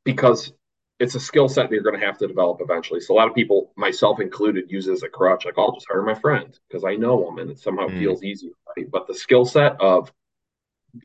because 0.03 0.51
it's 0.99 1.15
a 1.15 1.21
skill 1.21 1.49
set 1.49 1.69
that 1.69 1.75
you're 1.75 1.83
going 1.83 1.99
to 1.99 2.07
have 2.07 2.19
to 2.19 2.27
develop 2.27 2.61
eventually. 2.61 3.01
So 3.01 3.15
a 3.15 3.17
lot 3.17 3.29
of 3.29 3.35
people, 3.35 3.73
myself 3.77 4.21
included, 4.21 4.71
use 4.71 4.87
it 4.87 4.93
as 4.93 5.03
a 5.03 5.09
crutch. 5.09 5.45
Like, 5.45 5.59
I'll 5.59 5.73
just 5.73 5.87
hire 5.91 6.03
my 6.03 6.15
friend 6.15 6.57
because 6.69 6.85
I 6.85 6.95
know 6.95 7.25
them, 7.25 7.39
and 7.39 7.51
it 7.51 7.59
somehow 7.59 7.89
mm. 7.89 7.99
feels 7.99 8.23
easier. 8.23 8.53
Right? 8.77 8.91
But 8.91 9.07
the 9.07 9.15
skill 9.15 9.45
set 9.45 9.81
of 9.81 10.13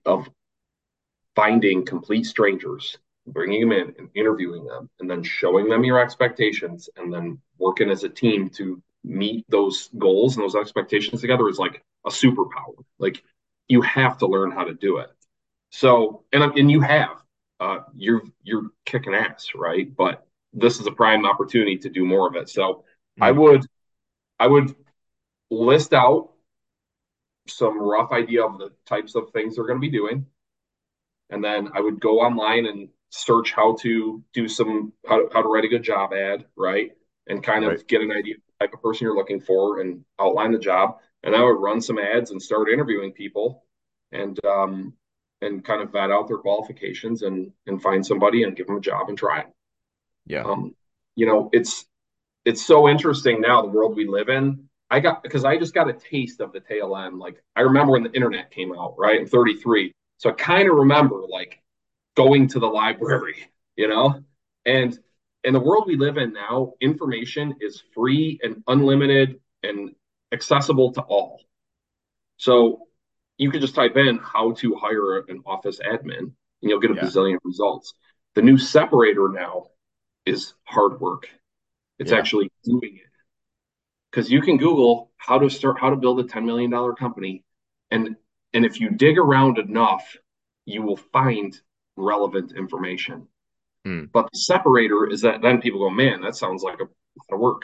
of 0.05 0.29
finding 1.35 1.85
complete 1.85 2.25
strangers, 2.25 2.97
bringing 3.25 3.61
them 3.61 3.71
in 3.71 3.95
and 3.97 4.09
interviewing 4.13 4.65
them, 4.65 4.89
and 4.99 5.09
then 5.09 5.23
showing 5.23 5.69
them 5.69 5.83
your 5.83 5.99
expectations, 5.99 6.89
and 6.95 7.11
then 7.11 7.39
working 7.57 7.89
as 7.89 8.03
a 8.03 8.09
team 8.09 8.49
to 8.49 8.81
meet 9.03 9.45
those 9.49 9.89
goals 9.97 10.35
and 10.35 10.43
those 10.43 10.55
expectations 10.55 11.21
together 11.21 11.47
is 11.47 11.57
like 11.57 11.83
a 12.05 12.09
superpower. 12.09 12.75
Like 12.99 13.23
you 13.67 13.81
have 13.81 14.17
to 14.19 14.27
learn 14.27 14.51
how 14.51 14.65
to 14.65 14.73
do 14.73 14.97
it. 14.97 15.09
So, 15.71 16.23
and 16.33 16.43
and 16.43 16.69
you 16.69 16.81
have, 16.81 17.21
uh, 17.59 17.79
you're 17.95 18.21
you're 18.43 18.69
kicking 18.85 19.13
ass, 19.13 19.49
right? 19.55 19.93
But 19.95 20.25
this 20.53 20.79
is 20.79 20.87
a 20.87 20.91
prime 20.91 21.25
opportunity 21.25 21.77
to 21.79 21.89
do 21.89 22.05
more 22.05 22.27
of 22.27 22.35
it. 22.35 22.49
So, 22.49 22.63
mm-hmm. 22.63 23.23
I 23.23 23.31
would, 23.31 23.65
I 24.39 24.47
would 24.47 24.75
list 25.51 25.93
out 25.93 26.31
some 27.47 27.81
rough 27.81 28.11
idea 28.11 28.45
of 28.45 28.57
the 28.57 28.71
types 28.85 29.15
of 29.15 29.31
things 29.31 29.55
they're 29.55 29.67
going 29.67 29.79
to 29.79 29.87
be 29.87 29.91
doing, 29.91 30.25
and 31.29 31.43
then 31.43 31.69
I 31.73 31.81
would 31.81 31.99
go 31.99 32.19
online 32.19 32.65
and 32.65 32.89
search 33.09 33.53
how 33.53 33.75
to 33.81 34.23
do 34.33 34.47
some 34.47 34.93
how 35.07 35.17
to, 35.17 35.29
how 35.33 35.41
to 35.41 35.47
write 35.47 35.65
a 35.65 35.69
good 35.69 35.83
job 35.83 36.13
ad, 36.13 36.45
right? 36.55 36.91
And 37.27 37.43
kind 37.43 37.63
of 37.63 37.71
right. 37.71 37.87
get 37.87 38.01
an 38.01 38.11
idea 38.11 38.35
of 38.35 38.41
the 38.47 38.65
type 38.65 38.73
of 38.73 38.81
person 38.81 39.05
you're 39.05 39.15
looking 39.15 39.41
for 39.41 39.81
and 39.81 40.03
outline 40.19 40.51
the 40.51 40.59
job. 40.59 40.97
And 41.23 41.35
I 41.35 41.43
would 41.43 41.59
run 41.59 41.81
some 41.81 41.99
ads 41.99 42.31
and 42.31 42.41
start 42.41 42.69
interviewing 42.69 43.11
people 43.11 43.65
and 44.11 44.43
um, 44.45 44.93
and 45.41 45.63
kind 45.63 45.81
of 45.81 45.91
vet 45.91 46.11
out 46.11 46.27
their 46.27 46.37
qualifications 46.37 47.21
and 47.21 47.51
and 47.67 47.81
find 47.81 48.05
somebody 48.05 48.43
and 48.43 48.55
give 48.55 48.67
them 48.67 48.77
a 48.77 48.81
job 48.81 49.09
and 49.09 49.17
try 49.17 49.41
it. 49.41 49.47
Yeah. 50.25 50.43
Um, 50.43 50.75
you 51.15 51.25
know, 51.25 51.49
it's 51.53 51.85
it's 52.45 52.65
so 52.65 52.87
interesting 52.89 53.41
now 53.41 53.61
the 53.61 53.67
world 53.69 53.95
we 53.95 54.07
live 54.07 54.29
in. 54.29 54.69
I 54.89 54.99
got 54.99 55.23
because 55.23 55.45
I 55.45 55.57
just 55.57 55.73
got 55.73 55.89
a 55.89 55.93
taste 55.93 56.41
of 56.41 56.51
the 56.51 56.59
tail 56.59 56.95
end. 56.95 57.19
Like 57.19 57.41
I 57.55 57.61
remember 57.61 57.93
when 57.93 58.03
the 58.03 58.11
internet 58.11 58.51
came 58.51 58.73
out, 58.73 58.95
right? 58.97 59.19
I'm 59.19 59.27
33. 59.27 59.93
So 60.17 60.29
I 60.29 60.33
kind 60.33 60.69
of 60.69 60.75
remember 60.75 61.21
like 61.29 61.61
going 62.15 62.47
to 62.49 62.59
the 62.59 62.67
library, 62.67 63.49
you 63.75 63.87
know? 63.87 64.23
And 64.65 64.97
in 65.43 65.53
the 65.53 65.59
world 65.59 65.85
we 65.87 65.95
live 65.95 66.17
in 66.17 66.33
now, 66.33 66.73
information 66.81 67.55
is 67.61 67.81
free 67.93 68.39
and 68.43 68.61
unlimited 68.67 69.39
and 69.63 69.95
accessible 70.33 70.91
to 70.93 71.01
all. 71.01 71.41
So 72.37 72.87
you 73.39 73.49
can 73.49 73.61
just 73.61 73.73
type 73.73 73.95
in 73.95 74.19
how 74.19 74.51
to 74.51 74.75
hire 74.75 75.19
an 75.19 75.41
office 75.45 75.79
admin 75.79 76.19
and 76.19 76.33
you'll 76.61 76.79
get 76.79 76.91
a 76.91 76.95
yeah. 76.95 77.01
bazillion 77.01 77.37
results. 77.43 77.93
The 78.35 78.41
new 78.41 78.57
separator 78.57 79.29
now 79.29 79.67
is 80.25 80.53
hard 80.65 80.99
work. 80.99 81.27
It's 81.97 82.11
yeah. 82.11 82.17
actually 82.17 82.51
doing 82.63 82.97
it. 82.97 83.09
Because 84.11 84.29
you 84.29 84.41
can 84.41 84.57
Google 84.57 85.11
how 85.17 85.39
to 85.39 85.49
start 85.49 85.79
how 85.79 85.89
to 85.89 85.95
build 85.95 86.19
a 86.19 86.23
$10 86.23 86.45
million 86.45 86.71
company. 86.95 87.43
And 87.89 88.15
and 88.53 88.65
if 88.65 88.79
you 88.79 88.89
dig 88.89 89.17
around 89.17 89.57
enough, 89.57 90.17
you 90.65 90.81
will 90.81 90.97
find 90.97 91.59
relevant 91.95 92.51
information. 92.53 93.27
Hmm. 93.85 94.05
But 94.11 94.29
the 94.31 94.37
separator 94.37 95.07
is 95.07 95.21
that 95.21 95.41
then 95.41 95.61
people 95.61 95.79
go, 95.79 95.89
man, 95.89 96.21
that 96.21 96.35
sounds 96.35 96.61
like 96.63 96.79
a 96.79 96.83
lot 96.83 97.31
of 97.31 97.39
work. 97.39 97.63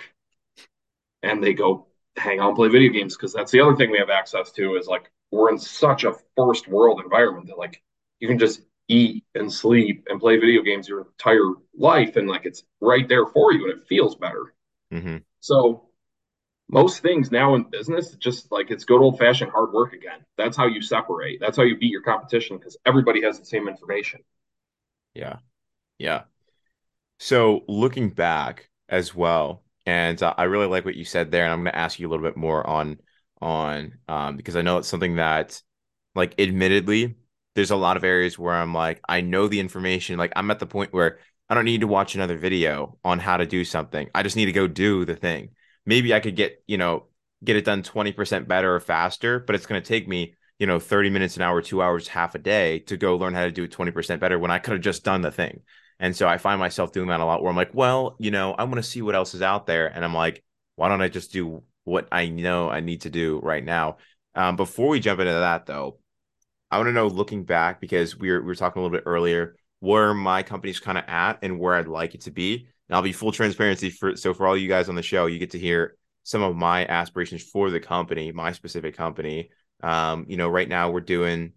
And 1.21 1.43
they 1.43 1.53
go 1.53 1.87
hang 2.15 2.39
out 2.39 2.49
and 2.49 2.55
play 2.55 2.69
video 2.69 2.93
games 2.93 3.17
because 3.17 3.33
that's 3.33 3.51
the 3.51 3.59
other 3.59 3.75
thing 3.75 3.91
we 3.91 3.97
have 3.97 4.09
access 4.09 4.51
to 4.53 4.75
is 4.75 4.87
like 4.87 5.11
we're 5.31 5.51
in 5.51 5.57
such 5.57 6.03
a 6.03 6.13
first 6.35 6.67
world 6.67 7.01
environment 7.03 7.47
that 7.47 7.57
like 7.57 7.81
you 8.19 8.27
can 8.27 8.39
just 8.39 8.61
eat 8.87 9.23
and 9.33 9.51
sleep 9.51 10.05
and 10.09 10.19
play 10.19 10.37
video 10.37 10.61
games 10.61 10.87
your 10.87 11.01
entire 11.01 11.53
life 11.75 12.15
and 12.15 12.27
like 12.27 12.45
it's 12.45 12.63
right 12.81 13.07
there 13.09 13.25
for 13.25 13.51
you 13.53 13.69
and 13.69 13.79
it 13.79 13.87
feels 13.87 14.15
better. 14.15 14.53
Mm-hmm. 14.93 15.17
so 15.39 15.89
most 16.69 17.01
things 17.01 17.31
now 17.31 17.55
in 17.55 17.63
business 17.63 18.11
just 18.15 18.51
like 18.51 18.69
it's 18.69 18.85
good 18.85 19.01
old 19.01 19.17
fashioned 19.17 19.51
hard 19.51 19.73
work 19.73 19.93
again. 19.93 20.19
That's 20.37 20.55
how 20.55 20.67
you 20.67 20.81
separate. 20.81 21.39
That's 21.39 21.57
how 21.57 21.63
you 21.63 21.77
beat 21.77 21.91
your 21.91 22.01
competition 22.01 22.57
because 22.57 22.77
everybody 22.85 23.21
has 23.23 23.39
the 23.39 23.45
same 23.45 23.67
information. 23.67 24.21
Yeah. 25.13 25.37
Yeah. 25.97 26.23
So 27.19 27.63
looking 27.67 28.09
back 28.09 28.69
as 28.89 29.13
well 29.15 29.63
and 29.85 30.21
uh, 30.21 30.33
i 30.37 30.43
really 30.43 30.67
like 30.67 30.85
what 30.85 30.95
you 30.95 31.05
said 31.05 31.31
there 31.31 31.43
and 31.43 31.53
i'm 31.53 31.63
going 31.63 31.71
to 31.71 31.77
ask 31.77 31.99
you 31.99 32.07
a 32.07 32.09
little 32.09 32.25
bit 32.25 32.37
more 32.37 32.65
on 32.67 32.97
on 33.41 33.97
um, 34.07 34.37
because 34.37 34.55
I 34.55 34.61
know 34.61 34.77
it's 34.77 34.87
something 34.87 35.15
that, 35.15 35.61
like, 36.13 36.39
admittedly, 36.39 37.15
there's 37.55 37.71
a 37.71 37.75
lot 37.75 37.97
of 37.97 38.03
areas 38.03 38.37
where 38.37 38.53
I'm 38.53 38.73
like, 38.73 39.01
I 39.07 39.21
know 39.21 39.47
the 39.47 39.59
information. 39.59 40.17
Like, 40.17 40.33
I'm 40.35 40.51
at 40.51 40.59
the 40.59 40.65
point 40.65 40.93
where 40.93 41.19
I 41.49 41.55
don't 41.55 41.65
need 41.65 41.81
to 41.81 41.87
watch 41.87 42.15
another 42.15 42.37
video 42.37 42.97
on 43.03 43.19
how 43.19 43.37
to 43.37 43.45
do 43.45 43.63
something. 43.63 44.09
I 44.13 44.23
just 44.23 44.35
need 44.35 44.45
to 44.45 44.51
go 44.51 44.67
do 44.67 45.05
the 45.05 45.15
thing. 45.15 45.49
Maybe 45.85 46.13
I 46.13 46.19
could 46.19 46.35
get, 46.35 46.63
you 46.67 46.77
know, 46.77 47.07
get 47.43 47.55
it 47.55 47.65
done 47.65 47.83
20% 47.83 48.47
better 48.47 48.75
or 48.75 48.79
faster, 48.79 49.39
but 49.39 49.55
it's 49.55 49.65
going 49.65 49.81
to 49.81 49.87
take 49.87 50.07
me, 50.07 50.35
you 50.59 50.67
know, 50.67 50.79
30 50.79 51.09
minutes 51.11 51.35
an 51.35 51.43
hour, 51.43 51.61
two 51.61 51.81
hours, 51.81 52.07
half 52.07 52.35
a 52.35 52.39
day 52.39 52.79
to 52.79 52.97
go 52.97 53.17
learn 53.17 53.35
how 53.35 53.43
to 53.43 53.51
do 53.51 53.63
it 53.63 53.71
20% 53.71 54.19
better 54.19 54.39
when 54.39 54.51
I 54.51 54.59
could 54.59 54.73
have 54.73 54.81
just 54.81 55.03
done 55.03 55.21
the 55.21 55.31
thing. 55.31 55.61
And 55.99 56.15
so 56.15 56.27
I 56.27 56.37
find 56.37 56.59
myself 56.59 56.91
doing 56.91 57.07
that 57.09 57.19
a 57.19 57.25
lot 57.25 57.41
where 57.41 57.49
I'm 57.49 57.55
like, 57.55 57.73
well, 57.73 58.15
you 58.19 58.31
know, 58.31 58.53
I 58.53 58.63
want 58.63 58.77
to 58.77 58.83
see 58.83 59.01
what 59.01 59.15
else 59.15 59.33
is 59.33 59.41
out 59.41 59.65
there. 59.65 59.87
And 59.87 60.03
I'm 60.03 60.13
like, 60.13 60.43
why 60.75 60.89
don't 60.89 61.01
I 61.01 61.07
just 61.07 61.31
do 61.31 61.63
what 61.85 62.07
I 62.11 62.27
know 62.27 62.69
I 62.69 62.81
need 62.81 63.01
to 63.01 63.09
do 63.09 63.39
right 63.41 63.63
now. 63.63 63.97
Um, 64.35 64.57
before 64.57 64.89
we 64.89 64.99
jump 64.99 65.21
into 65.21 65.31
that, 65.31 65.65
though, 65.65 65.99
I 66.69 66.77
want 66.77 66.87
to 66.87 66.93
know 66.93 67.07
looking 67.07 67.45
back 67.45 67.79
because 67.79 68.17
we 68.17 68.29
were 68.29 68.41
we 68.41 68.47
were 68.47 68.55
talking 68.55 68.81
a 68.81 68.83
little 68.83 68.95
bit 68.95 69.05
earlier 69.05 69.55
where 69.79 70.13
my 70.13 70.43
company's 70.43 70.79
kind 70.79 70.97
of 70.97 71.05
at 71.07 71.39
and 71.41 71.59
where 71.59 71.75
I'd 71.75 71.87
like 71.87 72.15
it 72.15 72.21
to 72.21 72.31
be. 72.31 72.67
And 72.89 72.95
I'll 72.95 73.01
be 73.01 73.13
full 73.13 73.31
transparency 73.31 73.89
for 73.89 74.15
so 74.15 74.33
for 74.33 74.45
all 74.45 74.57
you 74.57 74.67
guys 74.67 74.89
on 74.89 74.95
the 74.95 75.01
show, 75.01 75.27
you 75.27 75.39
get 75.39 75.51
to 75.51 75.59
hear 75.59 75.95
some 76.23 76.41
of 76.41 76.55
my 76.55 76.85
aspirations 76.85 77.43
for 77.43 77.69
the 77.69 77.79
company, 77.79 78.31
my 78.31 78.51
specific 78.51 78.97
company. 78.97 79.51
Um, 79.81 80.25
you 80.27 80.37
know, 80.37 80.49
right 80.49 80.67
now 80.67 80.89
we're 80.91 81.01
doing 81.01 81.53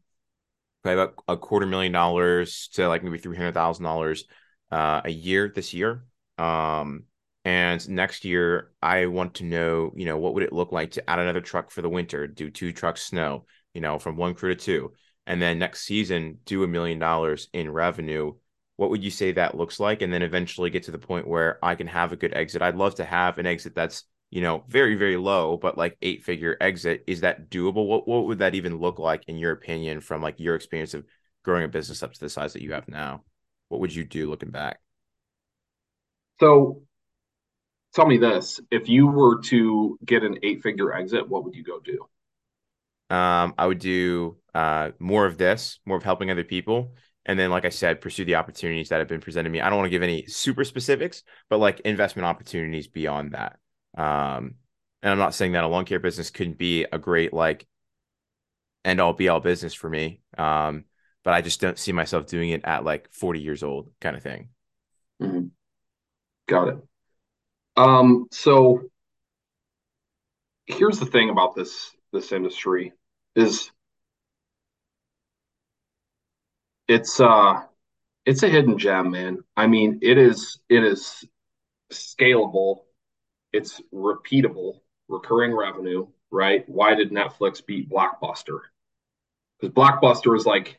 probably 0.83 1.03
about 1.03 1.15
a 1.27 1.37
quarter 1.37 1.67
million 1.67 1.93
dollars 1.93 2.69
to 2.75 2.87
like 2.87 3.03
maybe 3.03 3.19
three 3.19 3.37
hundred 3.37 3.55
thousand 3.55 3.87
uh, 3.87 3.89
dollars 3.89 4.25
a 4.71 5.11
year 5.11 5.51
this 5.55 5.75
year. 5.75 6.05
Um, 6.37 7.05
and 7.49 7.89
next 7.89 8.27
year, 8.27 8.73
I 8.83 9.07
want 9.07 9.37
to 9.37 9.45
know, 9.45 9.91
you 9.97 10.05
know, 10.05 10.19
what 10.19 10.35
would 10.35 10.43
it 10.43 10.53
look 10.53 10.71
like 10.71 10.91
to 10.93 11.11
add 11.11 11.19
another 11.19 11.41
truck 11.41 11.71
for 11.71 11.81
the 11.81 11.89
winter, 11.89 12.27
do 12.27 12.51
two 12.51 12.75
trucks 12.75 13.01
snow, 13.01 13.47
you 13.73 13.81
know, 13.81 13.99
from 13.99 14.19
one 14.19 14.35
crew 14.35 14.55
to 14.55 14.61
two, 14.61 14.93
and 15.27 15.41
then 15.41 15.59
next 15.59 15.87
season 15.87 16.41
do 16.45 16.63
a 16.63 16.69
million 16.69 16.99
dollars 16.99 17.49
in 17.55 17.71
revenue. 17.71 18.35
What 18.77 18.91
would 18.91 19.03
you 19.03 19.11
say 19.11 19.33
that 19.33 19.57
looks 19.57 19.81
like? 19.81 20.03
And 20.03 20.13
then 20.13 20.21
eventually 20.21 20.69
get 20.69 20.83
to 20.85 20.91
the 20.91 20.99
point 20.99 21.27
where 21.27 21.59
I 21.65 21.75
can 21.75 21.87
have 21.87 22.13
a 22.13 22.17
good 22.17 22.35
exit. 22.35 22.61
I'd 22.61 22.77
love 22.77 22.97
to 22.97 23.05
have 23.07 23.39
an 23.39 23.47
exit 23.47 23.75
that's, 23.75 24.05
you 24.29 24.43
know, 24.43 24.65
very, 24.69 24.95
very 24.95 25.17
low, 25.17 25.57
but 25.57 25.79
like 25.79 25.97
eight 26.03 26.25
figure 26.25 26.55
exit. 26.61 27.03
Is 27.07 27.23
that 27.23 27.49
doable? 27.49 27.87
What 27.87 28.07
what 28.07 28.27
would 28.27 28.41
that 28.41 28.57
even 28.57 28.77
look 28.77 28.99
like 28.99 29.25
in 29.27 29.39
your 29.39 29.53
opinion 29.53 30.03
from 30.03 30.21
like 30.21 30.39
your 30.39 30.55
experience 30.55 30.93
of 30.93 31.07
growing 31.47 31.65
a 31.65 31.69
business 31.69 32.03
up 32.03 32.13
to 32.13 32.21
the 32.21 32.29
size 32.29 32.53
that 32.53 32.63
you 32.63 32.75
have 32.75 32.89
now? 32.89 33.25
What 33.71 33.81
would 33.81 33.95
you 33.95 34.05
do 34.05 34.29
looking 34.29 34.51
back? 34.51 34.81
So 36.41 36.83
tell 37.95 38.07
me 38.07 38.19
this 38.19 38.61
if 38.71 38.89
you 38.89 39.07
were 39.07 39.41
to 39.43 39.99
get 40.05 40.23
an 40.23 40.39
eight 40.43 40.63
figure 40.63 40.93
exit 40.93 41.29
what 41.29 41.45
would 41.45 41.55
you 41.55 41.65
go 41.65 41.81
do? 41.81 42.07
Um 43.15 43.55
i 43.57 43.67
would 43.67 43.79
do 43.79 44.37
uh 44.55 44.91
more 44.99 45.27
of 45.27 45.39
this 45.39 45.81
more 45.87 45.97
of 45.97 46.03
helping 46.03 46.31
other 46.31 46.45
people 46.45 46.95
and 47.25 47.39
then 47.39 47.51
like 47.51 47.65
i 47.65 47.71
said 47.71 48.01
pursue 48.01 48.25
the 48.25 48.35
opportunities 48.35 48.91
that 48.91 48.99
have 48.99 49.09
been 49.09 49.21
presented 49.21 49.49
to 49.49 49.53
me. 49.53 49.61
I 49.61 49.69
don't 49.69 49.79
want 49.79 49.87
to 49.87 49.91
give 49.91 50.03
any 50.03 50.27
super 50.27 50.65
specifics 50.65 51.23
but 51.49 51.59
like 51.59 51.81
investment 51.81 52.27
opportunities 52.27 52.87
beyond 52.87 53.33
that. 53.33 53.59
Um 53.97 54.57
and 55.03 55.13
i'm 55.13 55.19
not 55.19 55.35
saying 55.35 55.53
that 55.53 55.65
a 55.65 55.69
lawn 55.69 55.85
care 55.85 56.01
business 56.01 56.31
couldn't 56.31 56.59
be 56.59 56.85
a 56.91 56.99
great 56.99 57.33
like 57.33 57.67
end 58.85 59.01
all 59.01 59.13
be 59.13 59.29
all 59.29 59.41
business 59.41 59.75
for 59.75 59.89
me 59.89 60.21
um 60.37 60.85
but 61.25 61.35
i 61.35 61.41
just 61.41 61.61
don't 61.61 61.79
see 61.79 61.93
myself 61.93 62.27
doing 62.27 62.51
it 62.51 62.63
at 62.65 62.85
like 62.85 63.09
40 63.13 63.41
years 63.41 63.63
old 63.63 63.91
kind 64.01 64.17
of 64.17 64.23
thing. 64.23 64.51
Mm-hmm. 65.23 65.47
got 66.47 66.69
it 66.69 66.88
um, 67.79 68.27
so 68.33 68.83
here's 70.67 70.99
the 70.99 71.07
thing 71.07 71.31
about 71.31 71.55
this 71.55 71.91
this 72.13 72.33
industry 72.33 72.93
is 73.37 73.71
it's 76.89 77.21
uh 77.21 77.63
it's 78.27 78.43
a 78.43 78.49
hidden 78.49 78.79
gem, 78.79 79.11
man. 79.13 79.39
I 79.57 79.67
mean, 79.67 80.01
it 80.03 80.19
is 80.19 80.61
it 80.69 80.85
is 80.85 81.25
scalable, 81.93 82.81
it's 83.53 83.81
repeatable, 83.93 84.81
recurring 85.09 85.55
revenue, 85.57 86.09
right? 86.31 86.69
Why 86.69 86.95
did 86.95 87.11
Netflix 87.11 87.65
beat 87.65 87.89
Blockbuster? 87.91 88.61
Because 89.61 89.75
Blockbuster 89.75 90.37
is 90.37 90.45
like 90.47 90.79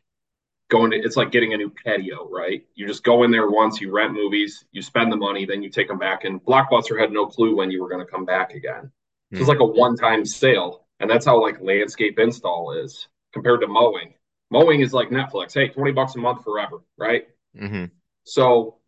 going 0.70 0.91
to 0.91 0.97
it's 0.97 1.17
like 1.17 1.32
getting 1.32 1.53
a 1.53 1.57
new 1.57 1.70
patio, 1.70 2.30
right? 2.30 2.63
You 2.76 2.88
just 2.88 3.03
go 3.03 3.24
in 3.24 3.32
there 3.32 3.49
once, 3.49 3.82
you 3.82 3.91
rent 3.91 4.13
movies, 4.13 4.65
you 4.72 4.82
spend 4.82 5.11
the 5.11 5.17
money, 5.17 5.45
then 5.45 5.61
you 5.61 5.70
take 5.70 5.88
them 5.88 5.97
back. 5.97 6.24
And 6.24 6.43
Blockbuster 6.43 6.99
had 6.99 7.11
no 7.11 7.26
clue 7.26 7.55
when 7.55 7.72
you 7.72 7.82
were 7.82 7.89
going 7.89 8.05
to 8.05 8.11
come 8.11 8.26
back 8.26 8.53
again. 8.53 8.91
So 9.34 9.38
mm. 9.38 9.39
it's 9.41 9.49
like 9.49 9.59
a 9.59 9.65
one-time 9.65 10.26
sale. 10.26 10.86
And 10.99 11.09
that's 11.09 11.26
how 11.26 11.41
like 11.41 11.61
landscape 11.61 12.20
install 12.20 12.74
is 12.74 13.07
compared 13.34 13.61
to 13.61 13.67
mowing. 13.67 14.13
Mowing 14.51 14.82
is 14.82 14.93
like 14.93 15.09
Netflix. 15.09 15.53
Hey, 15.53 15.70
20 15.70 15.91
bucks 15.91 16.15
a 16.15 16.20
month 16.20 16.43
forever, 16.43 16.80
right? 16.97 17.28
Mm-hmm. 17.57 17.86
So 18.24 18.80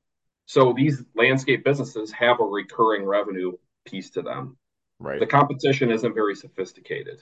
so 0.45 0.73
these 0.75 1.03
landscape 1.15 1.63
businesses 1.63 2.11
have 2.11 2.41
a 2.41 2.43
recurring 2.43 3.05
revenue 3.05 3.53
piece 3.85 4.09
to 4.11 4.21
them. 4.21 4.57
Right. 4.99 5.19
The 5.19 5.25
competition 5.25 5.91
isn't 5.91 6.13
very 6.13 6.35
sophisticated. 6.35 7.21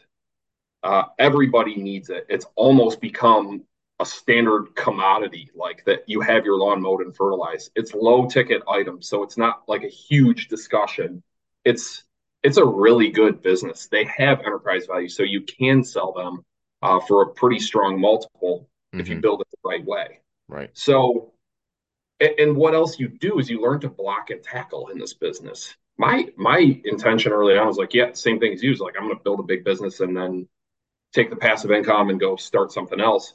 Uh, 0.82 1.04
everybody 1.20 1.76
needs 1.76 2.10
it. 2.10 2.26
It's 2.28 2.46
almost 2.56 3.00
become 3.02 3.66
a 4.00 4.06
standard 4.06 4.76
commodity, 4.76 5.50
like 5.56 5.84
that 5.86 6.04
you 6.08 6.22
have 6.22 6.46
your 6.46 6.58
lawn 6.58 6.82
mowed 6.82 7.02
and 7.02 7.16
fertilized. 7.16 7.72
It's 7.76 7.94
low 7.94 8.28
ticket 8.28 8.62
items, 8.70 9.08
so 9.08 9.24
it's 9.24 9.38
not 9.38 9.64
like 9.68 9.84
a 9.84 9.90
huge 9.90 10.48
discussion. 10.48 11.22
It's 11.66 12.04
it's 12.42 12.58
a 12.58 12.66
really 12.66 13.10
good 13.10 13.42
business. 13.42 13.88
They 13.88 14.06
have 14.06 14.40
enterprise 14.40 14.86
value, 14.86 15.10
so 15.10 15.24
you 15.24 15.42
can 15.42 15.84
sell 15.84 16.14
them 16.14 16.46
uh, 16.82 17.00
for 17.02 17.24
a 17.24 17.28
pretty 17.34 17.60
strong 17.60 18.00
multiple 18.00 18.70
mm-hmm. 18.94 19.02
if 19.02 19.10
you 19.10 19.16
mm-hmm. 19.16 19.22
build 19.22 19.42
it 19.42 19.48
the 19.52 19.70
right 19.70 19.86
way. 19.86 20.20
Right. 20.48 20.70
So, 20.74 21.34
and 22.20 22.56
what 22.56 22.74
else 22.74 23.00
you 23.00 23.10
do 23.10 23.40
is 23.40 23.50
you 23.50 23.62
learn 23.62 23.82
to 23.82 23.90
block 23.90 24.30
and 24.30 24.42
tackle 24.42 24.88
in 24.88 24.98
this 24.98 25.14
business. 25.14 25.76
My 25.98 26.30
my 26.38 26.80
intention 26.86 27.34
early 27.34 27.58
on 27.58 27.68
was 27.68 27.78
like, 27.78 27.94
yeah, 27.94 28.14
same 28.14 28.40
thing 28.40 28.54
as 28.54 28.64
you. 28.64 28.74
Like 28.76 28.96
I'm 28.98 29.08
going 29.08 29.18
to 29.18 29.24
build 29.24 29.42
a 29.42 29.44
big 29.44 29.66
business 29.66 30.00
and 30.00 30.16
then 30.16 30.48
take 31.14 31.30
the 31.30 31.36
passive 31.36 31.72
income 31.72 32.10
and 32.10 32.20
go 32.20 32.38
start 32.38 32.72
something 32.72 33.02
else. 33.02 33.34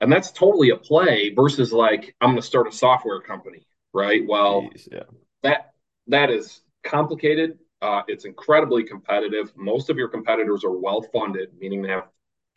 And 0.00 0.12
that's 0.12 0.30
totally 0.30 0.70
a 0.70 0.76
play 0.76 1.32
versus 1.34 1.72
like 1.72 2.14
I'm 2.20 2.30
going 2.30 2.40
to 2.40 2.46
start 2.46 2.68
a 2.68 2.72
software 2.72 3.20
company, 3.20 3.66
right? 3.92 4.22
Well, 4.26 4.62
Jeez, 4.62 4.88
yeah. 4.92 5.02
that 5.42 5.72
that 6.06 6.30
is 6.30 6.60
complicated. 6.84 7.58
Uh, 7.80 8.02
it's 8.08 8.24
incredibly 8.24 8.84
competitive. 8.84 9.52
Most 9.56 9.90
of 9.90 9.96
your 9.96 10.08
competitors 10.08 10.64
are 10.64 10.76
well 10.76 11.02
funded, 11.02 11.50
meaning 11.58 11.82
they 11.82 11.90
have 11.90 12.08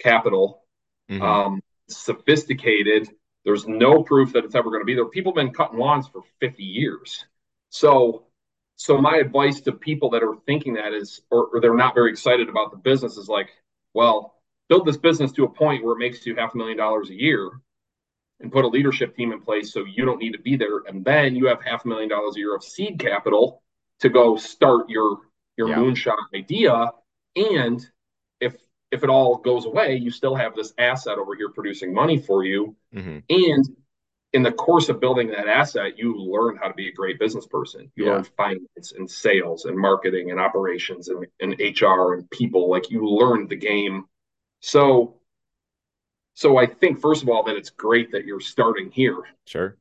capital, 0.02 0.64
mm-hmm. 1.10 1.22
um, 1.22 1.62
sophisticated. 1.90 3.10
There's 3.44 3.68
no 3.68 4.04
proof 4.04 4.34
that 4.34 4.46
it's 4.46 4.56
ever 4.56 4.70
going 4.70 4.82
to 4.82 4.86
be 4.86 4.96
there. 4.96 5.06
People 5.06 5.32
have 5.32 5.44
been 5.44 5.54
cutting 5.54 5.80
lawns 5.80 6.08
for 6.08 6.22
50 6.40 6.64
years. 6.64 7.26
So, 7.70 8.26
so 8.76 9.00
my 9.00 9.18
advice 9.18 9.62
to 9.62 9.72
people 9.72 10.12
that 10.12 10.24
are 10.24 10.36
thinking 10.46 10.76
that 10.76 10.94
is, 10.94 11.22
or, 11.32 11.48
or 11.54 11.62
they're 11.62 11.76
not 11.76 11.96
very 11.96 12.12
excited 12.12 12.50
about 12.50 12.72
the 12.72 12.78
business 12.78 13.18
is 13.18 13.28
like, 13.28 13.50
well, 13.94 14.41
build 14.72 14.86
this 14.86 14.96
business 14.96 15.34
to 15.34 15.44
a 15.44 15.50
point 15.50 15.84
where 15.84 15.96
it 15.96 16.00
makes 16.00 16.26
you 16.26 16.34
half 16.34 16.54
a 16.54 16.58
million 16.58 16.78
dollars 16.78 17.10
a 17.10 17.14
year 17.14 17.52
and 18.40 18.50
put 18.54 18.64
a 18.64 18.68
leadership 18.70 19.14
team 19.14 19.34
in 19.34 19.42
place 19.42 19.74
so 19.74 19.84
you 19.84 20.06
don't 20.06 20.18
need 20.18 20.32
to 20.32 20.40
be 20.40 20.56
there. 20.56 20.78
And 20.88 21.04
then 21.04 21.36
you 21.36 21.48
have 21.48 21.62
half 21.62 21.84
a 21.84 21.90
million 21.90 22.08
dollars 22.08 22.38
a 22.38 22.40
year 22.40 22.56
of 22.56 22.64
seed 22.64 22.98
capital 22.98 23.62
to 24.00 24.08
go 24.08 24.38
start 24.38 24.90
your 24.90 25.18
your 25.58 25.68
yeah. 25.68 25.76
moonshot 25.76 26.16
idea. 26.34 26.90
And 27.36 27.86
if 28.40 28.56
if 28.94 29.04
it 29.04 29.10
all 29.10 29.40
goes 29.40 29.66
away, 29.66 29.98
you 29.98 30.10
still 30.10 30.36
have 30.36 30.56
this 30.56 30.72
asset 30.78 31.18
over 31.18 31.36
here 31.36 31.50
producing 31.50 31.94
money 31.94 32.18
for 32.18 32.46
you. 32.46 32.74
Mm-hmm. 32.96 33.20
And 33.30 33.66
in 34.32 34.42
the 34.42 34.54
course 34.54 34.88
of 34.88 35.02
building 35.02 35.32
that 35.32 35.50
asset, 35.50 35.98
you 35.98 36.16
learn 36.18 36.56
how 36.56 36.70
to 36.70 36.74
be 36.74 36.88
a 36.88 36.94
great 36.94 37.20
business 37.20 37.46
person. 37.46 37.92
You 37.98 38.06
yeah. 38.06 38.12
learn 38.14 38.24
finance 38.24 38.94
and 38.98 39.12
sales 39.12 39.66
and 39.66 39.78
marketing 39.78 40.32
and 40.32 40.40
operations 40.40 41.10
and, 41.10 41.28
and 41.42 41.60
HR 41.60 42.14
and 42.14 42.30
people. 42.32 42.70
Like 42.70 42.90
you 42.90 43.06
learn 43.06 43.50
the 43.50 43.58
game 43.58 44.06
so, 44.62 45.16
so 46.34 46.58
I 46.58 46.66
think 46.66 47.02
first 47.02 47.24
of 47.24 47.30
all 47.30 47.44
that 47.44 47.56
it's 47.56 47.70
great 47.70 48.12
that 48.14 48.26
you're 48.26 48.40
starting 48.40 48.90
here. 48.92 49.18
Sure. 49.46 49.78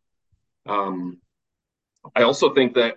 Um, 0.67 1.19
I 2.17 2.23
also 2.23 2.53
think 2.55 2.75
that 2.75 2.97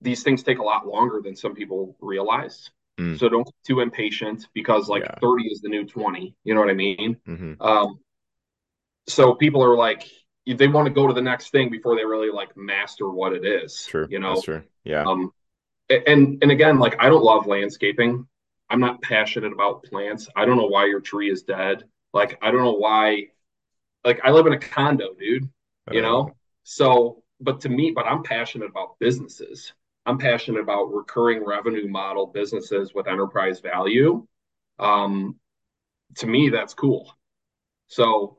these 0.00 0.22
things 0.22 0.42
take 0.42 0.58
a 0.58 0.62
lot 0.62 0.86
longer 0.86 1.20
than 1.22 1.36
some 1.36 1.54
people 1.54 1.96
realize. 2.00 2.70
Mm. 2.98 3.18
So 3.18 3.28
don't 3.28 3.44
get 3.44 3.54
too 3.66 3.80
impatient 3.80 4.46
because 4.54 4.88
like 4.88 5.02
yeah. 5.02 5.16
30 5.20 5.44
is 5.48 5.60
the 5.60 5.68
new 5.68 5.84
20. 5.84 6.34
You 6.44 6.54
know 6.54 6.60
what 6.60 6.70
I 6.70 6.74
mean? 6.74 7.16
Mm-hmm. 7.26 7.60
Um, 7.60 8.00
so 9.08 9.34
people 9.34 9.62
are 9.62 9.76
like, 9.76 10.08
they 10.46 10.68
want 10.68 10.86
to 10.86 10.92
go 10.92 11.06
to 11.06 11.12
the 11.12 11.22
next 11.22 11.50
thing 11.50 11.70
before 11.70 11.96
they 11.96 12.04
really 12.04 12.30
like 12.30 12.56
master 12.56 13.08
what 13.08 13.32
it 13.32 13.44
is. 13.44 13.86
True. 13.86 14.06
You 14.08 14.18
know? 14.18 14.34
That's 14.34 14.44
true. 14.44 14.62
Yeah. 14.84 15.04
Um, 15.04 15.32
and 15.90 16.38
and 16.42 16.50
again, 16.50 16.78
like 16.78 16.96
I 17.00 17.08
don't 17.08 17.22
love 17.22 17.46
landscaping. 17.46 18.26
I'm 18.70 18.80
not 18.80 19.02
passionate 19.02 19.52
about 19.52 19.84
plants. 19.84 20.28
I 20.36 20.44
don't 20.44 20.56
know 20.56 20.66
why 20.66 20.86
your 20.86 21.00
tree 21.00 21.30
is 21.30 21.42
dead. 21.42 21.84
Like, 22.12 22.38
I 22.42 22.50
don't 22.50 22.62
know 22.62 22.74
why. 22.74 23.28
Like, 24.04 24.20
I 24.24 24.30
live 24.30 24.46
in 24.46 24.52
a 24.52 24.58
condo, 24.58 25.14
dude, 25.18 25.48
you 25.90 26.02
know? 26.02 26.34
So, 26.64 27.22
but 27.40 27.60
to 27.62 27.68
me, 27.68 27.92
but 27.92 28.06
I'm 28.06 28.22
passionate 28.22 28.70
about 28.70 28.98
businesses. 28.98 29.72
I'm 30.06 30.18
passionate 30.18 30.60
about 30.60 30.92
recurring 30.92 31.44
revenue 31.44 31.88
model 31.88 32.26
businesses 32.26 32.92
with 32.94 33.08
enterprise 33.08 33.60
value. 33.60 34.26
Um, 34.78 35.36
to 36.16 36.26
me, 36.26 36.50
that's 36.50 36.74
cool. 36.74 37.12
So, 37.88 38.38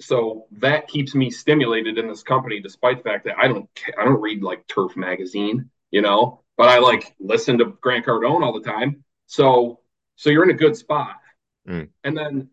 so 0.00 0.46
that 0.52 0.88
keeps 0.88 1.14
me 1.14 1.30
stimulated 1.30 1.98
in 1.98 2.08
this 2.08 2.22
company, 2.22 2.60
despite 2.60 2.98
the 2.98 3.10
fact 3.10 3.24
that 3.26 3.38
I 3.38 3.48
don't, 3.48 3.68
I 3.98 4.04
don't 4.04 4.20
read 4.20 4.42
like 4.42 4.66
Turf 4.66 4.96
magazine, 4.96 5.70
you 5.90 6.00
know, 6.00 6.42
but 6.56 6.68
I 6.68 6.78
like 6.78 7.14
listen 7.18 7.58
to 7.58 7.76
Grant 7.80 8.06
Cardone 8.06 8.42
all 8.42 8.58
the 8.58 8.66
time 8.66 9.04
so 9.30 9.78
so 10.16 10.28
you're 10.28 10.42
in 10.42 10.50
a 10.50 10.54
good 10.54 10.76
spot. 10.76 11.16
Mm. 11.68 11.88
And 12.02 12.16
then 12.16 12.48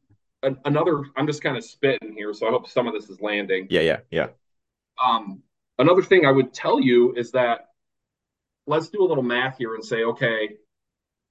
another, 0.63 1.03
I'm 1.15 1.25
just 1.25 1.41
kind 1.41 1.57
of 1.57 1.65
spitting 1.65 2.13
here, 2.15 2.33
so 2.33 2.47
I 2.47 2.51
hope 2.51 2.69
some 2.69 2.87
of 2.87 2.93
this 2.93 3.09
is 3.09 3.19
landing. 3.19 3.65
Yeah, 3.71 3.81
yeah, 3.81 3.99
yeah. 4.11 4.27
Um, 5.03 5.41
another 5.79 6.03
thing 6.03 6.25
I 6.25 6.31
would 6.31 6.53
tell 6.53 6.79
you 6.79 7.15
is 7.15 7.31
that 7.31 7.69
let's 8.67 8.89
do 8.89 9.01
a 9.03 9.07
little 9.07 9.23
math 9.23 9.57
here 9.57 9.73
and 9.73 9.83
say, 9.83 10.03
okay, 10.03 10.57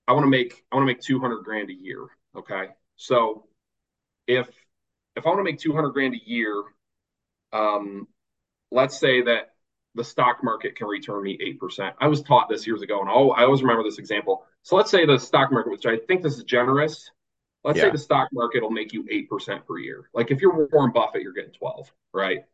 I 0.09 0.13
want 0.13 0.25
to 0.25 0.31
make 0.31 0.65
I 0.73 0.77
want 0.77 0.83
to 0.83 0.93
make 0.93 1.01
200 1.01 1.45
grand 1.45 1.71
a 1.71 1.75
year. 1.75 2.07
Okay, 2.37 2.71
so 2.97 3.47
if 4.27 4.49
if 5.15 5.27
I 5.27 5.29
want 5.29 5.39
to 5.39 5.45
make 5.45 5.61
200 5.61 5.91
grand 5.91 6.15
a 6.15 6.29
year, 6.29 6.65
um, 7.53 8.09
let's 8.73 8.99
say 8.99 9.23
that 9.23 9.55
the 9.97 10.05
stock 10.05 10.45
market 10.45 10.77
can 10.77 10.87
return 10.87 11.23
me 11.23 11.39
8%. 11.61 11.93
I 11.99 12.07
was 12.07 12.23
taught 12.23 12.49
this 12.49 12.67
years 12.67 12.83
ago, 12.83 13.01
and 13.01 13.09
oh, 13.11 13.31
I 13.31 13.45
always 13.45 13.63
remember 13.63 13.83
this 13.83 13.99
example. 13.99 14.45
So 14.63 14.77
let's 14.77 14.91
say 14.91 15.07
the 15.07 15.19
stock 15.19 15.51
market, 15.51 15.71
which 15.71 15.87
I 15.87 15.97
think 15.97 16.23
this 16.23 16.37
is 16.37 16.45
generous. 16.45 17.11
Let's 17.65 17.79
yeah. 17.79 17.85
say 17.85 17.91
the 17.91 17.99
stock 17.99 18.29
market 18.33 18.63
will 18.63 18.71
make 18.71 18.93
you 18.93 19.05
8% 19.05 19.67
per 19.67 19.79
year. 19.79 20.09
Like 20.15 20.31
if 20.31 20.41
you're 20.41 20.69
Warren 20.71 20.93
Buffett, 20.93 21.23
you're 21.23 21.33
getting 21.33 21.53
12, 21.53 21.91
right? 22.13 22.45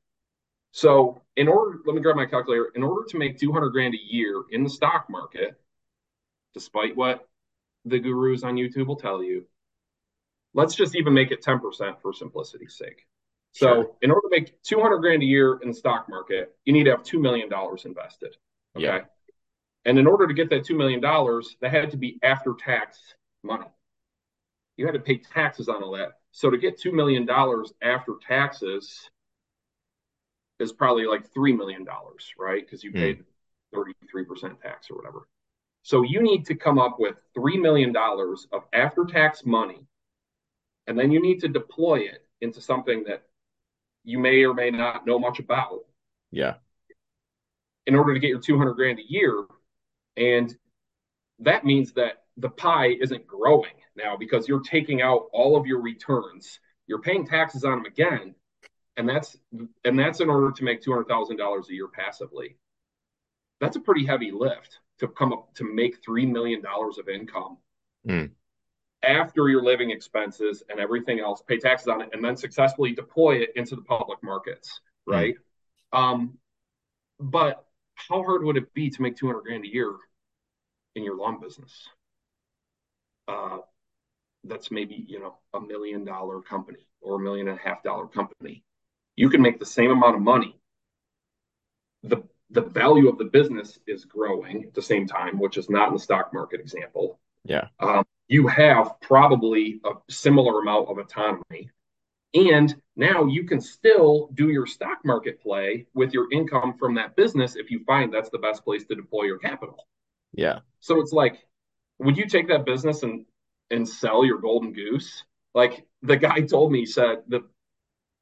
So 0.71 1.21
in 1.37 1.49
order, 1.49 1.81
let 1.85 1.95
me 1.95 2.01
grab 2.01 2.17
my 2.17 2.27
calculator. 2.27 2.71
In 2.75 2.83
order 2.83 3.07
to 3.09 3.19
make 3.19 3.39
200 3.39 3.71
grand 3.71 3.95
a 3.95 3.99
year 4.01 4.43
in 4.51 4.63
the 4.63 4.71
stock 4.71 5.07
market, 5.11 5.61
despite 6.55 6.97
what 6.97 7.29
the 7.85 7.99
gurus 7.99 8.45
on 8.45 8.55
YouTube 8.55 8.87
will 8.87 8.97
tell 8.97 9.23
you, 9.23 9.45
let's 10.55 10.75
just 10.75 10.95
even 10.95 11.13
make 11.13 11.33
it 11.33 11.43
10% 11.43 12.01
for 12.01 12.13
simplicity's 12.13 12.77
sake. 12.79 13.05
So 13.53 13.67
sure. 13.67 13.91
in 14.01 14.11
order 14.11 14.29
to 14.29 14.41
make 14.41 14.63
200 14.63 14.99
grand 14.99 15.23
a 15.23 15.27
year 15.27 15.59
in 15.63 15.69
the 15.69 15.75
stock 15.75 16.09
market, 16.09 16.57
you 16.65 16.73
need 16.73 16.85
to 16.85 16.91
have 16.91 17.03
$2 17.03 17.21
million 17.21 17.51
invested. 17.85 18.37
Okay. 18.77 18.85
Yeah. 18.85 19.01
And 19.85 19.99
in 19.99 20.07
order 20.07 20.27
to 20.27 20.35
get 20.35 20.49
that 20.51 20.65
$2 20.65 20.77
million, 20.77 21.01
that 21.01 21.71
had 21.71 21.91
to 21.91 21.97
be 21.97 22.19
after 22.23 22.55
tax 22.59 22.99
money. 23.43 23.67
You 24.77 24.87
had 24.87 24.95
to 24.95 25.01
pay 25.01 25.19
taxes 25.19 25.69
on 25.69 25.83
all 25.83 25.93
that. 25.93 26.13
So 26.31 26.49
to 26.49 26.57
get 26.57 26.81
$2 26.81 26.93
million 26.93 27.29
after 27.83 28.15
taxes 28.27 29.11
is 30.59 30.73
probably 30.73 31.05
like 31.05 31.31
$3 31.35 31.57
million, 31.57 31.87
right? 32.39 32.65
Because 32.65 32.83
you 32.83 32.91
hmm. 32.91 32.99
paid 32.99 33.25
mm. 33.75 33.85
33% 34.25 34.61
tax 34.61 34.91
or 34.91 34.97
whatever. 34.97 35.29
So 35.83 36.03
you 36.03 36.23
need 36.23 36.47
to 36.47 36.55
come 36.55 36.79
up 36.79 36.97
with 36.99 37.17
$3 37.37 37.61
million 37.61 37.95
of 37.97 38.63
after 38.73 39.05
tax 39.05 39.45
money. 39.45 39.85
And 40.87 40.99
then 40.99 41.11
you 41.11 41.21
need 41.21 41.41
to 41.41 41.49
deploy 41.49 42.01
it 42.01 42.25
into 42.41 42.61
something 42.61 43.05
that 43.05 43.25
you 44.05 44.19
may 44.19 44.45
or 44.45 44.55
may 44.55 44.71
not 44.71 45.07
know 45.07 45.19
much 45.19 45.39
about. 45.39 45.81
Yeah. 46.31 46.55
In 47.87 47.95
order 47.95 48.15
to 48.15 48.21
get 48.21 48.29
your 48.29 48.41
200 48.41 48.75
grand 48.75 48.99
a 48.99 49.11
year. 49.11 49.45
And 50.17 50.55
that 51.41 51.65
means 51.65 51.93
that 51.95 52.25
the 52.37 52.51
pie 52.51 52.97
isn't 53.01 53.27
growing 53.27 53.73
now 53.97 54.17
because 54.17 54.49
you're 54.49 54.63
taking 54.63 55.03
out 55.03 55.27
all 55.33 55.57
of 55.57 55.67
your 55.67 55.81
returns. 55.81 56.61
You're 56.87 57.01
paying 57.01 57.27
taxes 57.27 57.65
on 57.65 57.79
them 57.79 57.87
again. 57.87 58.35
And 58.97 59.09
that's 59.09 59.37
and 59.85 59.99
that's 59.99 60.21
in 60.21 60.29
order 60.29 60.53
to 60.53 60.65
make 60.65 60.83
$200,000 60.83 61.69
a 61.69 61.75
year 61.75 61.89
passively. 61.89 62.57
That's 63.61 63.77
a 63.77 63.81
pretty 63.81 64.05
heavy 64.05 64.31
lift 64.33 64.81
to 64.99 65.09
come 65.09 65.33
up 65.33 65.55
to 65.55 65.65
make 65.65 66.05
3 66.05 66.27
million 66.27 66.61
dollars 66.61 66.99
of 66.99 67.09
income. 67.09 67.57
Mm 68.07 68.31
after 69.03 69.49
your 69.49 69.63
living 69.63 69.91
expenses 69.91 70.63
and 70.69 70.79
everything 70.79 71.21
else, 71.21 71.43
pay 71.47 71.59
taxes 71.59 71.89
on 71.89 72.01
it, 72.03 72.11
and 72.13 72.25
then 72.25 72.37
successfully 72.37 72.93
deploy 72.93 73.37
it 73.37 73.51
into 73.57 73.77
the 73.77 73.83
public 73.83 74.23
markets, 74.23 74.81
hmm. 75.07 75.13
right? 75.13 75.35
Mm. 75.95 75.99
Um, 75.99 76.39
but 77.21 77.65
how 77.95 78.23
hard 78.23 78.43
would 78.45 78.57
it 78.57 78.73
be 78.75 78.91
to 78.91 79.03
make 79.03 79.17
200 79.17 79.43
grand 79.43 79.65
a 79.65 79.73
year 79.73 79.93
in 80.95 81.05
your 81.05 81.17
lawn 81.17 81.41
business? 81.41 81.89
Uh, 83.29 83.59
that's 84.45 84.71
maybe, 84.71 85.05
you 85.07 85.21
know, 85.21 85.37
a 85.55 85.61
million 85.61 86.05
dollar 86.05 86.41
company 86.41 86.87
or 87.01 87.17
a 87.17 87.21
million 87.21 87.49
and 87.49 87.59
a 87.59 87.63
half 87.63 87.83
dollar 87.83 88.07
company. 88.07 88.65
you 89.15 89.29
can 89.29 89.43
make 89.43 89.59
the 89.59 89.67
same 89.67 89.91
amount 89.91 90.17
of 90.17 90.23
money. 90.23 90.59
The 92.03 92.23
the 92.51 92.63
value 92.63 93.09
of 93.09 93.19
the 93.19 93.25
business 93.25 93.79
is 93.87 94.05
growing 94.05 94.65
at 94.65 94.75
the 94.75 94.83
same 94.83 95.07
time, 95.07 95.39
which 95.39 95.57
is 95.57 95.71
not 95.71 95.89
in 95.89 95.95
the 95.95 96.01
stock 96.01 96.35
market 96.35 96.61
example. 96.61 97.19
Yeah. 97.45 97.69
Um, 97.81 98.05
you 98.33 98.47
have 98.47 98.99
probably 99.03 99.79
a 99.85 99.91
similar 100.09 100.61
amount 100.61 100.89
of 100.89 100.97
autonomy. 100.97 101.69
And 102.33 102.75
now 102.97 103.27
you 103.27 103.45
can 103.45 103.61
still 103.61 104.31
do 104.33 104.49
your 104.49 104.67
stock 104.67 105.01
market 105.05 105.43
play 105.43 105.87
with 105.93 106.15
your 106.15 106.33
income 106.33 106.79
from 106.79 106.95
that 106.95 107.15
business 107.15 107.57
if 107.57 107.71
you 107.71 107.85
find 107.85 108.11
that's 108.11 108.31
the 108.31 108.39
best 108.39 108.65
place 108.65 108.87
to 108.87 108.95
deploy 108.95 109.25
your 109.25 109.37
capital. 109.39 109.87
Yeah. 110.33 110.61
So 110.81 110.99
it's 111.01 111.13
like, 111.13 111.47
would 111.99 112.17
you 112.17 112.27
take 112.27 112.49
that 112.49 112.65
business 112.65 113.03
and 113.03 113.27
and 113.71 113.87
sell 113.87 114.25
your 114.25 114.39
golden 114.39 114.73
goose? 114.73 115.25
Like 115.55 115.85
the 116.01 116.17
guy 116.17 116.41
told 116.41 116.73
me, 116.73 116.81
he 116.81 116.87
said 116.87 117.25
the 117.29 117.47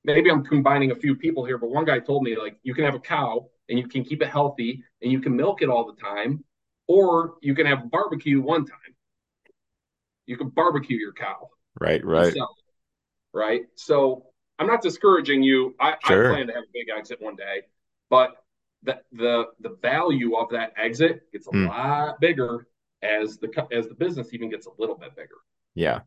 maybe 0.02 0.28
I'm 0.28 0.44
combining 0.44 0.90
a 0.90 0.96
few 0.96 1.14
people 1.14 1.44
here, 1.44 1.56
but 1.56 1.70
one 1.70 1.84
guy 1.84 2.00
told 2.00 2.24
me 2.24 2.36
like 2.36 2.58
you 2.64 2.74
can 2.74 2.84
have 2.84 2.96
a 2.96 3.00
cow 3.00 3.48
and 3.68 3.78
you 3.78 3.86
can 3.86 4.02
keep 4.02 4.22
it 4.22 4.28
healthy 4.28 4.82
and 5.02 5.12
you 5.12 5.20
can 5.20 5.36
milk 5.36 5.62
it 5.62 5.68
all 5.68 5.86
the 5.86 6.00
time, 6.00 6.42
or 6.88 7.34
you 7.42 7.54
can 7.54 7.66
have 7.66 7.92
barbecue 7.92 8.40
one 8.40 8.66
time. 8.66 8.89
You 10.30 10.36
can 10.36 10.48
barbecue 10.48 10.96
your 10.96 11.12
cow. 11.12 11.50
Right, 11.80 12.04
right. 12.04 12.32
right. 13.34 13.62
So 13.74 14.26
I'm 14.60 14.68
not 14.68 14.80
discouraging 14.80 15.42
you. 15.42 15.74
I, 15.80 15.96
sure. 16.06 16.30
I 16.30 16.34
plan 16.34 16.46
to 16.46 16.52
have 16.52 16.62
a 16.62 16.72
big 16.72 16.86
exit 16.96 17.20
one 17.20 17.34
day, 17.34 17.62
but 18.10 18.36
the 18.84 19.00
the 19.10 19.46
the 19.58 19.76
value 19.82 20.36
of 20.36 20.48
that 20.50 20.72
exit 20.76 21.32
gets 21.32 21.48
a 21.48 21.50
mm. 21.50 21.68
lot 21.68 22.20
bigger 22.20 22.68
as 23.02 23.38
the 23.38 23.66
as 23.72 23.88
the 23.88 23.94
business 23.94 24.32
even 24.32 24.48
gets 24.48 24.66
a 24.66 24.70
little 24.78 24.94
bit 24.94 25.16
bigger. 25.16 25.34
Yeah. 25.74 26.00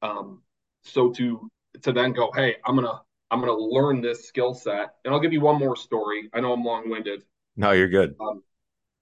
Um. 0.00 0.42
So 0.84 1.10
to 1.10 1.50
to 1.82 1.92
then 1.92 2.12
go, 2.12 2.30
hey, 2.36 2.54
I'm 2.64 2.76
gonna 2.76 3.00
I'm 3.32 3.40
gonna 3.40 3.52
learn 3.52 4.00
this 4.00 4.28
skill 4.28 4.54
set, 4.54 4.94
and 5.04 5.12
I'll 5.12 5.20
give 5.20 5.32
you 5.32 5.40
one 5.40 5.58
more 5.58 5.74
story. 5.74 6.30
I 6.32 6.38
know 6.38 6.52
I'm 6.52 6.62
long 6.62 6.88
winded. 6.88 7.24
No, 7.56 7.72
you're 7.72 7.88
good. 7.88 8.14
Um, 8.20 8.44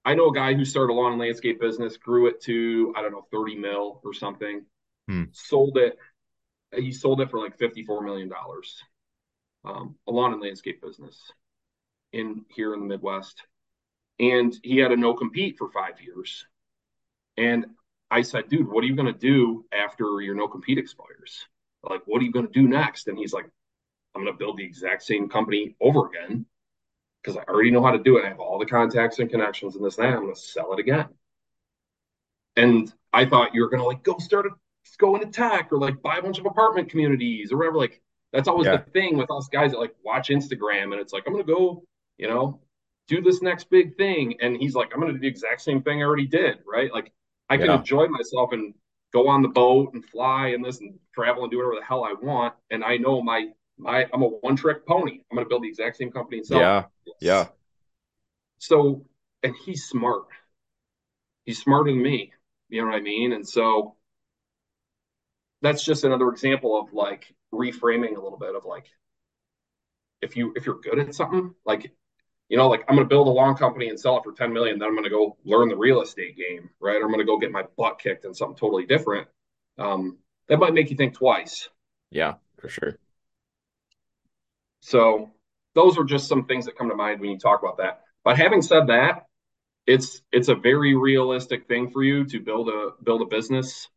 I 0.05 0.13
know 0.13 0.29
a 0.29 0.33
guy 0.33 0.53
who 0.53 0.63
started 0.63 0.93
a 0.93 0.95
lawn 0.95 1.13
and 1.13 1.21
landscape 1.21 1.59
business, 1.59 1.97
grew 1.97 2.27
it 2.27 2.39
to 2.43 2.93
I 2.95 3.01
don't 3.01 3.11
know 3.11 3.25
30 3.31 3.55
mil 3.55 4.01
or 4.03 4.13
something, 4.13 4.63
hmm. 5.07 5.23
sold 5.31 5.77
it. 5.77 5.97
He 6.73 6.91
sold 6.91 7.21
it 7.21 7.31
for 7.31 7.39
like 7.39 7.57
54 7.57 8.03
million 8.03 8.29
dollars. 8.29 8.81
Um, 9.63 9.95
a 10.07 10.11
lawn 10.11 10.31
and 10.33 10.41
landscape 10.41 10.79
business 10.79 11.19
in 12.13 12.45
here 12.49 12.75
in 12.75 12.81
the 12.81 12.85
Midwest, 12.85 13.41
and 14.19 14.55
he 14.61 14.77
had 14.77 14.91
a 14.91 14.95
no 14.95 15.15
compete 15.15 15.57
for 15.57 15.71
five 15.71 15.99
years. 15.99 16.45
And 17.35 17.65
I 18.11 18.21
said, 18.21 18.47
dude, 18.47 18.69
what 18.69 18.83
are 18.83 18.87
you 18.87 18.95
going 18.95 19.11
to 19.11 19.19
do 19.19 19.65
after 19.73 20.21
your 20.21 20.35
no 20.35 20.47
compete 20.47 20.77
expires? 20.77 21.47
Like, 21.81 22.01
what 22.05 22.21
are 22.21 22.25
you 22.25 22.31
going 22.31 22.45
to 22.45 22.51
do 22.51 22.67
next? 22.67 23.07
And 23.07 23.17
he's 23.17 23.33
like, 23.33 23.49
I'm 24.13 24.23
going 24.23 24.33
to 24.33 24.37
build 24.37 24.57
the 24.57 24.63
exact 24.63 25.01
same 25.01 25.27
company 25.27 25.75
over 25.81 26.07
again 26.07 26.45
because 27.25 27.37
I 27.37 27.51
already 27.51 27.71
know 27.71 27.83
how 27.83 27.91
to 27.91 27.97
do 27.97 28.17
it. 28.17 28.25
I 28.25 28.29
have 28.29 28.39
all 28.39 28.59
the 28.59 28.65
contacts 28.65 29.19
and 29.19 29.29
connections 29.29 29.75
and 29.75 29.83
this 29.83 29.97
and 29.97 30.05
that. 30.05 30.13
I'm 30.13 30.23
going 30.23 30.33
to 30.33 30.39
sell 30.39 30.73
it 30.73 30.79
again. 30.79 31.07
And 32.55 32.93
I 33.11 33.25
thought 33.25 33.55
you 33.55 33.61
were 33.61 33.69
going 33.69 33.81
to 33.81 33.87
like 33.87 34.03
go 34.03 34.17
start 34.19 34.45
a 34.45 34.49
go 34.99 35.15
into 35.15 35.27
tech 35.27 35.69
or 35.71 35.79
like 35.79 36.01
buy 36.01 36.17
a 36.17 36.21
bunch 36.21 36.37
of 36.37 36.45
apartment 36.45 36.89
communities 36.89 37.51
or 37.51 37.57
whatever. 37.57 37.77
Like 37.77 38.01
that's 38.31 38.47
always 38.47 38.67
yeah. 38.67 38.77
the 38.77 38.91
thing 38.91 39.17
with 39.17 39.31
us 39.31 39.49
guys 39.51 39.71
that 39.71 39.79
like 39.79 39.95
watch 40.03 40.29
Instagram 40.29 40.91
and 40.91 40.95
it's 40.95 41.11
like 41.11 41.23
I'm 41.25 41.33
going 41.33 41.45
to 41.45 41.53
go, 41.53 41.83
you 42.17 42.27
know, 42.27 42.61
do 43.07 43.21
this 43.21 43.41
next 43.41 43.69
big 43.69 43.97
thing. 43.97 44.35
And 44.41 44.57
he's 44.57 44.75
like, 44.75 44.91
I'm 44.93 45.01
going 45.01 45.11
to 45.11 45.17
do 45.17 45.21
the 45.21 45.27
exact 45.27 45.61
same 45.61 45.81
thing 45.81 46.01
I 46.01 46.05
already 46.05 46.27
did. 46.27 46.59
Right. 46.71 46.93
Like 46.93 47.11
I 47.49 47.57
can 47.57 47.67
yeah. 47.67 47.79
enjoy 47.79 48.07
myself 48.07 48.51
and 48.53 48.73
go 49.11 49.27
on 49.27 49.41
the 49.41 49.49
boat 49.49 49.93
and 49.93 50.05
fly 50.05 50.49
and 50.49 50.63
this 50.63 50.79
and 50.79 50.99
travel 51.13 51.43
and 51.43 51.51
do 51.51 51.57
whatever 51.57 51.75
the 51.79 51.85
hell 51.85 52.05
I 52.05 52.13
want. 52.13 52.53
And 52.69 52.83
I 52.83 52.97
know 52.97 53.21
my 53.21 53.49
my 53.77 54.05
I'm 54.13 54.21
a 54.21 54.27
one 54.27 54.55
trick 54.55 54.85
pony. 54.85 55.19
I'm 55.31 55.35
going 55.35 55.45
to 55.45 55.49
build 55.49 55.63
the 55.63 55.69
exact 55.69 55.97
same 55.97 56.11
company 56.11 56.37
and 56.37 56.47
sell. 56.47 56.59
Yeah, 56.59 56.83
it. 57.05 57.13
yeah. 57.21 57.47
So, 58.57 59.05
and 59.43 59.53
he's 59.65 59.85
smart. 59.85 60.25
He's 61.45 61.61
smarter 61.61 61.91
than 61.91 62.01
me. 62.01 62.31
You 62.69 62.81
know 62.81 62.87
what 62.87 62.95
I 62.95 63.01
mean? 63.01 63.33
And 63.33 63.47
so 63.47 63.95
that's 65.61 65.83
just 65.83 66.03
another 66.03 66.29
example 66.29 66.79
of 66.79 66.93
like 66.93 67.33
reframing 67.53 68.17
a 68.17 68.21
little 68.21 68.39
bit 68.39 68.55
of 68.55 68.65
like 68.65 68.85
if 70.21 70.35
you 70.35 70.53
if 70.55 70.65
you're 70.65 70.79
good 70.79 70.99
at 70.99 71.13
something 71.13 71.53
like 71.65 71.91
you 72.49 72.57
know, 72.57 72.67
like 72.67 72.83
I'm 72.87 72.95
going 72.95 73.05
to 73.05 73.09
build 73.09 73.27
a 73.27 73.31
long 73.31 73.55
company 73.55 73.89
and 73.89 73.99
sell 73.99 74.17
it 74.17 74.23
for 74.23 74.31
10 74.31 74.53
million. 74.53 74.77
Then 74.77 74.87
I'm 74.87 74.93
going 74.93 75.05
to 75.05 75.09
go 75.09 75.37
learn 75.45 75.67
the 75.67 75.75
real 75.75 76.01
estate 76.01 76.37
game, 76.37 76.69
right? 76.79 76.97
Or 76.97 77.05
I'm 77.05 77.11
going 77.11 77.19
to 77.19 77.25
go 77.25 77.39
get 77.39 77.51
my 77.51 77.63
butt 77.75 77.99
kicked 77.99 78.25
in 78.25 78.33
something 78.33 78.55
totally 78.55 78.85
different. 78.85 79.27
Um, 79.79 80.19
that 80.47 80.59
might 80.59 80.73
make 80.73 80.91
you 80.91 80.95
think 80.95 81.15
twice. 81.15 81.69
Yeah, 82.11 82.35
for 82.59 82.69
sure. 82.69 82.99
So 84.85 85.31
those 85.73 85.97
are 85.97 86.03
just 86.03 86.27
some 86.27 86.45
things 86.45 86.65
that 86.65 86.77
come 86.77 86.89
to 86.89 86.95
mind 86.95 87.19
when 87.19 87.31
you 87.31 87.39
talk 87.39 87.63
about 87.63 87.77
that. 87.77 88.01
But 88.23 88.37
having 88.37 88.61
said 88.61 88.87
that, 88.87 89.25
it's 89.87 90.21
it's 90.31 90.47
a 90.47 90.55
very 90.55 90.95
realistic 90.95 91.67
thing 91.67 91.89
for 91.89 92.03
you 92.03 92.23
to 92.25 92.39
build 92.39 92.69
a 92.69 92.91
build 93.03 93.23
a 93.23 93.25
business. 93.25 93.89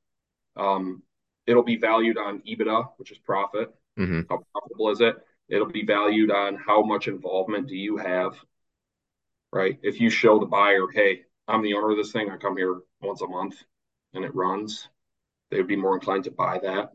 Um, 0.57 1.03
it'll 1.47 1.63
be 1.63 1.77
valued 1.77 2.17
on 2.17 2.41
EBITDA, 2.41 2.89
which 2.97 3.13
is 3.13 3.19
profit. 3.19 3.69
Mm-hmm. 3.99 4.23
How 4.31 4.43
profitable 4.53 4.91
is 4.91 5.03
it? 5.03 5.17
It'll 5.49 5.67
be 5.67 5.85
valued 5.85 6.31
on 6.31 6.57
how 6.57 6.83
much 6.83 7.07
involvement 7.07 7.69
do 7.69 7.77
you 7.77 7.99
have, 7.99 8.33
right? 9.53 9.79
If 9.83 10.01
you 10.01 10.09
show 10.09 10.39
the 10.39 10.47
buyer, 10.47 10.87
hey, 10.93 11.23
I'm 11.47 11.63
the 11.63 11.75
owner 11.75 11.91
of 11.91 11.99
this 11.99 12.13
thing, 12.13 12.31
I 12.31 12.39
come 12.39 12.57
here 12.57 12.81
once 13.03 13.21
a 13.21 13.27
month 13.27 13.63
and 14.15 14.25
it 14.25 14.35
runs, 14.35 14.89
they 15.51 15.59
would 15.59 15.67
be 15.67 15.77
more 15.77 15.95
inclined 15.95 16.25
to 16.25 16.31
buy 16.31 16.59
that. 16.63 16.93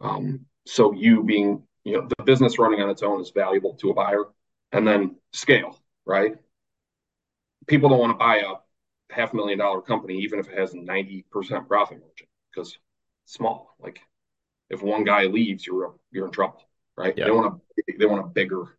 Um, 0.00 0.46
so 0.66 0.92
you 0.92 1.22
being, 1.22 1.62
you 1.84 1.92
know, 1.94 2.08
the 2.16 2.24
business 2.24 2.58
running 2.58 2.80
on 2.80 2.90
its 2.90 3.02
own 3.02 3.20
is 3.20 3.30
valuable 3.30 3.74
to 3.74 3.90
a 3.90 3.94
buyer. 3.94 4.24
And 4.72 4.86
then 4.86 5.16
scale, 5.32 5.78
right? 6.06 6.36
People 7.66 7.90
don't 7.90 7.98
want 7.98 8.12
to 8.12 8.18
buy 8.18 8.38
a 8.38 9.14
half 9.14 9.34
million 9.34 9.58
dollar 9.58 9.82
company, 9.82 10.20
even 10.22 10.38
if 10.38 10.48
it 10.48 10.58
has 10.58 10.72
90% 10.72 11.68
profit 11.68 12.00
margin, 12.00 12.26
because 12.50 12.78
small. 13.26 13.74
Like 13.78 14.00
if 14.70 14.82
one 14.82 15.04
guy 15.04 15.24
leaves, 15.24 15.66
you're 15.66 15.94
you're 16.10 16.26
in 16.26 16.32
trouble 16.32 16.62
right? 16.96 17.14
Yeah. 17.16 17.26
They 17.26 17.30
want 17.30 17.54
a 17.54 17.98
they 17.98 18.06
want 18.06 18.24
a 18.24 18.28
bigger 18.28 18.78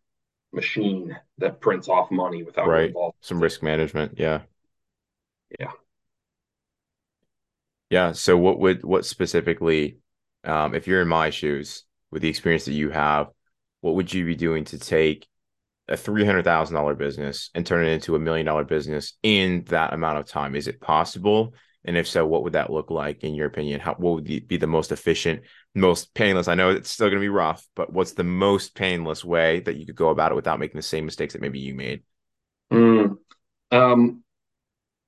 machine 0.52 1.16
that 1.38 1.60
prints 1.60 1.88
off 1.88 2.10
money 2.10 2.42
without 2.42 2.68
right. 2.68 2.92
Some 3.20 3.40
risk 3.40 3.62
management, 3.62 4.18
yeah. 4.18 4.42
Yeah. 5.58 5.72
Yeah. 7.90 8.12
So 8.12 8.36
what 8.36 8.58
would 8.60 8.84
what 8.84 9.04
specifically, 9.04 9.98
um, 10.44 10.74
if 10.74 10.86
you're 10.86 11.02
in 11.02 11.08
my 11.08 11.30
shoes 11.30 11.83
with 12.14 12.22
the 12.22 12.28
experience 12.28 12.64
that 12.64 12.72
you 12.72 12.90
have, 12.90 13.26
what 13.80 13.96
would 13.96 14.14
you 14.14 14.24
be 14.24 14.36
doing 14.36 14.64
to 14.66 14.78
take 14.78 15.26
a 15.88 15.96
three 15.96 16.24
hundred 16.24 16.44
thousand 16.44 16.76
dollar 16.76 16.94
business 16.94 17.50
and 17.54 17.66
turn 17.66 17.84
it 17.84 17.90
into 17.90 18.14
a 18.14 18.20
million 18.20 18.46
dollar 18.46 18.64
business 18.64 19.14
in 19.24 19.64
that 19.64 19.92
amount 19.92 20.18
of 20.18 20.26
time? 20.26 20.54
Is 20.54 20.68
it 20.68 20.80
possible? 20.80 21.54
And 21.84 21.96
if 21.98 22.06
so, 22.06 22.24
what 22.24 22.44
would 22.44 22.54
that 22.54 22.70
look 22.70 22.90
like 22.90 23.24
in 23.24 23.34
your 23.34 23.48
opinion? 23.48 23.80
How 23.80 23.94
what 23.94 24.14
would 24.14 24.48
be 24.48 24.56
the 24.56 24.68
most 24.68 24.92
efficient, 24.92 25.42
most 25.74 26.14
painless? 26.14 26.46
I 26.46 26.54
know 26.54 26.70
it's 26.70 26.88
still 26.88 27.08
going 27.08 27.18
to 27.18 27.20
be 27.20 27.28
rough, 27.28 27.66
but 27.74 27.92
what's 27.92 28.12
the 28.12 28.24
most 28.24 28.76
painless 28.76 29.24
way 29.24 29.60
that 29.60 29.76
you 29.76 29.84
could 29.84 29.96
go 29.96 30.10
about 30.10 30.30
it 30.30 30.36
without 30.36 30.60
making 30.60 30.78
the 30.78 30.82
same 30.82 31.04
mistakes 31.04 31.32
that 31.34 31.42
maybe 31.42 31.58
you 31.58 31.74
made? 31.74 32.04
Mm, 32.72 33.18
um, 33.72 34.22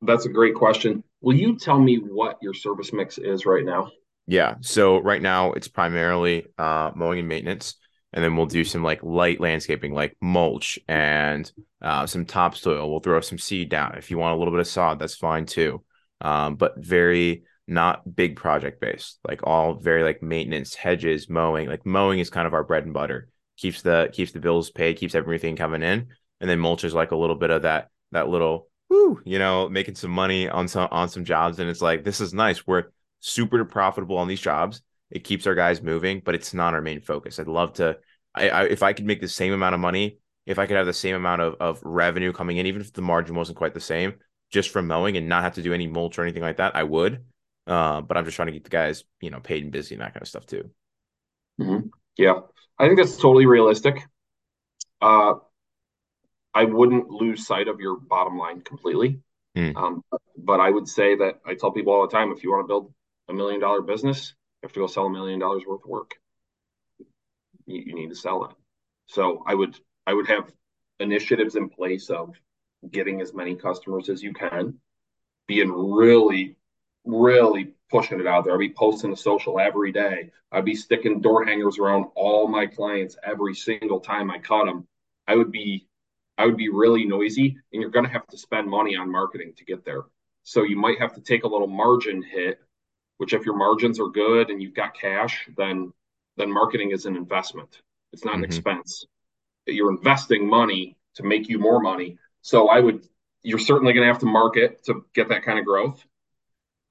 that's 0.03 0.27
a 0.27 0.31
great 0.31 0.57
question. 0.57 1.05
Will 1.21 1.37
you 1.37 1.57
tell 1.57 1.79
me 1.79 1.99
what 1.99 2.39
your 2.43 2.53
service 2.53 2.93
mix 2.93 3.17
is 3.17 3.47
right 3.47 3.65
now? 3.65 3.93
Yeah. 4.27 4.57
So 4.61 4.99
right 4.99 5.23
now 5.23 5.53
it's 5.53 5.69
primarily 5.69 6.47
uh, 6.59 6.91
mowing 6.95 7.21
and 7.21 7.29
maintenance, 7.29 7.75
and 8.13 8.25
then 8.25 8.37
we'll 8.37 8.47
do 8.47 8.65
some 8.65 8.83
like 8.83 9.03
light 9.03 9.41
landscaping, 9.41 9.93
like 9.93 10.17
mulch 10.21 10.79
and 10.89 11.51
uh, 11.81 12.07
some 12.07 12.25
topsoil. 12.25 12.91
We'll 12.91 13.01
throw 13.01 13.21
some 13.21 13.39
seed 13.39 13.69
down. 13.69 13.97
If 13.97 14.11
you 14.11 14.19
want 14.19 14.35
a 14.35 14.39
little 14.39 14.53
bit 14.53 14.61
of 14.61 14.67
sod, 14.67 14.99
that's 14.99 15.15
fine 15.15 15.47
too 15.47 15.85
um, 16.21 16.57
but 16.57 16.75
very 16.77 17.45
not 17.69 18.15
big 18.15 18.37
project 18.37 18.81
based, 18.81 19.19
like 19.27 19.41
all 19.45 19.75
very 19.75 20.03
like 20.03 20.23
maintenance, 20.23 20.75
hedges, 20.75 21.29
mowing. 21.29 21.69
Like 21.69 21.85
mowing 21.85 22.21
is 22.21 22.31
kind 22.31 22.47
of 22.47 22.55
our 22.55 22.65
bread 22.65 22.85
and 22.85 22.95
butter. 22.95 23.29
Keeps 23.57 23.83
the 23.83 24.11
keeps 24.13 24.33
the 24.33 24.41
bills 24.41 24.71
paid, 24.71 24.99
keeps 24.99 25.15
everything 25.15 25.57
coming 25.57 25.83
in, 25.83 26.09
and 26.41 26.49
then 26.49 26.59
mulch 26.59 26.85
is 26.85 26.95
like 26.95 27.11
a 27.11 27.17
little 27.17 27.37
bit 27.37 27.51
of 27.51 27.63
that 27.63 27.89
that 28.13 28.29
little 28.29 28.69
whoo, 28.89 29.21
you 29.25 29.39
know, 29.39 29.69
making 29.69 29.95
some 29.95 30.11
money 30.11 30.49
on 30.49 30.69
some 30.69 30.89
on 30.91 31.09
some 31.09 31.25
jobs, 31.25 31.59
and 31.59 31.69
it's 31.69 31.83
like 31.83 32.05
this 32.05 32.21
is 32.21 32.33
nice. 32.33 32.67
We're 32.67 32.85
super 33.21 33.65
profitable 33.65 34.19
on 34.19 34.29
these 34.29 34.41
jobs. 34.41 34.83
It 35.11 35.25
keeps 35.25 35.47
our 35.47 35.55
guys 35.55 35.83
moving, 35.83 36.21
but 36.25 36.35
it's 36.35 36.53
not 36.53 36.75
our 36.75 36.81
main 36.83 37.01
focus. 37.01 37.39
I'd 37.39 37.49
love 37.49 37.75
to, 37.75 37.99
I, 38.35 38.49
I 38.49 38.65
if 38.65 38.83
I 38.83 38.93
could 38.93 39.07
make 39.07 39.21
the 39.21 39.29
same 39.29 39.53
amount 39.53 39.75
of 39.75 39.81
money, 39.81 40.19
if 40.47 40.59
I 40.59 40.67
could 40.67 40.77
have 40.77 40.87
the 40.87 40.93
same 40.93 41.15
amount 41.15 41.43
of 41.43 41.55
of 41.61 41.81
revenue 41.83 42.33
coming 42.33 42.57
in, 42.57 42.67
even 42.67 42.81
if 42.81 42.93
the 42.93 43.03
margin 43.03 43.35
wasn't 43.35 43.59
quite 43.59 43.75
the 43.75 43.81
same, 43.81 44.15
just 44.51 44.71
from 44.71 44.87
mowing 44.87 45.17
and 45.17 45.29
not 45.29 45.43
have 45.43 45.55
to 45.55 45.63
do 45.63 45.73
any 45.73 45.87
mulch 45.87 46.19
or 46.19 46.23
anything 46.23 46.43
like 46.43 46.59
that, 46.59 46.77
I 46.77 46.83
would. 46.83 47.25
Uh, 47.67 48.01
but 48.01 48.17
I'm 48.17 48.25
just 48.25 48.37
trying 48.37 48.47
to 48.47 48.53
get 48.53 48.65
the 48.65 48.71
guys, 48.71 49.05
you 49.21 49.31
know, 49.31 49.41
paid 49.41 49.65
and 49.65 49.73
busy 49.73 49.95
and 49.95 50.03
that 50.03 50.15
kind 50.15 50.23
of 50.23 50.29
stuff 50.29 50.47
too. 50.47 50.71
Mm-hmm. 51.61 51.89
Yeah, 52.17 52.41
I 52.79 52.87
think 52.87 52.99
that's 52.99 53.17
totally 53.17 53.47
realistic. 53.47 54.07
Uh, 55.01 55.35
I 56.55 56.65
wouldn't 56.65 57.11
lose 57.11 57.47
sight 57.47 57.69
of 57.69 57.81
your 57.81 57.97
bottom 57.99 58.39
line 58.39 58.63
completely. 58.63 59.21
Mm. 59.57 59.77
Um, 59.77 60.05
but 60.37 60.61
I 60.61 60.71
would 60.71 60.89
say 60.89 61.17
that 61.17 61.41
I 61.45 61.55
tell 61.55 61.73
people 61.73 61.93
all 61.93 62.07
the 62.07 62.13
time 62.13 62.31
if 62.33 62.43
you 62.43 62.51
want 62.51 62.65
to 62.65 62.69
build 62.69 62.95
a 63.29 63.33
million 63.35 63.61
dollar 63.61 63.83
business, 63.83 64.35
you 64.63 64.67
have 64.69 64.73
to 64.75 64.81
go 64.81 64.87
sell 64.87 65.07
a 65.07 65.11
million 65.11 65.39
dollars 65.39 65.65
worth 65.67 65.83
of 65.85 65.91
work. 65.91 66.15
you, 67.67 67.83
you 67.87 67.95
need 67.95 68.09
to 68.11 68.15
sell 68.17 68.45
it. 68.45 68.53
So 69.07 69.43
I 69.47 69.55
would 69.55 69.79
I 70.07 70.15
would 70.15 70.29
have 70.29 70.53
initiatives 71.01 71.57
in 71.57 71.69
place 71.69 72.11
of 72.11 72.35
getting 72.91 73.21
as 73.21 73.35
many 73.35 73.55
customers 73.57 74.09
as 74.09 74.23
you 74.23 74.33
can, 74.33 74.79
being 75.47 75.71
really, 75.71 76.57
really 77.05 77.75
pushing 77.91 78.21
it 78.21 78.27
out 78.27 78.45
there. 78.45 78.55
I'd 78.55 78.61
be 78.61 78.73
posting 78.73 79.15
to 79.15 79.21
social 79.21 79.59
every 79.61 79.93
day. 79.93 80.31
I'd 80.53 80.65
be 80.65 80.75
sticking 80.75 81.21
door 81.21 81.45
hangers 81.45 81.79
around 81.79 82.07
all 82.15 82.49
my 82.49 82.67
clients 82.67 83.17
every 83.25 83.55
single 83.55 84.01
time 84.01 84.31
I 84.31 84.39
caught 84.39 84.67
them. 84.67 84.87
I 85.27 85.37
would 85.37 85.53
be 85.53 85.87
I 86.39 86.47
would 86.47 86.57
be 86.57 86.69
really 86.69 87.05
noisy 87.05 87.57
and 87.73 87.81
you're 87.81 87.91
going 87.91 88.05
to 88.07 88.13
have 88.13 88.27
to 88.29 88.39
spend 88.39 88.69
money 88.69 88.97
on 88.97 89.11
marketing 89.11 89.55
to 89.57 89.65
get 89.65 89.85
there. 89.85 90.03
So 90.43 90.63
you 90.63 90.77
might 90.77 91.01
have 91.01 91.15
to 91.15 91.21
take 91.21 91.45
a 91.45 91.49
little 91.49 91.67
margin 91.67 92.23
hit, 92.23 92.61
which 93.19 93.33
if 93.33 93.45
your 93.45 93.57
margins 93.57 94.01
are 94.01 94.09
good 94.09 94.51
and 94.51 94.63
you've 94.63 94.75
got 94.75 94.95
cash, 94.95 95.49
then 95.57 95.93
then 96.37 96.53
marketing 96.53 96.91
is 96.91 97.07
an 97.07 97.17
investment. 97.17 97.81
It's 98.13 98.25
not 98.25 98.35
mm-hmm. 98.35 98.45
an 98.45 98.51
expense. 98.51 99.07
You're 99.67 99.91
investing 99.91 100.49
money 100.49 100.97
to 101.15 101.23
make 101.23 101.49
you 101.49 101.59
more 101.59 101.81
money. 101.81 102.19
So 102.43 102.69
I 102.69 102.81
would 102.81 103.07
you're 103.43 103.59
certainly 103.59 103.93
going 103.93 104.07
to 104.07 104.13
have 104.13 104.21
to 104.21 104.27
market 104.27 104.85
to 104.85 105.05
get 105.15 105.29
that 105.29 105.45
kind 105.45 105.59
of 105.59 105.65
growth. 105.65 106.05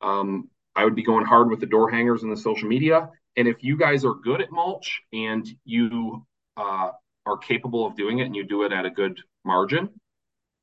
Um, 0.01 0.49
I 0.76 0.84
would 0.84 0.95
be 0.95 1.03
going 1.03 1.26
hard 1.26 1.49
with 1.49 1.59
the 1.59 1.65
door 1.65 1.89
hangers 1.89 2.23
and 2.23 2.32
the 2.32 2.38
social 2.38 2.67
media. 2.69 3.09
And 3.36 3.47
if 3.47 3.63
you 3.63 3.78
guys 3.78 4.05
are 4.05 4.13
good 4.13 4.41
at 4.41 4.51
mulch 4.51 5.01
and 5.11 5.47
you 5.65 6.26
uh, 6.57 6.91
are 7.26 7.38
capable 7.38 7.86
of 7.86 7.95
doing 7.95 8.19
it 8.19 8.26
and 8.26 8.36
you 8.36 8.43
do 8.43 8.63
it 8.63 8.71
at 8.71 8.86
a 8.86 8.89
good 8.89 9.19
margin, 9.43 9.89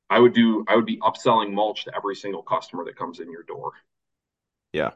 I 0.09 0.19
would 0.19 0.35
do 0.35 0.65
I 0.69 0.77
would 0.77 0.87
be 0.87 0.99
upselling 0.99 1.53
mulch 1.53 1.85
to 1.85 1.95
every 1.95 2.15
single 2.15 2.43
customer 2.43 2.85
that 2.85 2.97
comes 2.97 3.21
in 3.21 3.31
your 3.31 3.43
door. 3.43 3.73
Yeah. 4.73 4.91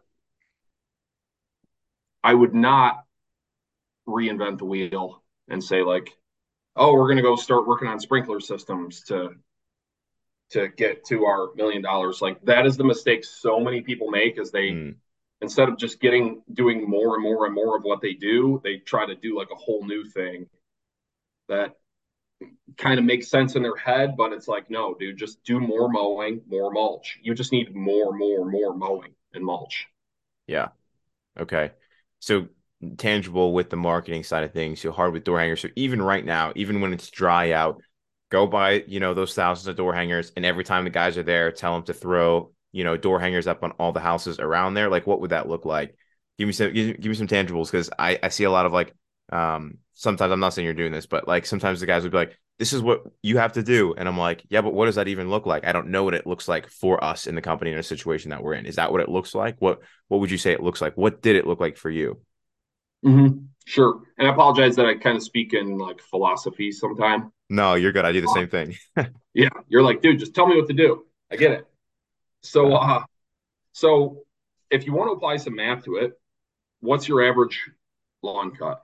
I 2.26 2.34
would 2.34 2.56
not 2.56 3.04
reinvent 4.08 4.58
the 4.58 4.64
wheel 4.64 5.22
and 5.46 5.62
say 5.62 5.82
like, 5.82 6.10
oh, 6.74 6.92
we're 6.92 7.06
going 7.06 7.18
to 7.18 7.22
go 7.22 7.36
start 7.36 7.68
working 7.68 7.86
on 7.86 8.00
sprinkler 8.00 8.40
systems 8.40 9.02
to 9.04 9.36
to 10.50 10.66
get 10.66 11.04
to 11.04 11.24
our 11.24 11.54
million 11.54 11.82
dollars. 11.82 12.20
Like 12.20 12.44
that 12.46 12.66
is 12.66 12.76
the 12.76 12.82
mistake 12.82 13.22
so 13.22 13.60
many 13.60 13.82
people 13.82 14.10
make 14.10 14.40
is 14.40 14.50
they 14.50 14.70
mm. 14.70 14.96
instead 15.40 15.68
of 15.68 15.78
just 15.78 16.00
getting 16.00 16.42
doing 16.52 16.90
more 16.90 17.14
and 17.14 17.22
more 17.22 17.46
and 17.46 17.54
more 17.54 17.76
of 17.76 17.84
what 17.84 18.00
they 18.00 18.14
do, 18.14 18.60
they 18.64 18.78
try 18.78 19.06
to 19.06 19.14
do 19.14 19.38
like 19.38 19.52
a 19.52 19.56
whole 19.56 19.86
new 19.86 20.04
thing 20.04 20.48
that 21.48 21.76
kind 22.76 22.98
of 22.98 23.04
makes 23.04 23.28
sense 23.28 23.54
in 23.54 23.62
their 23.62 23.76
head, 23.76 24.16
but 24.16 24.32
it's 24.32 24.48
like, 24.48 24.68
no, 24.68 24.94
dude, 24.94 25.16
just 25.16 25.44
do 25.44 25.60
more 25.60 25.88
mowing, 25.88 26.42
more 26.48 26.72
mulch. 26.72 27.20
You 27.22 27.36
just 27.36 27.52
need 27.52 27.72
more, 27.72 28.12
more, 28.12 28.44
more 28.44 28.74
mowing 28.74 29.14
and 29.32 29.44
mulch. 29.44 29.86
Yeah. 30.48 30.70
Okay. 31.38 31.70
So 32.20 32.48
tangible 32.98 33.52
with 33.52 33.70
the 33.70 33.76
marketing 33.76 34.24
side 34.24 34.44
of 34.44 34.52
things, 34.52 34.80
so 34.80 34.92
hard 34.92 35.12
with 35.12 35.24
door 35.24 35.38
hangers. 35.38 35.60
So 35.60 35.68
even 35.76 36.02
right 36.02 36.24
now, 36.24 36.52
even 36.56 36.80
when 36.80 36.92
it's 36.92 37.10
dry 37.10 37.52
out, 37.52 37.80
go 38.30 38.46
buy, 38.46 38.84
you 38.86 39.00
know, 39.00 39.14
those 39.14 39.34
thousands 39.34 39.68
of 39.68 39.76
door 39.76 39.94
hangers. 39.94 40.32
And 40.36 40.44
every 40.44 40.64
time 40.64 40.84
the 40.84 40.90
guys 40.90 41.16
are 41.16 41.22
there, 41.22 41.52
tell 41.52 41.74
them 41.74 41.84
to 41.84 41.94
throw, 41.94 42.52
you 42.72 42.84
know, 42.84 42.96
door 42.96 43.20
hangers 43.20 43.46
up 43.46 43.62
on 43.62 43.72
all 43.72 43.92
the 43.92 44.00
houses 44.00 44.38
around 44.38 44.74
there. 44.74 44.88
Like, 44.88 45.06
what 45.06 45.20
would 45.20 45.30
that 45.30 45.48
look 45.48 45.64
like? 45.64 45.96
Give 46.38 46.46
me 46.46 46.52
some, 46.52 46.72
give, 46.72 47.04
me 47.04 47.14
some 47.14 47.28
tangibles. 47.28 47.70
Cause 47.70 47.88
I, 47.98 48.18
I 48.22 48.28
see 48.28 48.44
a 48.44 48.50
lot 48.50 48.66
of 48.66 48.72
like, 48.72 48.94
um, 49.32 49.78
sometimes 49.94 50.32
I'm 50.32 50.40
not 50.40 50.54
saying 50.54 50.64
you're 50.64 50.74
doing 50.74 50.92
this, 50.92 51.06
but 51.06 51.26
like 51.26 51.46
sometimes 51.46 51.80
the 51.80 51.86
guys 51.86 52.02
would 52.02 52.12
be 52.12 52.18
like, 52.18 52.38
this 52.58 52.72
is 52.72 52.80
what 52.80 53.02
you 53.22 53.38
have 53.38 53.52
to 53.54 53.62
do. 53.62 53.94
And 53.96 54.08
I'm 54.08 54.16
like, 54.16 54.42
yeah, 54.48 54.62
but 54.62 54.72
what 54.72 54.86
does 54.86 54.94
that 54.94 55.08
even 55.08 55.28
look 55.28 55.44
like? 55.46 55.66
I 55.66 55.72
don't 55.72 55.88
know 55.88 56.04
what 56.04 56.14
it 56.14 56.26
looks 56.26 56.48
like 56.48 56.68
for 56.68 57.02
us 57.02 57.26
in 57.26 57.34
the 57.34 57.42
company 57.42 57.70
in 57.72 57.78
a 57.78 57.82
situation 57.82 58.30
that 58.30 58.42
we're 58.42 58.54
in. 58.54 58.66
Is 58.66 58.76
that 58.76 58.92
what 58.92 59.00
it 59.00 59.08
looks 59.08 59.34
like? 59.34 59.56
What 59.58 59.80
what 60.08 60.20
would 60.20 60.30
you 60.30 60.38
say 60.38 60.52
it 60.52 60.62
looks 60.62 60.80
like? 60.80 60.96
What 60.96 61.20
did 61.20 61.36
it 61.36 61.46
look 61.46 61.60
like 61.60 61.76
for 61.76 61.90
you? 61.90 62.20
Mm-hmm. 63.04 63.44
Sure. 63.66 64.00
And 64.16 64.28
I 64.28 64.32
apologize 64.32 64.76
that 64.76 64.86
I 64.86 64.94
kind 64.94 65.16
of 65.16 65.22
speak 65.22 65.52
in 65.52 65.76
like 65.76 66.00
philosophy 66.00 66.72
sometime. 66.72 67.32
No, 67.50 67.74
you're 67.74 67.92
good. 67.92 68.04
I 68.04 68.12
do 68.12 68.20
the 68.20 68.28
same 68.28 68.48
thing. 68.48 68.76
yeah. 69.34 69.48
You're 69.68 69.82
like, 69.82 70.00
dude, 70.00 70.18
just 70.18 70.34
tell 70.34 70.46
me 70.46 70.56
what 70.56 70.68
to 70.68 70.74
do. 70.74 71.04
I 71.30 71.36
get 71.36 71.50
it. 71.50 71.66
So 72.42 72.74
uh 72.74 73.02
so 73.72 74.22
if 74.70 74.86
you 74.86 74.94
want 74.94 75.08
to 75.08 75.12
apply 75.12 75.36
some 75.36 75.56
math 75.56 75.84
to 75.84 75.96
it, 75.96 76.12
what's 76.80 77.06
your 77.08 77.28
average 77.28 77.60
lawn 78.22 78.52
cut? 78.52 78.82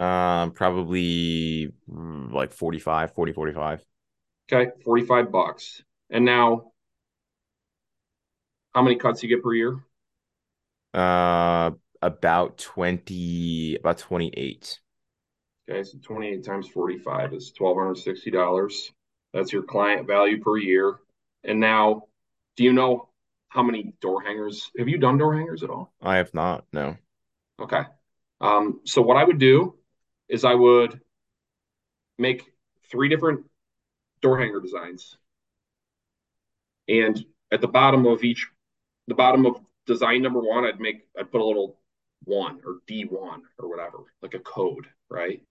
Um, 0.00 0.52
probably 0.52 1.70
mm, 1.92 2.32
like 2.32 2.54
45, 2.54 3.12
40, 3.12 3.32
45. 3.32 3.84
Okay, 4.50 4.70
45 4.82 5.30
bucks. 5.30 5.82
And 6.08 6.24
now, 6.24 6.72
how 8.74 8.80
many 8.80 8.96
cuts 8.96 9.22
you 9.22 9.28
get 9.28 9.42
per 9.42 9.52
year? 9.52 9.78
Uh, 10.94 11.72
about 12.00 12.56
20, 12.56 13.76
about 13.76 13.98
28. 13.98 14.80
Okay, 15.68 15.82
so 15.84 15.98
28 16.02 16.44
times 16.44 16.68
45 16.68 17.34
is 17.34 17.52
$1,260. 17.52 18.90
That's 19.34 19.52
your 19.52 19.64
client 19.64 20.06
value 20.06 20.42
per 20.42 20.56
year. 20.56 20.96
And 21.44 21.60
now, 21.60 22.04
do 22.56 22.64
you 22.64 22.72
know 22.72 23.10
how 23.50 23.62
many 23.62 23.92
door 24.00 24.22
hangers? 24.22 24.70
Have 24.78 24.88
you 24.88 24.96
done 24.96 25.18
door 25.18 25.36
hangers 25.36 25.62
at 25.62 25.68
all? 25.68 25.92
I 26.00 26.16
have 26.16 26.32
not, 26.32 26.64
no. 26.72 26.96
Okay. 27.60 27.82
Um, 28.40 28.80
so 28.84 29.02
what 29.02 29.18
I 29.18 29.24
would 29.24 29.38
do 29.38 29.74
is 30.30 30.44
I 30.44 30.54
would 30.54 31.00
make 32.18 32.44
three 32.90 33.08
different 33.08 33.46
door 34.22 34.38
hanger 34.38 34.60
designs. 34.60 35.16
And 36.88 37.24
at 37.52 37.60
the 37.60 37.68
bottom 37.68 38.06
of 38.06 38.22
each, 38.24 38.46
the 39.08 39.14
bottom 39.14 39.44
of 39.44 39.60
design 39.86 40.22
number 40.22 40.40
one, 40.40 40.64
I'd 40.64 40.80
make, 40.80 41.06
I'd 41.18 41.30
put 41.30 41.40
a 41.40 41.44
little 41.44 41.78
one 42.24 42.60
or 42.64 42.80
D1 42.88 43.40
or 43.58 43.68
whatever, 43.68 43.98
like 44.22 44.34
a 44.34 44.38
code, 44.38 44.86
right? 45.08 45.42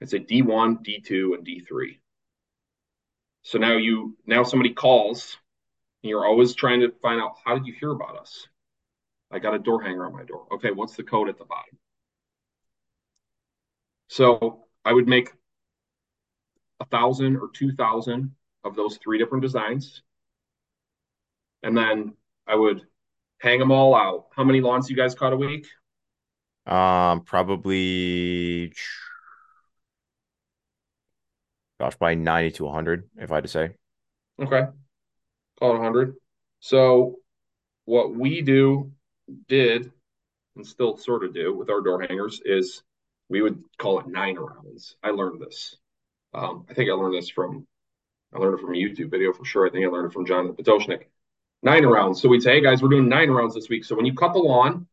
I'd 0.00 0.10
say 0.10 0.18
D1, 0.18 0.84
D2, 0.84 1.34
and 1.34 1.46
D3. 1.46 1.98
So 3.42 3.58
now 3.58 3.76
you, 3.76 4.16
now 4.26 4.42
somebody 4.42 4.72
calls 4.72 5.36
and 6.02 6.10
you're 6.10 6.26
always 6.26 6.54
trying 6.54 6.80
to 6.80 6.92
find 7.02 7.20
out 7.20 7.36
how 7.44 7.54
did 7.54 7.66
you 7.66 7.74
hear 7.78 7.92
about 7.92 8.18
us? 8.18 8.48
I 9.30 9.38
got 9.38 9.54
a 9.54 9.58
door 9.58 9.82
hanger 9.82 10.06
on 10.06 10.12
my 10.12 10.24
door. 10.24 10.46
Okay, 10.52 10.70
what's 10.70 10.96
the 10.96 11.02
code 11.02 11.28
at 11.28 11.38
the 11.38 11.44
bottom? 11.44 11.78
So 14.12 14.66
I 14.84 14.92
would 14.92 15.08
make 15.08 15.30
a 16.80 16.84
thousand 16.84 17.38
or 17.38 17.48
two 17.48 17.72
thousand 17.72 18.32
of 18.62 18.76
those 18.76 18.98
three 18.98 19.16
different 19.16 19.40
designs. 19.40 20.02
And 21.62 21.74
then 21.74 22.12
I 22.46 22.56
would 22.56 22.82
hang 23.40 23.58
them 23.58 23.72
all 23.72 23.94
out. 23.94 24.26
How 24.36 24.44
many 24.44 24.60
lawns 24.60 24.90
you 24.90 24.96
guys 24.96 25.14
caught 25.14 25.32
a 25.32 25.36
week? 25.38 25.66
Um, 26.66 27.22
probably 27.22 28.74
gosh, 31.80 31.96
by 31.96 32.14
90 32.14 32.50
to 32.50 32.64
100, 32.64 33.08
if 33.16 33.32
I 33.32 33.36
had 33.36 33.44
to 33.44 33.48
say. 33.48 33.70
Okay. 34.38 34.64
Call 35.58 35.70
it 35.70 35.78
100. 35.78 36.16
So 36.60 37.16
what 37.86 38.14
we 38.14 38.42
do, 38.42 38.92
did, 39.48 39.90
and 40.54 40.66
still 40.66 40.98
sort 40.98 41.24
of 41.24 41.32
do 41.32 41.56
with 41.56 41.70
our 41.70 41.80
door 41.80 42.02
hangers 42.02 42.42
is 42.44 42.82
we 43.32 43.40
would 43.40 43.64
call 43.78 43.98
it 43.98 44.06
nine 44.06 44.36
rounds. 44.36 44.94
I 45.02 45.10
learned 45.10 45.40
this. 45.40 45.74
Um, 46.34 46.66
I 46.68 46.74
think 46.74 46.90
I 46.90 46.92
learned 46.92 47.14
this 47.14 47.30
from 47.30 47.66
I 48.32 48.38
learned 48.38 48.58
it 48.58 48.60
from 48.60 48.74
a 48.74 48.78
YouTube 48.78 49.10
video 49.10 49.32
for 49.32 49.44
sure. 49.44 49.66
I 49.66 49.70
think 49.70 49.84
I 49.84 49.88
learned 49.88 50.10
it 50.10 50.12
from 50.12 50.26
John 50.26 50.52
Potoshnik. 50.52 51.04
Nine 51.62 51.84
rounds. 51.86 52.20
So 52.20 52.28
we'd 52.28 52.42
say, 52.42 52.56
hey 52.56 52.60
guys, 52.60 52.82
we're 52.82 52.88
doing 52.88 53.08
nine 53.08 53.30
rounds 53.30 53.54
this 53.54 53.68
week. 53.68 53.84
So 53.84 53.96
when 53.96 54.04
you 54.04 54.14
cut 54.14 54.34
the 54.34 54.38
lawn, 54.38 54.86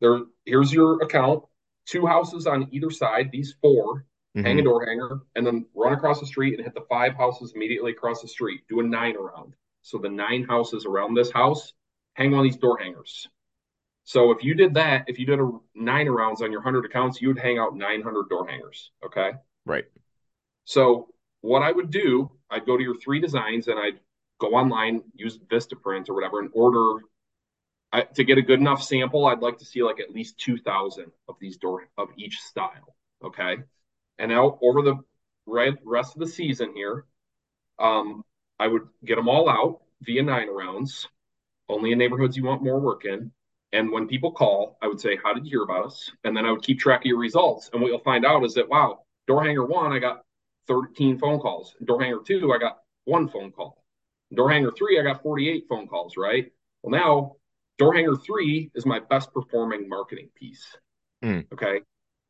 there 0.00 0.20
here's 0.46 0.72
your 0.72 1.02
account. 1.02 1.44
Two 1.86 2.06
houses 2.06 2.46
on 2.46 2.68
either 2.72 2.90
side. 2.90 3.30
These 3.30 3.56
4 3.60 4.06
mm-hmm. 4.36 4.46
hang 4.46 4.58
a 4.58 4.62
door 4.62 4.86
hanger, 4.86 5.20
and 5.36 5.46
then 5.46 5.66
run 5.74 5.92
across 5.92 6.20
the 6.20 6.26
street 6.26 6.54
and 6.54 6.64
hit 6.64 6.74
the 6.74 6.86
five 6.88 7.14
houses 7.14 7.52
immediately 7.54 7.92
across 7.92 8.22
the 8.22 8.28
street. 8.28 8.62
Do 8.68 8.80
a 8.80 8.82
nine 8.82 9.16
around. 9.16 9.54
So 9.82 9.98
the 9.98 10.08
nine 10.08 10.44
houses 10.44 10.86
around 10.86 11.14
this 11.14 11.30
house 11.30 11.74
hang 12.14 12.32
on 12.34 12.44
these 12.44 12.56
door 12.56 12.78
hangers. 12.78 13.28
So 14.04 14.32
if 14.32 14.42
you 14.42 14.54
did 14.54 14.74
that, 14.74 15.04
if 15.06 15.18
you 15.18 15.26
did 15.26 15.38
a 15.38 15.50
nine 15.74 16.08
rounds 16.08 16.42
on 16.42 16.50
your 16.50 16.60
100 16.60 16.84
accounts, 16.84 17.20
you 17.20 17.28
would 17.28 17.38
hang 17.38 17.58
out 17.58 17.76
900 17.76 18.28
door 18.28 18.48
hangers. 18.48 18.90
Okay. 19.04 19.32
Right. 19.64 19.84
So 20.64 21.08
what 21.40 21.62
I 21.62 21.70
would 21.70 21.90
do, 21.90 22.30
I'd 22.50 22.66
go 22.66 22.76
to 22.76 22.82
your 22.82 22.96
three 22.98 23.20
designs 23.20 23.68
and 23.68 23.78
I'd 23.78 24.00
go 24.40 24.48
online, 24.48 25.02
use 25.14 25.38
Vistaprint 25.38 26.08
or 26.08 26.14
whatever, 26.14 26.40
and 26.40 26.50
order 26.52 27.04
I, 27.92 28.02
to 28.02 28.24
get 28.24 28.38
a 28.38 28.42
good 28.42 28.58
enough 28.58 28.82
sample. 28.82 29.26
I'd 29.26 29.40
like 29.40 29.58
to 29.58 29.64
see 29.64 29.82
like 29.82 30.00
at 30.00 30.10
least 30.10 30.38
2,000 30.38 31.06
of 31.28 31.36
these 31.40 31.58
door 31.58 31.88
of 31.96 32.08
each 32.16 32.40
style. 32.40 32.96
Okay. 33.24 33.58
And 34.18 34.30
now 34.30 34.58
over 34.62 34.82
the 34.82 34.98
rest 35.46 36.14
of 36.14 36.20
the 36.20 36.26
season 36.26 36.72
here, 36.74 37.04
um, 37.78 38.24
I 38.58 38.66
would 38.66 38.88
get 39.04 39.16
them 39.16 39.28
all 39.28 39.48
out 39.48 39.82
via 40.02 40.22
nine 40.22 40.48
rounds, 40.48 41.08
only 41.68 41.92
in 41.92 41.98
neighborhoods 41.98 42.36
you 42.36 42.44
want 42.44 42.62
more 42.62 42.80
work 42.80 43.04
in. 43.04 43.32
And 43.72 43.90
when 43.90 44.06
people 44.06 44.32
call, 44.32 44.76
I 44.82 44.86
would 44.86 45.00
say, 45.00 45.16
How 45.22 45.32
did 45.32 45.44
you 45.46 45.50
hear 45.50 45.62
about 45.62 45.86
us? 45.86 46.10
And 46.24 46.36
then 46.36 46.44
I 46.44 46.50
would 46.52 46.62
keep 46.62 46.78
track 46.78 47.00
of 47.00 47.06
your 47.06 47.18
results. 47.18 47.70
And 47.72 47.80
what 47.80 47.88
you'll 47.88 48.00
find 48.00 48.24
out 48.26 48.44
is 48.44 48.54
that, 48.54 48.68
wow, 48.68 49.04
door 49.26 49.44
hanger 49.44 49.64
one, 49.64 49.92
I 49.92 49.98
got 49.98 50.24
13 50.68 51.18
phone 51.18 51.40
calls. 51.40 51.74
Door 51.84 52.02
hanger 52.02 52.20
two, 52.24 52.52
I 52.52 52.58
got 52.58 52.80
one 53.04 53.28
phone 53.28 53.50
call. 53.50 53.82
Door 54.34 54.50
hanger 54.50 54.70
three, 54.70 54.98
I 55.00 55.02
got 55.02 55.22
48 55.22 55.66
phone 55.68 55.88
calls, 55.88 56.16
right? 56.16 56.52
Well, 56.82 56.90
now 56.98 57.36
door 57.78 57.94
hanger 57.94 58.16
three 58.16 58.70
is 58.74 58.86
my 58.86 59.00
best 59.00 59.32
performing 59.32 59.88
marketing 59.88 60.28
piece. 60.34 60.64
Mm. 61.24 61.46
Okay. 61.52 61.80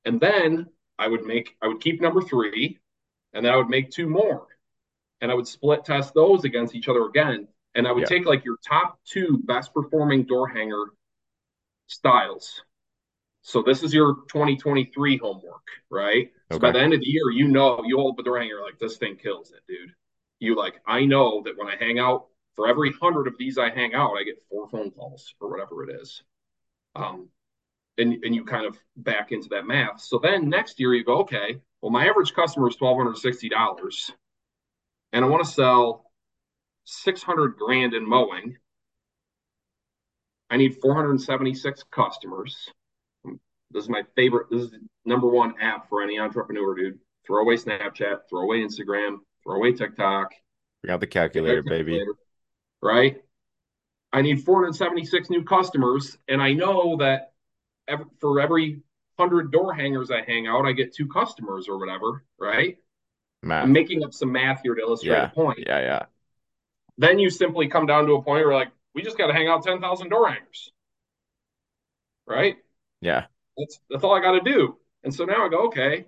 And 0.05 0.21
then 0.21 0.67
I 0.99 1.09
would 1.09 1.25
make 1.25 1.57
I 1.61 1.69
would 1.69 1.81
keep 1.81 2.01
number 2.01 2.23
three, 2.23 2.79
and 3.33 3.45
then 3.45 3.53
I 3.53 3.57
would 3.57 3.69
make 3.69 3.91
two 3.91 4.09
more, 4.09 4.47
and 5.21 5.31
I 5.31 5.35
would 5.35 5.49
split 5.49 5.85
test 5.85 6.15
those 6.15 6.45
against 6.45 6.75
each 6.75 6.89
other 6.89 7.07
again, 7.07 7.49
and 7.75 7.87
I 7.87 7.93
would 7.93 8.03
Yeah. 8.03 8.07
take 8.09 8.27
like 8.27 8.45
your 8.45 8.59
top 8.59 8.99
two 9.05 9.39
best 9.45 9.73
performing 9.75 10.25
door 10.25 10.49
hanger 10.49 10.87
styles. 11.93 12.63
So 13.43 13.63
this 13.63 13.83
is 13.83 13.93
your 13.93 14.15
2023 14.29 15.19
homework, 15.19 15.67
right? 15.91 16.31
So 16.51 16.59
by 16.59 16.71
the 16.71 16.81
end 16.81 16.95
of 16.95 17.01
the 17.01 17.09
year, 17.09 17.31
you 17.31 17.49
know 17.49 17.83
you 17.85 17.97
hold 17.97 18.15
up 18.15 18.21
a 18.21 18.23
door 18.23 18.39
hanger 18.39 18.61
like 18.63 18.79
this 18.79 18.97
thing 18.99 19.17
kills 19.17 19.53
it, 19.53 19.61
dude. 19.67 19.93
You 20.39 20.57
like 20.57 20.81
I 20.87 21.05
know 21.05 21.43
that 21.45 21.57
when 21.57 21.69
I 21.69 21.77
hang 21.77 21.99
out 21.99 22.27
for 22.55 22.69
every 22.69 22.93
hundred 22.93 23.27
of 23.27 23.35
these 23.39 23.59
I 23.59 23.71
hang 23.71 23.95
out, 23.95 24.17
I 24.19 24.25
get 24.25 24.43
four 24.49 24.69
phone 24.69 24.91
calls 24.91 25.35
or 25.41 25.51
whatever 25.51 25.83
it 25.85 26.01
is. 26.01 26.23
Um, 26.95 27.29
and 27.99 28.23
and 28.25 28.35
you 28.35 28.45
kind 28.45 28.67
of 28.67 28.77
back 28.97 29.33
into 29.33 29.49
that 29.51 29.67
math. 29.67 30.01
So 30.01 30.19
then 30.23 30.49
next 30.49 30.79
year 30.79 30.95
you 30.95 31.05
go, 31.05 31.19
okay, 31.21 31.59
well 31.81 31.91
my 31.91 32.07
average 32.07 32.35
customer 32.35 32.69
is 32.69 32.77
twelve 32.77 32.97
hundred 32.97 33.17
sixty 33.17 33.49
dollars, 33.49 34.11
and 35.13 35.25
I 35.25 35.29
want 35.29 35.45
to 35.45 35.51
sell 35.51 36.13
six 36.85 37.23
hundred 37.23 37.57
grand 37.57 37.95
in 37.95 38.09
mowing. 38.09 38.57
I 40.53 40.57
need 40.59 40.77
four 40.83 40.95
hundred 40.95 41.19
seventy 41.23 41.55
six 41.55 41.83
customers. 41.91 42.69
This 43.25 43.85
is 43.85 43.89
my 43.89 44.03
favorite. 44.15 44.49
This 44.51 44.65
is 44.65 44.71
the 44.73 44.81
number 45.07 45.27
one 45.27 45.55
app 45.61 45.89
for 45.89 46.03
any 46.03 46.19
entrepreneur, 46.19 46.75
dude. 46.75 46.99
Throw 47.27 47.41
away 47.41 47.57
Snapchat, 47.57 48.29
throw 48.29 48.43
away 48.43 48.59
Instagram, 48.59 49.21
throw 49.43 49.57
away 49.57 49.73
TikTok, 49.73 50.31
Bring 50.83 50.93
out 50.93 51.01
the 51.01 51.07
calculator, 51.07 51.63
baby. 51.63 52.05
right? 52.83 53.17
I 54.13 54.21
need 54.21 54.45
476 54.45 55.31
new 55.31 55.43
customers, 55.43 56.19
and 56.29 56.43
I 56.43 56.53
know 56.53 56.97
that 56.99 57.33
ev- 57.89 58.05
for 58.21 58.41
every 58.41 58.83
100 59.17 59.51
door 59.53 59.73
hangers 59.73 60.11
I 60.11 60.21
hang 60.21 60.47
out, 60.49 60.67
I 60.67 60.73
get 60.73 60.95
two 60.95 61.07
customers 61.09 61.67
or 61.67 61.79
whatever, 61.79 62.25
right? 62.39 62.77
Math. 63.43 63.65
I'm 63.65 63.73
making 63.73 64.05
up 64.05 64.13
some 64.13 64.31
math 64.33 64.61
here 64.63 64.75
to 64.75 64.83
illustrate 64.83 65.13
Yeah. 65.13 65.25
a 65.25 65.31
point. 65.31 65.61
Yeah, 65.61 65.79
yeah. 65.81 66.03
Then 66.99 67.19
you 67.19 67.31
simply 67.31 67.69
come 67.69 67.87
down 67.87 68.05
to 68.07 68.13
a 68.15 68.23
point 68.23 68.45
where, 68.45 68.53
like, 68.55 68.69
we 68.95 69.03
just 69.03 69.19
got 69.19 69.29
to 69.29 69.33
hang 69.33 69.49
out 69.49 69.65
10,000 69.65 70.09
door 70.09 70.29
hangers, 70.29 70.73
right? 72.27 72.57
Yeah. 73.01 73.27
That's 73.57 73.81
that's 73.91 74.05
all 74.05 74.15
I 74.15 74.21
got 74.21 74.33
to 74.33 74.41
do. 74.41 74.77
And 75.05 75.15
so 75.15 75.25
now 75.25 75.45
I 75.45 75.49
go, 75.49 75.67
okay, 75.67 76.07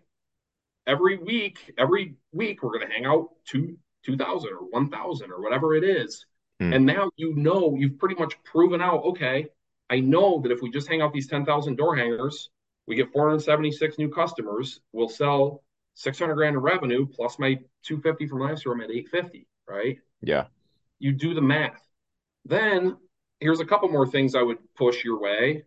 every 0.86 1.18
week, 1.18 1.72
every 1.78 2.14
week 2.32 2.62
we're 2.62 2.78
going 2.78 2.88
to 2.88 2.94
hang 2.94 3.06
out 3.06 3.30
two, 3.46 3.76
2,000 4.04 4.50
or 4.50 4.68
1,000 4.70 5.30
or 5.30 5.42
whatever 5.42 5.74
it 5.74 5.84
is. 5.84 6.26
Hmm. 6.60 6.72
And 6.72 6.86
now 6.86 7.10
you 7.16 7.34
know, 7.34 7.74
you've 7.76 7.98
pretty 7.98 8.14
much 8.14 8.42
proven 8.44 8.80
out, 8.80 9.02
okay, 9.04 9.48
I 9.90 10.00
know 10.00 10.40
that 10.42 10.52
if 10.52 10.62
we 10.62 10.70
just 10.70 10.88
hang 10.88 11.02
out 11.02 11.12
these 11.12 11.28
10,000 11.28 11.76
door 11.76 11.96
hangers, 11.96 12.50
we 12.86 12.96
get 12.96 13.12
476 13.12 13.98
new 13.98 14.08
customers, 14.08 14.80
we'll 14.92 15.08
sell 15.08 15.62
600 15.94 16.34
grand 16.34 16.56
in 16.56 16.62
revenue 16.62 17.06
plus 17.06 17.38
my 17.38 17.54
250 17.84 18.26
from 18.26 18.40
last 18.40 18.64
year, 18.64 18.74
I'm 18.74 18.80
at 18.80 18.90
850, 18.90 19.46
right? 19.68 19.98
Yeah. 20.22 20.46
You 20.98 21.12
do 21.12 21.34
the 21.34 21.40
math. 21.40 21.83
Then 22.44 22.96
here's 23.40 23.60
a 23.60 23.64
couple 23.64 23.88
more 23.88 24.06
things 24.06 24.34
I 24.34 24.42
would 24.42 24.58
push 24.76 25.04
your 25.04 25.20
way. 25.20 25.64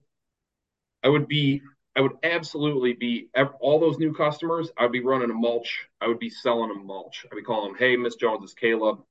I 1.03 1.09
would 1.09 1.27
be, 1.27 1.61
I 1.95 2.01
would 2.01 2.17
absolutely 2.23 2.93
be 2.93 3.29
all 3.59 3.79
those 3.79 3.97
new 3.97 4.13
customers. 4.13 4.69
I'd 4.77 4.91
be 4.91 5.01
running 5.03 5.31
a 5.31 5.33
mulch. 5.33 5.87
I 6.01 6.07
would 6.07 6.19
be 6.19 6.29
selling 6.29 6.71
a 6.71 6.75
mulch. 6.75 7.25
I'd 7.31 7.35
be 7.35 7.41
calling 7.41 7.71
them, 7.71 7.77
"Hey, 7.79 7.95
Miss 7.97 8.15
Jones, 8.15 8.43
it's 8.43 8.53
Caleb. 8.53 9.03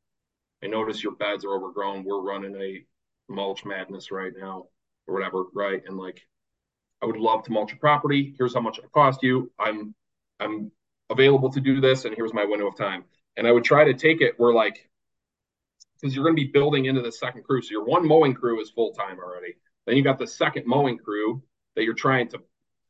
I 0.63 0.69
notice 0.69 1.03
your 1.03 1.17
beds 1.17 1.45
are 1.45 1.55
overgrown. 1.55 2.05
We're 2.05 2.21
running 2.21 2.61
a 2.61 2.85
mulch 3.29 3.65
madness 3.65 4.11
right 4.11 4.33
now, 4.37 4.69
or 5.07 5.15
whatever, 5.15 5.45
right?" 5.55 5.83
And 5.87 5.97
like, 5.97 6.27
I 7.03 7.07
would 7.07 7.17
love 7.17 7.45
to 7.45 7.53
mulch 7.53 7.73
a 7.73 7.77
property. 7.77 8.35
Here's 8.39 8.55
how 8.55 8.61
much 8.61 8.79
it 8.79 8.91
cost 8.93 9.23
you. 9.23 9.51
I'm, 9.59 9.95
I'm 10.41 10.73
available 11.11 11.51
to 11.53 11.61
do 11.61 11.81
this, 11.81 12.05
and 12.05 12.15
here's 12.15 12.33
my 12.35 12.45
window 12.45 12.69
of 12.69 12.77
time. 12.77 13.05
And 13.37 13.47
I 13.47 13.53
would 13.53 13.65
try 13.65 13.85
to 13.85 13.95
take 13.95 14.21
it 14.21 14.35
where 14.39 14.53
like, 14.53 14.89
because 16.01 16.15
you're 16.15 16.25
going 16.25 16.37
to 16.37 16.43
be 16.43 16.51
building 16.51 16.87
into 16.87 17.03
the 17.03 17.13
second 17.13 17.45
crew. 17.45 17.63
So 17.63 17.71
your 17.71 17.85
one 17.85 18.07
mowing 18.07 18.35
crew 18.35 18.61
is 18.61 18.71
full 18.71 18.93
time 18.93 19.19
already. 19.19 19.55
Then 19.87 19.97
you 19.97 20.03
got 20.03 20.19
the 20.19 20.27
second 20.27 20.67
mowing 20.67 20.99
crew 20.99 21.43
that 21.75 21.85
you're 21.85 21.95
trying 21.95 22.29
to 22.29 22.41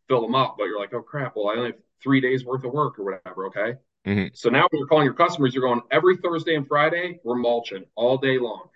fill 0.09 0.23
them 0.23 0.35
up, 0.35 0.57
but 0.59 0.65
you're 0.65 0.79
like, 0.79 0.95
oh 0.95 1.03
crap, 1.03 1.35
well, 1.37 1.49
I 1.49 1.55
only 1.55 1.71
have 1.73 1.81
three 2.03 2.21
days 2.21 2.45
worth 2.45 2.65
of 2.65 2.73
work 2.73 2.99
or 2.99 3.05
whatever. 3.05 3.47
Okay. 3.47 3.75
Mhm. 4.07 4.37
So 4.37 4.49
now 4.49 4.67
when 4.71 4.79
you're 4.79 4.89
calling 4.89 5.05
your 5.05 5.15
customers, 5.15 5.55
you're 5.55 5.65
going 5.65 5.83
every 5.91 6.17
Thursday 6.17 6.55
and 6.55 6.67
Friday, 6.67 7.21
we're 7.25 7.37
mulching 7.37 7.85
all 7.95 8.19
day 8.19 8.39
long. 8.39 8.69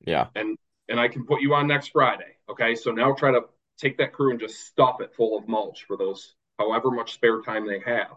Yeah. 0.00 0.28
And 0.34 0.58
and 0.88 1.00
I 1.00 1.08
can 1.08 1.24
put 1.24 1.40
you 1.40 1.54
on 1.54 1.66
next 1.66 1.88
Friday. 1.88 2.36
Okay. 2.48 2.74
So 2.74 2.90
now 2.90 3.14
try 3.14 3.32
to 3.32 3.42
take 3.78 3.98
that 3.98 4.12
crew 4.12 4.30
and 4.30 4.40
just 4.40 4.66
stuff 4.66 5.00
it 5.00 5.14
full 5.14 5.38
of 5.38 5.48
mulch 5.48 5.84
for 5.86 5.96
those 5.96 6.34
however 6.58 6.90
much 6.90 7.14
spare 7.14 7.40
time 7.42 7.66
they 7.66 7.80
have. 7.80 8.16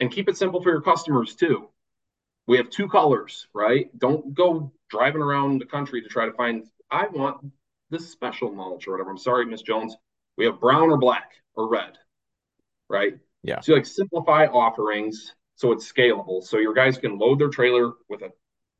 And 0.00 0.10
keep 0.10 0.28
it 0.28 0.36
simple 0.36 0.62
for 0.62 0.70
your 0.70 0.82
customers 0.82 1.34
too. 1.34 1.68
We 2.46 2.56
have 2.58 2.70
two 2.70 2.88
colors, 2.88 3.46
right? 3.52 3.96
Don't 3.98 4.34
go 4.34 4.72
driving 4.88 5.22
around 5.22 5.60
the 5.60 5.66
country 5.66 6.02
to 6.02 6.08
try 6.08 6.26
to 6.26 6.32
find, 6.32 6.64
I 6.90 7.06
want 7.08 7.44
this 7.90 8.10
special 8.10 8.52
mulch 8.52 8.86
or 8.86 8.92
whatever. 8.92 9.10
I'm 9.10 9.18
sorry, 9.18 9.46
Miss 9.46 9.62
Jones. 9.62 9.96
We 10.36 10.44
have 10.44 10.60
brown 10.60 10.90
or 10.90 10.98
black 10.98 11.32
or 11.54 11.68
red, 11.68 11.98
right? 12.88 13.14
Yeah. 13.42 13.60
So 13.60 13.74
like 13.74 13.86
simplify 13.86 14.46
offerings 14.46 15.34
so 15.56 15.72
it's 15.72 15.90
scalable. 15.90 16.44
So 16.44 16.58
your 16.58 16.74
guys 16.74 16.98
can 16.98 17.18
load 17.18 17.38
their 17.38 17.48
trailer 17.48 17.92
with 18.08 18.22
a 18.22 18.30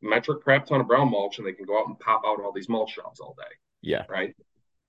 metric 0.02 0.42
crap 0.44 0.66
ton 0.66 0.80
of 0.80 0.86
brown 0.86 1.10
mulch 1.10 1.38
and 1.38 1.46
they 1.46 1.52
can 1.52 1.64
go 1.64 1.80
out 1.80 1.88
and 1.88 1.98
pop 1.98 2.22
out 2.26 2.40
all 2.40 2.52
these 2.52 2.68
mulch 2.68 2.94
jobs 2.94 3.18
all 3.18 3.34
day, 3.36 3.54
Yeah. 3.80 4.04
right? 4.08 4.36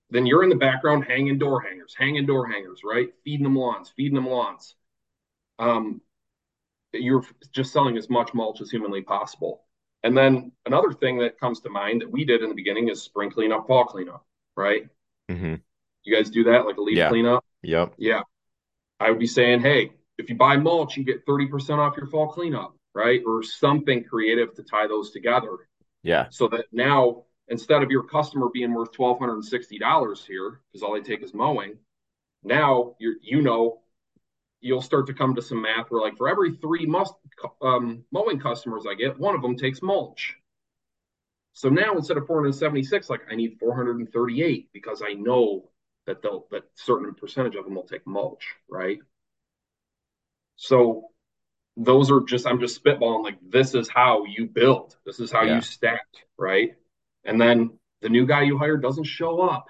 Then 0.10 0.26
you're 0.26 0.44
in 0.44 0.50
the 0.50 0.56
background 0.56 1.06
hanging 1.06 1.38
door 1.38 1.62
hangers, 1.62 1.96
hanging 1.98 2.26
door 2.26 2.46
hangers, 2.46 2.82
right? 2.84 3.10
Feeding 3.24 3.46
them 3.46 3.56
lawns, 3.56 3.90
feeding 3.96 4.16
them 4.16 4.28
lawns. 4.28 4.76
Um, 5.60 6.02
you're 6.94 7.24
just 7.52 7.74
selling 7.74 7.98
as 7.98 8.10
much 8.10 8.34
mulch 8.34 8.62
as 8.62 8.70
humanly 8.72 9.02
possible. 9.02 9.64
And 10.04 10.18
then 10.18 10.52
another 10.66 10.92
thing 10.92 11.18
that 11.20 11.40
comes 11.40 11.60
to 11.62 11.70
mind 11.70 12.02
that 12.02 12.12
we 12.12 12.24
did 12.24 12.42
in 12.42 12.50
the 12.50 12.56
beginning 12.56 12.90
is 12.90 13.02
spring 13.02 13.30
cleanup, 13.32 13.68
fall 13.68 13.86
cleanup, 13.86 14.26
right? 14.56 14.88
hmm 15.30 15.56
You 16.04 16.16
guys 16.16 16.30
do 16.30 16.46
that 16.46 16.66
like 16.66 16.78
a 16.78 16.82
leaf 16.82 16.98
Yeah. 16.98 17.10
cleanup? 17.10 17.44
Yep. 17.64 17.96
Yeah. 17.98 18.22
I 19.00 19.10
would 19.10 19.20
be 19.20 19.28
saying, 19.28 19.62
hey, 19.62 19.92
if 20.18 20.30
you 20.30 20.36
buy 20.36 20.58
mulch, 20.58 20.98
you 20.98 21.04
get 21.04 21.26
30% 21.26 21.80
off 21.80 21.98
your 21.98 22.08
fall 22.08 22.28
cleanup, 22.28 22.76
right? 22.96 23.22
Or 23.26 23.44
something 23.44 24.04
creative 24.04 24.54
to 24.56 24.64
tie 24.64 24.88
those 24.88 25.12
together 25.12 25.58
Yeah. 26.04 26.28
so 26.30 26.48
that 26.50 26.66
now 26.72 27.26
instead 27.50 27.84
of 27.84 27.92
your 27.92 28.04
customer 28.04 28.48
being 28.54 28.74
worth 28.74 28.92
$1,260 28.94 30.26
here, 30.26 30.62
because 30.72 30.84
all 30.84 30.94
they 30.94 31.02
take 31.02 31.24
is 31.24 31.34
mowing, 31.34 31.78
now 32.44 32.96
you're, 33.00 33.16
you 33.22 33.42
know, 33.42 33.82
you'll 34.68 34.82
start 34.82 35.08
to 35.08 35.14
come 35.14 35.34
to 35.36 35.42
some 35.42 35.62
math 35.62 35.90
where 35.90 36.02
like 36.02 36.18
for 36.18 36.28
every 36.28 36.56
three 36.58 36.86
must 36.86 37.14
um, 37.62 38.04
mowing 38.12 38.40
customers 38.40 38.84
I 38.90 38.96
get, 38.96 39.18
one 39.18 39.34
of 39.34 39.42
them 39.42 39.56
takes 39.56 39.82
mulch. 39.82 40.36
So 41.54 41.70
now 41.70 41.96
instead 41.96 42.18
of 42.18 42.28
476, 42.28 43.10
like 43.10 43.22
I 43.32 43.36
need 43.36 43.58
438 43.60 44.70
because 44.74 45.02
I 45.04 45.14
know 45.14 45.70
that 46.06 46.22
they'll 46.22 46.46
that 46.52 46.64
certain 46.76 47.14
percentage 47.16 47.56
of 47.56 47.64
them 47.66 47.76
will 47.76 47.84
take 47.84 48.06
mulch, 48.06 48.46
right? 48.70 49.00
So 50.58 51.10
those 51.78 52.12
are 52.12 52.22
just 52.22 52.46
I'm 52.46 52.60
just 52.60 52.84
spitballing 52.84 53.24
like 53.24 53.38
this 53.50 53.74
is 53.74 53.90
how 53.90 54.26
you 54.26 54.48
build. 54.48 54.98
This 55.06 55.20
is 55.20 55.32
how 55.32 55.44
Yeah. 55.44 55.56
you 55.56 55.62
stack, 55.62 56.06
right? 56.38 56.72
And 57.24 57.40
then 57.40 57.80
the 58.02 58.10
new 58.10 58.26
guy 58.26 58.44
you 58.44 58.58
hire 58.58 58.78
doesn't 58.78 59.06
show 59.06 59.42
up. 59.42 59.68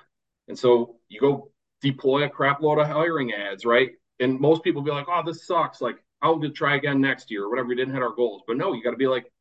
And 0.47 0.57
so 0.57 0.97
you 1.07 1.19
go 1.19 1.51
deploy 1.81 2.23
a 2.23 2.29
crap 2.29 2.61
load 2.61 2.79
of 2.79 2.87
hiring 2.87 3.33
ads, 3.33 3.65
right? 3.65 3.91
And 4.19 4.39
most 4.39 4.63
people 4.63 4.81
be 4.81 4.91
like, 4.91 5.07
oh, 5.07 5.21
this 5.25 5.45
sucks. 5.45 5.81
Like, 5.81 5.97
I'll 6.21 6.39
just 6.39 6.55
try 6.55 6.75
again 6.75 6.99
next 6.99 7.29
year 7.29 7.43
or 7.43 7.49
whatever. 7.49 7.67
We 7.67 7.75
didn't 7.75 7.93
hit 7.93 8.01
our 8.01 8.13
goals. 8.13 8.41
But 8.47 8.57
no, 8.57 8.73
you 8.73 8.83
got 8.83 8.91
to 8.91 8.97
be 8.97 9.07
like, 9.07 9.31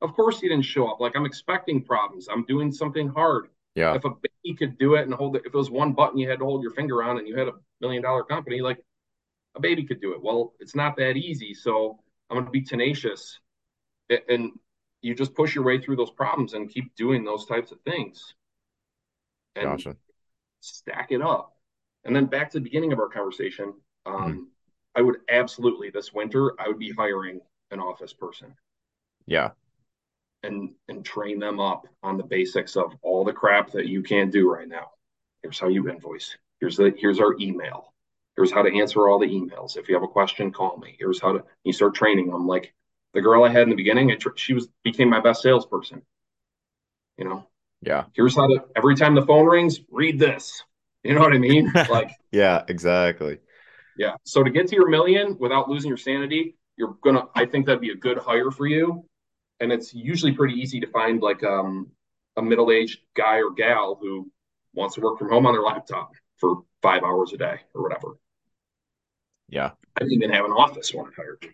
of 0.00 0.14
course 0.14 0.40
you 0.42 0.48
didn't 0.48 0.64
show 0.64 0.88
up. 0.88 1.00
Like, 1.00 1.16
I'm 1.16 1.26
expecting 1.26 1.82
problems. 1.82 2.28
I'm 2.28 2.44
doing 2.44 2.72
something 2.72 3.08
hard. 3.08 3.48
Yeah. 3.74 3.94
If 3.94 4.04
a 4.04 4.10
baby 4.10 4.56
could 4.56 4.78
do 4.78 4.94
it 4.94 5.02
and 5.02 5.14
hold 5.14 5.36
it, 5.36 5.42
if 5.44 5.54
it 5.54 5.56
was 5.56 5.70
one 5.70 5.92
button 5.92 6.18
you 6.18 6.28
had 6.28 6.38
to 6.40 6.44
hold 6.44 6.62
your 6.62 6.72
finger 6.72 7.02
on 7.02 7.18
and 7.18 7.28
you 7.28 7.36
had 7.36 7.48
a 7.48 7.52
million 7.80 8.02
dollar 8.02 8.24
company, 8.24 8.60
like 8.60 8.78
a 9.54 9.60
baby 9.60 9.84
could 9.84 10.00
do 10.00 10.12
it. 10.12 10.22
Well, 10.22 10.54
it's 10.60 10.74
not 10.74 10.96
that 10.96 11.16
easy. 11.16 11.54
So 11.54 12.00
I'm 12.28 12.36
going 12.36 12.46
to 12.46 12.50
be 12.50 12.62
tenacious. 12.62 13.38
And 14.28 14.52
you 15.02 15.14
just 15.14 15.34
push 15.34 15.54
your 15.54 15.64
way 15.64 15.80
through 15.80 15.96
those 15.96 16.10
problems 16.10 16.54
and 16.54 16.68
keep 16.68 16.94
doing 16.96 17.24
those 17.24 17.46
types 17.46 17.72
of 17.72 17.80
things. 17.82 18.34
And 19.56 19.64
Gotcha. 19.64 19.96
stack 20.60 21.10
it 21.10 21.22
up. 21.22 21.56
And 22.04 22.14
then 22.14 22.26
back 22.26 22.50
to 22.50 22.58
the 22.58 22.64
beginning 22.64 22.92
of 22.92 22.98
our 22.98 23.08
conversation, 23.08 23.74
um, 24.06 24.14
Mhm. 24.14 24.46
I 24.94 25.02
would 25.02 25.20
absolutely 25.28 25.90
this 25.90 26.12
winter 26.12 26.52
I 26.60 26.68
would 26.68 26.78
be 26.78 26.90
hiring 26.92 27.40
an 27.70 27.80
office 27.80 28.12
person 28.12 28.56
Yeah. 29.26 29.50
and 30.42 30.74
and 30.88 31.04
train 31.04 31.38
them 31.38 31.60
up 31.60 31.86
on 32.02 32.16
the 32.16 32.24
basics 32.24 32.76
of 32.76 32.96
all 33.02 33.24
the 33.24 33.32
crap 33.32 33.70
that 33.72 33.86
you 33.86 34.02
can't 34.02 34.32
do 34.32 34.50
right 34.50 34.68
now. 34.68 34.90
Here's 35.42 35.58
how 35.60 35.68
you 35.68 35.88
invoice. 35.88 36.36
Here's 36.60 36.76
the 36.76 36.90
here's 36.96 37.20
our 37.20 37.34
email. 37.40 37.92
Here's 38.36 38.52
how 38.52 38.62
to 38.62 38.74
answer 38.78 39.08
all 39.08 39.18
the 39.18 39.26
emails. 39.28 39.76
If 39.76 39.88
you 39.88 39.94
have 39.94 40.02
a 40.04 40.08
question, 40.08 40.50
call 40.52 40.76
me. 40.78 40.96
Here's 40.98 41.20
how 41.20 41.32
to 41.32 41.44
you 41.64 41.72
start 41.72 41.94
training 41.94 42.30
them. 42.30 42.46
Like 42.46 42.72
the 43.12 43.20
girl 43.20 43.44
I 43.44 43.48
had 43.50 43.62
in 43.62 43.70
the 43.70 43.76
beginning, 43.76 44.16
tr- 44.18 44.36
she 44.36 44.54
was 44.54 44.68
became 44.82 45.08
my 45.10 45.20
best 45.20 45.42
salesperson. 45.42 46.02
You 47.18 47.24
know, 47.26 47.48
Yeah. 47.82 48.04
here's 48.14 48.34
how 48.34 48.46
to 48.46 48.64
every 48.76 48.96
time 48.96 49.14
the 49.14 49.22
phone 49.26 49.46
rings, 49.46 49.80
read 49.90 50.18
this. 50.18 50.62
You 51.02 51.14
know 51.14 51.20
what 51.20 51.32
I 51.32 51.38
mean? 51.38 51.70
Like 51.90 52.10
Yeah. 52.32 52.64
Exactly. 52.68 53.38
Yeah. 53.96 54.14
So 54.24 54.42
to 54.42 54.50
get 54.50 54.68
to 54.68 54.76
your 54.76 54.88
million 54.88 55.36
without 55.38 55.68
losing 55.68 55.88
your 55.88 55.98
sanity, 55.98 56.56
you're 56.76 56.96
gonna. 57.02 57.24
I 57.34 57.44
think 57.46 57.66
that'd 57.66 57.80
be 57.80 57.90
a 57.90 57.96
good 57.96 58.18
hire 58.18 58.50
for 58.50 58.66
you, 58.66 59.04
and 59.60 59.72
it's 59.72 59.92
usually 59.94 60.32
pretty 60.32 60.54
easy 60.54 60.80
to 60.80 60.86
find 60.88 61.20
like 61.20 61.42
um, 61.44 61.90
a 62.36 62.42
middle-aged 62.42 63.00
guy 63.14 63.36
or 63.36 63.50
gal 63.50 63.98
who 64.00 64.30
wants 64.74 64.94
to 64.94 65.00
work 65.00 65.18
from 65.18 65.30
home 65.30 65.46
on 65.46 65.52
their 65.52 65.62
laptop 65.62 66.12
for 66.38 66.62
five 66.82 67.02
hours 67.02 67.32
a 67.32 67.36
day 67.36 67.60
or 67.74 67.82
whatever. 67.82 68.16
Yeah. 69.48 69.72
I 69.96 70.00
didn't 70.00 70.14
even 70.14 70.30
have 70.30 70.44
an 70.44 70.52
office 70.52 70.94
when 70.94 71.06
I 71.06 71.10
hired. 71.14 71.46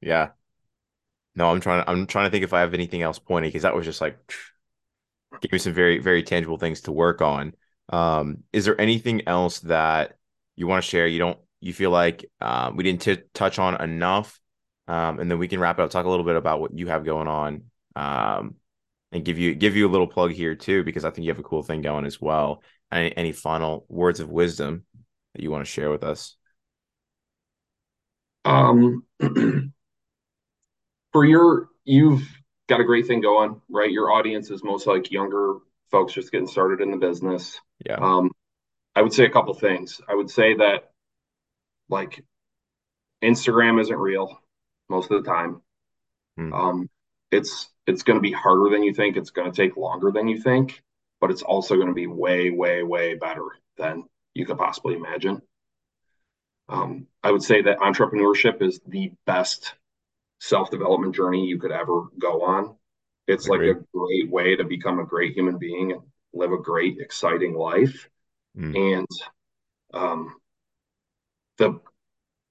Yeah. 0.00 0.30
No, 1.34 1.50
I'm 1.50 1.60
trying. 1.60 1.84
I'm 1.86 2.06
trying 2.06 2.26
to 2.26 2.30
think 2.30 2.44
if 2.44 2.52
I 2.52 2.60
have 2.60 2.74
anything 2.74 3.00
else 3.00 3.18
pointy 3.18 3.48
because 3.48 3.62
that 3.62 3.74
was 3.74 3.86
just 3.86 4.00
like 4.00 4.18
give 5.40 5.52
me 5.52 5.58
some 5.58 5.72
very 5.72 5.98
very 5.98 6.22
tangible 6.22 6.58
things 6.58 6.82
to 6.82 6.92
work 6.92 7.22
on. 7.22 7.54
Um, 7.88 8.44
is 8.52 8.64
there 8.64 8.78
anything 8.80 9.26
else 9.26 9.60
that 9.60 10.18
you 10.56 10.66
want 10.66 10.84
to 10.84 10.88
share? 10.88 11.06
You 11.06 11.18
don't. 11.18 11.38
You 11.62 11.72
feel 11.72 11.90
like 11.90 12.24
uh, 12.40 12.72
we 12.74 12.84
didn't 12.84 13.02
t- 13.02 13.22
touch 13.34 13.58
on 13.58 13.80
enough, 13.80 14.38
um, 14.88 15.20
and 15.20 15.30
then 15.30 15.38
we 15.38 15.48
can 15.48 15.60
wrap 15.60 15.78
it 15.78 15.82
up. 15.82 15.90
Talk 15.90 16.04
a 16.04 16.10
little 16.10 16.26
bit 16.26 16.36
about 16.36 16.60
what 16.60 16.76
you 16.76 16.88
have 16.88 17.04
going 17.04 17.28
on, 17.28 17.62
um, 17.96 18.56
and 19.12 19.24
give 19.24 19.38
you 19.38 19.54
give 19.54 19.76
you 19.76 19.88
a 19.88 19.90
little 19.90 20.08
plug 20.08 20.32
here 20.32 20.54
too 20.56 20.82
because 20.84 21.04
I 21.04 21.10
think 21.10 21.24
you 21.24 21.30
have 21.30 21.38
a 21.38 21.44
cool 21.44 21.62
thing 21.62 21.80
going 21.80 22.04
as 22.04 22.20
well. 22.20 22.62
Any, 22.90 23.16
any 23.16 23.32
final 23.32 23.86
words 23.88 24.20
of 24.20 24.28
wisdom 24.28 24.84
that 25.34 25.42
you 25.42 25.50
want 25.50 25.64
to 25.64 25.70
share 25.70 25.90
with 25.90 26.04
us? 26.04 26.36
Um, 28.44 29.04
for 31.12 31.24
your, 31.24 31.68
you've 31.84 32.22
got 32.68 32.80
a 32.80 32.84
great 32.84 33.06
thing 33.06 33.20
going, 33.20 33.60
right? 33.70 33.90
Your 33.90 34.12
audience 34.12 34.50
is 34.50 34.64
most 34.64 34.86
like 34.86 35.10
younger 35.10 35.58
folks 35.90 36.12
just 36.12 36.32
getting 36.32 36.48
started 36.48 36.80
in 36.80 36.90
the 36.90 36.96
business. 36.96 37.60
Yeah. 37.86 37.96
Um, 38.00 38.30
I 38.94 39.02
would 39.02 39.12
say 39.12 39.24
a 39.24 39.30
couple 39.30 39.54
things. 39.54 40.00
I 40.08 40.14
would 40.14 40.30
say 40.30 40.54
that 40.56 40.91
like 41.92 42.24
Instagram 43.22 43.80
isn't 43.80 43.96
real 43.96 44.40
most 44.88 45.10
of 45.10 45.22
the 45.22 45.30
time. 45.30 45.62
Hmm. 46.36 46.52
Um, 46.52 46.90
it's 47.30 47.68
it's 47.86 48.02
going 48.02 48.16
to 48.16 48.22
be 48.22 48.32
harder 48.32 48.70
than 48.70 48.82
you 48.82 48.94
think. 48.94 49.16
It's 49.16 49.30
going 49.30 49.50
to 49.50 49.56
take 49.56 49.76
longer 49.76 50.10
than 50.10 50.28
you 50.28 50.40
think, 50.40 50.82
but 51.20 51.30
it's 51.30 51.42
also 51.42 51.76
going 51.76 51.88
to 51.88 51.94
be 51.94 52.06
way, 52.06 52.50
way, 52.50 52.82
way 52.82 53.14
better 53.14 53.44
than 53.76 54.04
you 54.34 54.46
could 54.46 54.58
possibly 54.58 54.94
imagine. 54.94 55.42
Um, 56.68 57.06
I 57.22 57.30
would 57.30 57.42
say 57.42 57.62
that 57.62 57.78
entrepreneurship 57.78 58.62
is 58.62 58.80
the 58.86 59.12
best 59.26 59.74
self 60.40 60.70
development 60.70 61.14
journey 61.14 61.46
you 61.46 61.58
could 61.58 61.72
ever 61.72 62.04
go 62.18 62.42
on. 62.42 62.76
It's 63.28 63.48
like 63.48 63.60
a 63.60 63.74
great 63.94 64.30
way 64.30 64.56
to 64.56 64.64
become 64.64 64.98
a 64.98 65.06
great 65.06 65.34
human 65.34 65.58
being 65.58 65.92
and 65.92 66.02
live 66.32 66.52
a 66.52 66.58
great, 66.58 66.98
exciting 66.98 67.54
life. 67.54 68.08
Mm. 68.56 68.98
And 68.98 69.08
um, 69.94 70.34
the 71.58 71.80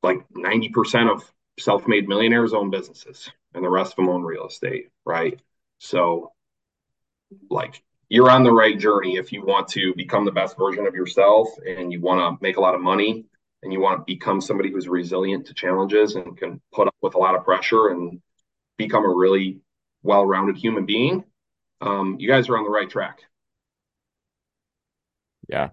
like 0.03 0.27
90% 0.35 1.11
of 1.11 1.31
self 1.59 1.87
made 1.87 2.07
millionaires 2.07 2.53
own 2.53 2.69
businesses 2.69 3.29
and 3.53 3.63
the 3.63 3.69
rest 3.69 3.93
of 3.93 3.95
them 3.97 4.09
own 4.09 4.23
real 4.23 4.47
estate, 4.47 4.89
right? 5.05 5.39
So, 5.79 6.31
like, 7.49 7.83
you're 8.09 8.29
on 8.29 8.43
the 8.43 8.51
right 8.51 8.77
journey 8.77 9.17
if 9.17 9.31
you 9.31 9.43
want 9.45 9.67
to 9.69 9.93
become 9.95 10.25
the 10.25 10.31
best 10.31 10.57
version 10.57 10.85
of 10.85 10.95
yourself 10.95 11.49
and 11.65 11.91
you 11.91 12.01
want 12.01 12.19
to 12.19 12.43
make 12.43 12.57
a 12.57 12.61
lot 12.61 12.75
of 12.75 12.81
money 12.81 13.25
and 13.63 13.71
you 13.71 13.79
want 13.79 13.99
to 13.99 14.03
become 14.05 14.41
somebody 14.41 14.71
who's 14.71 14.87
resilient 14.87 15.45
to 15.47 15.53
challenges 15.53 16.15
and 16.15 16.37
can 16.37 16.59
put 16.73 16.87
up 16.87 16.95
with 17.01 17.15
a 17.15 17.17
lot 17.17 17.35
of 17.35 17.45
pressure 17.45 17.89
and 17.89 18.21
become 18.77 19.05
a 19.05 19.15
really 19.15 19.59
well-rounded 20.03 20.57
human 20.57 20.85
being, 20.85 21.23
um, 21.81 22.17
you 22.19 22.27
guys 22.27 22.49
are 22.49 22.57
on 22.57 22.63
the 22.63 22.69
right 22.69 22.89
track. 22.89 23.19
Yeah, 25.47 25.69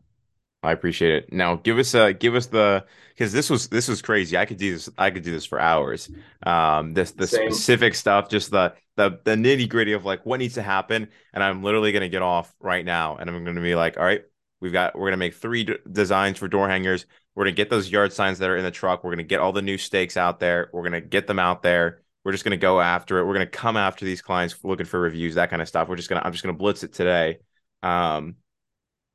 I 0.63 0.73
appreciate 0.73 1.13
it. 1.15 1.33
Now, 1.33 1.57
give 1.57 1.79
us 1.79 1.95
a 1.95 2.13
give 2.13 2.35
us 2.35 2.47
the 2.47 2.85
because 3.11 3.33
this 3.33 3.49
was 3.49 3.69
this 3.69 3.87
was 3.87 4.03
crazy. 4.03 4.37
I 4.37 4.45
could 4.45 4.57
do 4.57 4.73
this. 4.73 4.89
I 4.99 5.11
could 5.11 5.23
do 5.23 5.31
this 5.31 5.45
for 5.45 5.61
hours. 5.61 6.11
Um, 6.45 6.95
this 6.95 7.13
the 7.13 7.29
Same. 7.29 7.51
specific 7.53 7.95
stuff, 7.95 8.29
just 8.29 8.51
the 8.51 8.75
the 8.97 9.21
the 9.25 9.37
nitty 9.37 9.69
gritty 9.69 9.93
of 9.93 10.05
like 10.05 10.27
what 10.27 10.39
needs 10.41 10.55
to 10.55 10.63
happen. 10.63 11.09
And 11.33 11.45
I'm 11.45 11.63
literally 11.63 11.93
gonna 11.93 12.09
get 12.09 12.23
off 12.23 12.53
right 12.61 12.85
now, 12.85 13.17
and 13.17 13.31
I'm 13.31 13.45
gonna 13.45 13.61
be 13.61 13.77
like, 13.77 13.97
all 13.99 14.05
right, 14.05 14.25
we've 14.61 14.73
got 14.73 14.99
we're 14.99 15.07
gonna 15.07 15.17
make 15.17 15.35
three 15.35 15.63
d- 15.65 15.77
designs 15.91 16.39
for 16.39 16.49
door 16.49 16.69
hangers. 16.69 17.07
We're 17.37 17.45
gonna 17.45 17.53
get 17.55 17.71
those 17.71 17.89
yard 17.89 18.13
signs 18.13 18.41
that 18.41 18.51
are 18.51 18.57
in 18.57 18.65
the 18.65 18.73
truck. 18.73 19.05
We're 19.05 19.13
gonna 19.13 19.23
get 19.23 19.39
all 19.39 19.53
the 19.53 19.63
new 19.63 19.79
stakes 19.79 20.17
out 20.17 20.41
there. 20.41 20.71
We're 20.73 20.83
gonna 20.83 21.01
get 21.01 21.29
them 21.29 21.39
out 21.39 21.63
there. 21.63 22.03
We're 22.25 22.33
just 22.33 22.43
gonna 22.43 22.57
go 22.57 22.81
after 22.81 23.19
it. 23.21 23.27
We're 23.27 23.35
gonna 23.35 23.47
come 23.47 23.77
after 23.77 24.05
these 24.05 24.23
clients 24.23 24.57
looking 24.65 24.87
for 24.87 24.99
reviews, 24.99 25.37
that 25.37 25.51
kind 25.51 25.63
of 25.63 25.69
stuff. 25.69 25.89
We're 25.89 25.95
just 25.97 26.09
gonna 26.09 26.23
I'm 26.25 26.33
just 26.33 26.43
gonna 26.43 26.59
blitz 26.59 26.83
it 26.83 26.93
today. 26.93 27.39
Um, 27.85 28.35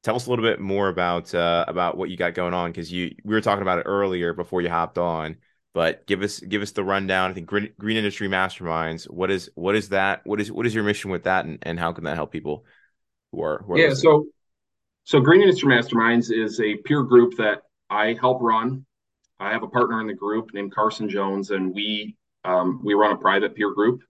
tell 0.03 0.15
us 0.15 0.27
a 0.27 0.29
little 0.29 0.43
bit 0.43 0.59
more 0.59 0.89
about 0.89 1.33
uh, 1.33 1.65
about 1.67 1.97
what 1.97 2.09
you 2.09 2.17
got 2.17 2.33
going 2.33 2.53
on 2.53 2.71
because 2.71 2.91
you 2.91 3.15
we 3.23 3.33
were 3.33 3.41
talking 3.41 3.61
about 3.61 3.79
it 3.79 3.83
earlier 3.83 4.33
before 4.33 4.61
you 4.61 4.69
hopped 4.69 4.97
on. 4.97 5.37
But 5.73 6.05
give 6.05 6.21
us 6.21 6.39
give 6.39 6.61
us 6.61 6.71
the 6.71 6.83
rundown. 6.83 7.31
I 7.31 7.33
think 7.33 7.47
Green, 7.47 7.73
Green 7.79 7.97
Industry 7.97 8.27
Masterminds. 8.27 9.05
What 9.05 9.31
is 9.31 9.49
what 9.55 9.75
is 9.75 9.89
that? 9.89 10.21
What 10.25 10.39
is 10.39 10.51
what 10.51 10.67
is 10.67 10.75
your 10.75 10.83
mission 10.83 11.09
with 11.09 11.23
that, 11.23 11.45
and, 11.45 11.57
and 11.63 11.79
how 11.79 11.93
can 11.93 12.03
that 12.03 12.15
help 12.15 12.31
people 12.31 12.65
who 13.31 13.41
are, 13.41 13.63
who 13.65 13.73
are 13.73 13.77
yeah? 13.79 13.87
Listening? 13.87 14.11
So 14.11 14.25
so 15.05 15.19
Green 15.19 15.41
Industry 15.41 15.73
Masterminds 15.73 16.31
is 16.31 16.59
a 16.59 16.75
peer 16.77 17.01
group 17.01 17.35
that 17.37 17.63
I 17.89 18.15
help 18.19 18.41
run. 18.41 18.85
I 19.39 19.51
have 19.51 19.63
a 19.63 19.67
partner 19.67 19.99
in 19.99 20.07
the 20.07 20.13
group 20.13 20.53
named 20.53 20.73
Carson 20.73 21.09
Jones, 21.09 21.49
and 21.49 21.73
we 21.73 22.15
um, 22.45 22.81
we 22.83 22.93
run 22.93 23.11
a 23.11 23.17
private 23.17 23.55
peer 23.55 23.73
group 23.73 24.01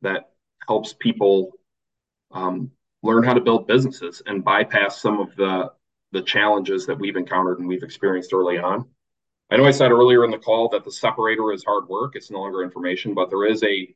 that 0.00 0.30
helps 0.66 0.92
people 0.92 1.52
um, 2.32 2.72
learn 3.02 3.24
how 3.24 3.34
to 3.34 3.40
build 3.40 3.66
businesses 3.66 4.22
and 4.26 4.44
bypass 4.44 5.00
some 5.00 5.20
of 5.20 5.34
the 5.36 5.72
the 6.12 6.22
challenges 6.22 6.86
that 6.86 6.98
we've 6.98 7.16
encountered 7.16 7.58
and 7.58 7.66
we've 7.66 7.82
experienced 7.82 8.34
early 8.34 8.58
on. 8.58 8.86
I 9.50 9.56
know 9.56 9.64
I 9.64 9.70
said 9.70 9.90
earlier 9.90 10.24
in 10.24 10.30
the 10.30 10.38
call 10.38 10.68
that 10.70 10.84
the 10.84 10.92
separator 10.92 11.52
is 11.52 11.64
hard 11.64 11.88
work; 11.88 12.16
it's 12.16 12.30
no 12.30 12.40
longer 12.40 12.62
information, 12.62 13.14
but 13.14 13.30
there 13.30 13.46
is 13.46 13.62
a 13.64 13.94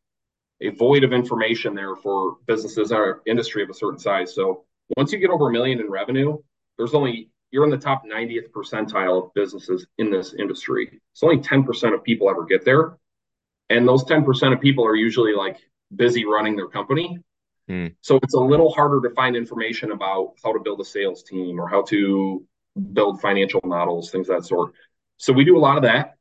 a 0.63 0.71
void 0.71 1.05
of 1.05 1.13
information 1.13 1.75
there 1.75 1.95
for 1.97 2.37
businesses 2.47 2.91
in 2.91 2.97
our 2.97 3.23
industry 3.27 3.63
of 3.63 3.71
a 3.71 3.75
certain 3.75 3.99
size. 3.99 4.35
So 4.35 4.65
once 4.97 5.13
you 5.13 5.19
get 5.19 5.31
over 5.31 5.49
a 5.49 5.53
million 5.53 5.81
in 5.81 5.91
revenue, 5.91 6.39
there's 6.79 6.95
only 6.95 7.31
you're 7.51 7.65
in 7.65 7.71
the 7.71 7.79
top 7.79 8.05
90th 8.05 8.51
percentile 8.51 9.25
of 9.25 9.35
businesses 9.35 9.87
in 9.99 10.11
this 10.11 10.35
industry. 10.35 11.01
It's 11.13 11.23
only 11.23 11.39
10% 11.39 11.95
of 11.95 12.03
people 12.03 12.29
ever 12.29 12.45
get 12.45 12.65
there. 12.65 12.99
And 13.71 13.87
those 13.87 14.05
10% 14.05 14.53
of 14.53 14.61
people 14.61 14.85
are 14.85 14.97
usually 14.97 15.35
like 15.35 15.59
busy 15.95 16.25
running 16.25 16.57
their 16.57 16.69
company. 16.69 17.19
Hmm. 17.69 17.89
So 18.01 18.19
it's 18.23 18.35
a 18.35 18.41
little 18.41 18.73
harder 18.73 19.01
to 19.09 19.15
find 19.15 19.37
information 19.37 19.91
about 19.91 20.35
how 20.43 20.53
to 20.53 20.61
build 20.61 20.81
a 20.81 20.85
sales 20.85 21.23
team 21.23 21.61
or 21.61 21.69
how 21.69 21.83
to 21.83 22.45
build 22.93 23.21
financial 23.21 23.61
models, 23.65 24.11
things 24.11 24.29
of 24.29 24.37
that 24.37 24.47
sort. 24.47 24.73
So 25.17 25.33
we 25.33 25.45
do 25.45 25.57
a 25.57 25.61
lot 25.61 25.77
of 25.77 25.83
that. 25.83 26.17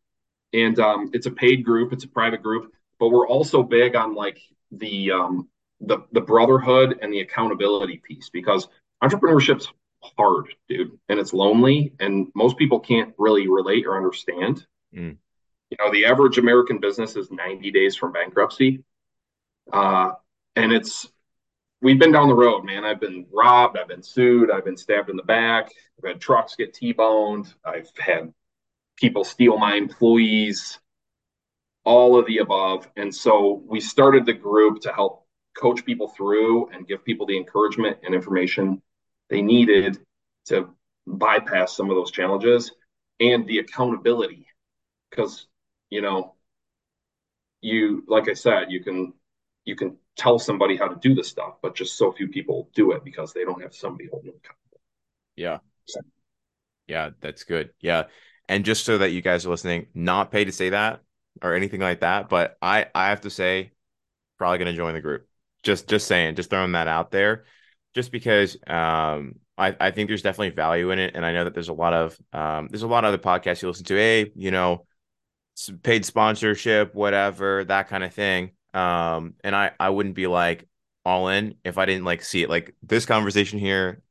And 0.54 0.80
um, 0.80 1.10
it's 1.14 1.26
a 1.26 1.32
paid 1.32 1.66
group, 1.66 1.92
it's 1.92 2.06
a 2.06 2.08
private 2.08 2.42
group, 2.42 2.72
but 3.00 3.10
we're 3.10 3.28
also 3.28 3.62
big 3.62 3.96
on 3.96 4.16
like 4.16 4.40
the 4.72 5.12
um, 5.12 5.50
the 5.82 6.00
the 6.14 6.22
brotherhood 6.22 7.00
and 7.02 7.12
the 7.12 7.20
accountability 7.20 7.98
piece 7.98 8.30
because 8.30 8.68
entrepreneurship's 9.04 9.68
hard, 10.02 10.48
dude, 10.70 10.98
and 11.10 11.20
it's 11.20 11.34
lonely, 11.34 11.94
and 12.00 12.28
most 12.36 12.58
people 12.58 12.80
can't 12.80 13.14
really 13.18 13.48
relate 13.48 13.86
or 13.86 13.98
understand. 13.98 14.66
Mm. 14.96 15.18
You 15.72 15.78
know, 15.80 15.92
the 15.92 16.06
average 16.06 16.38
American 16.38 16.80
business 16.80 17.16
is 17.16 17.32
90 17.32 17.72
days 17.72 17.96
from 17.96 18.14
bankruptcy, 18.14 18.84
uh, 19.74 20.12
and 20.56 20.72
it's 20.72 21.08
we've 21.82 22.00
been 22.00 22.12
down 22.12 22.28
the 22.28 22.36
road, 22.36 22.64
man. 22.64 22.86
I've 22.86 23.00
been 23.00 23.26
robbed, 23.32 23.78
I've 23.78 23.88
been 23.88 24.04
sued, 24.04 24.52
I've 24.52 24.66
been 24.66 24.78
stabbed 24.78 25.10
in 25.10 25.18
the 25.18 25.24
back, 25.24 25.72
I've 25.98 26.10
had 26.10 26.22
trucks 26.22 26.56
get 26.56 26.74
T-boned, 26.74 27.54
I've 27.64 27.90
had 27.98 28.34
people 28.96 29.24
steal 29.24 29.58
my 29.58 29.76
employees, 29.76 30.80
all 31.84 32.18
of 32.18 32.26
the 32.26 32.40
above, 32.40 32.90
and 32.96 33.14
so 33.14 33.64
we 33.68 33.80
started 33.80 34.26
the 34.26 34.34
group 34.34 34.82
to 34.82 34.94
help 34.94 35.26
coach 35.56 35.86
people 35.86 36.08
through 36.10 36.70
and 36.70 36.88
give 36.88 37.04
people 37.06 37.26
the 37.26 37.38
encouragement 37.38 37.98
and 38.04 38.14
information 38.14 38.82
they 39.30 39.42
needed 39.42 39.98
to 40.46 40.70
bypass 41.08 41.76
some 41.76 41.90
of 41.90 41.96
those 41.96 42.12
challenges 42.12 42.72
and 43.20 43.48
the 43.48 43.60
accountability 43.60 44.46
because 45.10 45.48
you 45.90 46.02
know 46.02 46.36
you 47.62 48.04
like 48.08 48.28
i 48.28 48.34
said 48.34 48.70
you 48.70 48.84
can 48.84 49.14
you 49.66 49.76
can 49.76 49.98
tell 50.16 50.40
somebody 50.40 50.78
how 50.78 50.88
to 50.88 50.96
do 51.02 51.14
this 51.14 51.28
stuff 51.28 51.56
but 51.62 51.76
just 51.76 51.98
so 51.98 52.12
few 52.12 52.28
people 52.28 52.70
do 52.74 52.92
it 52.92 53.04
because 53.04 53.34
they 53.34 53.44
don't 53.44 53.62
have 53.62 53.74
somebody 53.74 54.08
holding 54.10 54.32
them 54.32 54.40
accountable 54.44 54.80
yeah 55.36 55.58
so. 55.86 56.00
yeah 56.88 57.10
that's 57.22 57.44
good 57.44 57.72
yeah 57.82 58.04
and 58.48 58.64
just 58.64 58.86
so 58.86 58.98
that 58.98 59.12
you 59.12 59.22
guys 59.22 59.46
are 59.46 59.50
listening 59.50 59.88
not 59.94 60.32
paid 60.32 60.46
to 60.46 60.52
say 60.52 60.70
that 60.70 61.02
or 61.42 61.54
anything 61.54 61.82
like 61.82 62.00
that 62.00 62.30
but 62.30 62.58
i 62.62 62.86
i 62.96 63.10
have 63.10 63.22
to 63.22 63.30
say 63.30 63.72
probably 64.38 64.58
going 64.58 64.72
to 64.72 64.78
join 64.78 64.94
the 64.94 65.02
group 65.02 65.28
just 65.64 65.88
just 65.88 66.08
saying 66.08 66.36
just 66.36 66.50
throwing 66.50 66.74
that 66.74 66.88
out 66.88 67.12
there 67.12 67.46
just 67.96 68.12
because 68.12 68.58
um, 68.68 69.36
I, 69.58 69.76
I 69.80 69.92
think 69.92 70.10
there's 70.10 70.22
definitely 70.22 70.50
value 70.50 70.92
in 70.92 71.00
it. 71.00 71.16
And 71.16 71.26
I 71.26 71.32
know 71.32 71.46
that 71.46 71.54
there's 71.54 71.70
a 71.70 71.74
lot 71.74 71.94
of 71.94 72.20
um, 72.34 72.68
there's 72.70 72.84
a 72.84 72.88
lot 72.88 73.06
of 73.06 73.08
other 73.08 73.18
podcasts 73.18 73.62
you 73.62 73.70
listen 73.70 73.86
to, 73.86 73.96
hey, 73.96 74.32
you 74.36 74.52
know, 74.52 74.86
paid 75.82 76.06
sponsorship, 76.06 76.94
whatever, 76.94 77.64
that 77.64 77.88
kind 77.88 78.04
of 78.04 78.14
thing. 78.14 78.52
Um, 78.76 79.36
and 79.44 79.56
I, 79.56 79.72
I 79.80 79.90
wouldn't 79.90 80.16
be 80.16 80.28
like 80.28 80.68
all 81.06 81.30
in 81.30 81.56
if 81.64 81.78
I 81.78 81.86
didn't 81.86 82.06
like 82.06 82.24
see 82.24 82.44
it. 82.44 82.50
Like 82.50 82.76
this 82.84 83.06
conversation 83.06 83.58
here, 83.58 84.04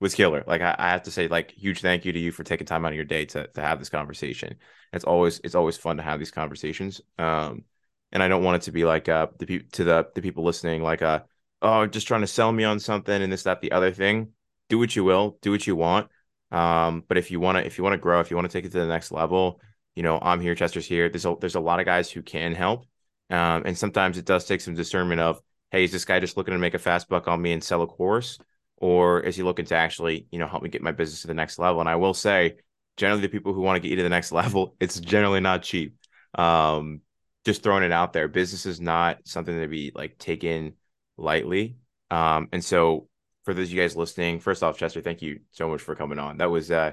was 0.00 0.14
killer. 0.14 0.44
Like 0.46 0.60
I, 0.60 0.74
I, 0.78 0.90
have 0.90 1.04
to 1.04 1.10
say, 1.10 1.28
like 1.28 1.52
huge 1.52 1.80
thank 1.80 2.04
you 2.04 2.12
to 2.12 2.18
you 2.18 2.32
for 2.32 2.44
taking 2.44 2.66
time 2.66 2.84
out 2.84 2.92
of 2.92 2.96
your 2.96 3.04
day 3.04 3.24
to 3.26 3.46
to 3.48 3.60
have 3.60 3.78
this 3.78 3.88
conversation. 3.88 4.56
It's 4.92 5.04
always 5.04 5.40
it's 5.44 5.54
always 5.54 5.76
fun 5.76 5.96
to 5.96 6.02
have 6.02 6.18
these 6.18 6.30
conversations. 6.30 7.00
Um, 7.18 7.64
and 8.12 8.22
I 8.22 8.28
don't 8.28 8.44
want 8.44 8.56
it 8.56 8.62
to 8.66 8.72
be 8.72 8.84
like 8.84 9.08
uh 9.08 9.28
the 9.38 9.60
to 9.72 9.84
the 9.84 10.06
the 10.14 10.22
people 10.22 10.44
listening 10.44 10.82
like 10.82 11.02
uh 11.02 11.20
oh 11.62 11.86
just 11.86 12.06
trying 12.06 12.20
to 12.20 12.26
sell 12.26 12.52
me 12.52 12.64
on 12.64 12.78
something 12.78 13.22
and 13.22 13.32
this 13.32 13.44
that 13.44 13.60
the 13.60 13.72
other 13.72 13.92
thing. 13.92 14.32
Do 14.70 14.78
what 14.78 14.96
you 14.96 15.04
will, 15.04 15.38
do 15.42 15.50
what 15.50 15.66
you 15.66 15.76
want. 15.76 16.08
Um, 16.50 17.04
but 17.06 17.18
if 17.18 17.30
you 17.30 17.40
want 17.40 17.58
to 17.58 17.66
if 17.66 17.78
you 17.78 17.84
want 17.84 17.94
to 17.94 17.98
grow, 17.98 18.20
if 18.20 18.30
you 18.30 18.36
want 18.36 18.50
to 18.50 18.52
take 18.56 18.64
it 18.64 18.72
to 18.72 18.78
the 18.78 18.86
next 18.86 19.10
level, 19.12 19.60
you 19.96 20.02
know 20.02 20.18
I'm 20.20 20.40
here, 20.40 20.54
Chester's 20.54 20.86
here. 20.86 21.08
There's 21.08 21.26
a 21.26 21.34
there's 21.40 21.54
a 21.54 21.60
lot 21.60 21.80
of 21.80 21.86
guys 21.86 22.10
who 22.10 22.22
can 22.22 22.54
help. 22.54 22.86
Um, 23.30 23.62
and 23.64 23.76
sometimes 23.76 24.18
it 24.18 24.24
does 24.24 24.44
take 24.44 24.60
some 24.60 24.74
discernment 24.74 25.20
of 25.20 25.40
hey, 25.70 25.84
is 25.84 25.90
this 25.90 26.04
guy 26.04 26.20
just 26.20 26.36
looking 26.36 26.54
to 26.54 26.58
make 26.58 26.74
a 26.74 26.78
fast 26.78 27.08
buck 27.08 27.26
on 27.26 27.42
me 27.42 27.52
and 27.52 27.64
sell 27.64 27.82
a 27.82 27.86
course? 27.86 28.38
or 28.78 29.20
is 29.20 29.36
he 29.36 29.42
looking 29.42 29.64
to 29.66 29.74
actually, 29.74 30.26
you 30.30 30.38
know, 30.38 30.46
help 30.46 30.62
me 30.62 30.68
get 30.68 30.82
my 30.82 30.92
business 30.92 31.22
to 31.22 31.26
the 31.26 31.34
next 31.34 31.58
level? 31.58 31.80
And 31.80 31.88
I 31.88 31.96
will 31.96 32.14
say, 32.14 32.56
generally, 32.96 33.22
the 33.22 33.28
people 33.28 33.52
who 33.52 33.60
want 33.60 33.76
to 33.76 33.80
get 33.80 33.90
you 33.90 33.96
to 33.96 34.02
the 34.02 34.08
next 34.08 34.32
level, 34.40 34.76
it's 34.80 35.00
generally 35.00 35.40
not 35.40 35.62
cheap. 35.62 35.94
Um, 36.34 37.00
just 37.44 37.62
throwing 37.62 37.82
it 37.82 37.92
out 37.92 38.12
there, 38.12 38.28
business 38.28 38.66
is 38.66 38.80
not 38.80 39.18
something 39.24 39.58
to 39.58 39.68
be 39.68 39.92
like 39.94 40.18
taken 40.18 40.74
lightly. 41.16 41.76
Um, 42.10 42.48
and 42.52 42.64
so 42.64 43.08
for 43.44 43.52
those 43.54 43.68
of 43.68 43.74
you 43.74 43.80
guys 43.80 43.96
listening, 43.96 44.40
first 44.40 44.62
off, 44.62 44.78
Chester, 44.78 45.02
thank 45.02 45.22
you 45.22 45.40
so 45.52 45.68
much 45.68 45.82
for 45.82 45.94
coming 45.94 46.18
on. 46.18 46.38
That 46.38 46.50
was 46.50 46.70
uh 46.70 46.92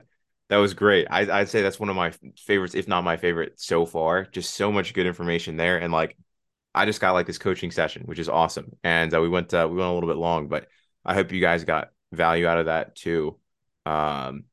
that 0.51 0.57
was 0.57 0.73
great. 0.73 1.07
I, 1.09 1.39
I'd 1.39 1.47
say 1.47 1.61
that's 1.61 1.79
one 1.79 1.87
of 1.87 1.95
my 1.95 2.11
favorites, 2.35 2.75
if 2.75 2.85
not 2.85 3.05
my 3.05 3.15
favorite 3.15 3.53
so 3.55 3.85
far. 3.85 4.25
Just 4.25 4.53
so 4.53 4.69
much 4.69 4.93
good 4.93 5.05
information 5.05 5.55
there, 5.55 5.77
and 5.77 5.93
like 5.93 6.17
I 6.75 6.85
just 6.85 6.99
got 6.99 7.13
like 7.13 7.25
this 7.25 7.37
coaching 7.37 7.71
session, 7.71 8.03
which 8.03 8.19
is 8.19 8.27
awesome. 8.27 8.75
And 8.83 9.15
uh, 9.15 9.21
we 9.21 9.29
went 9.29 9.53
uh, 9.53 9.65
we 9.71 9.77
went 9.77 9.89
a 9.89 9.93
little 9.93 10.09
bit 10.09 10.17
long, 10.17 10.49
but 10.49 10.67
I 11.05 11.13
hope 11.13 11.31
you 11.31 11.39
guys 11.39 11.63
got 11.63 11.91
value 12.11 12.47
out 12.47 12.57
of 12.57 12.65
that 12.65 12.97
too. 12.97 13.39
Um, 13.85 14.43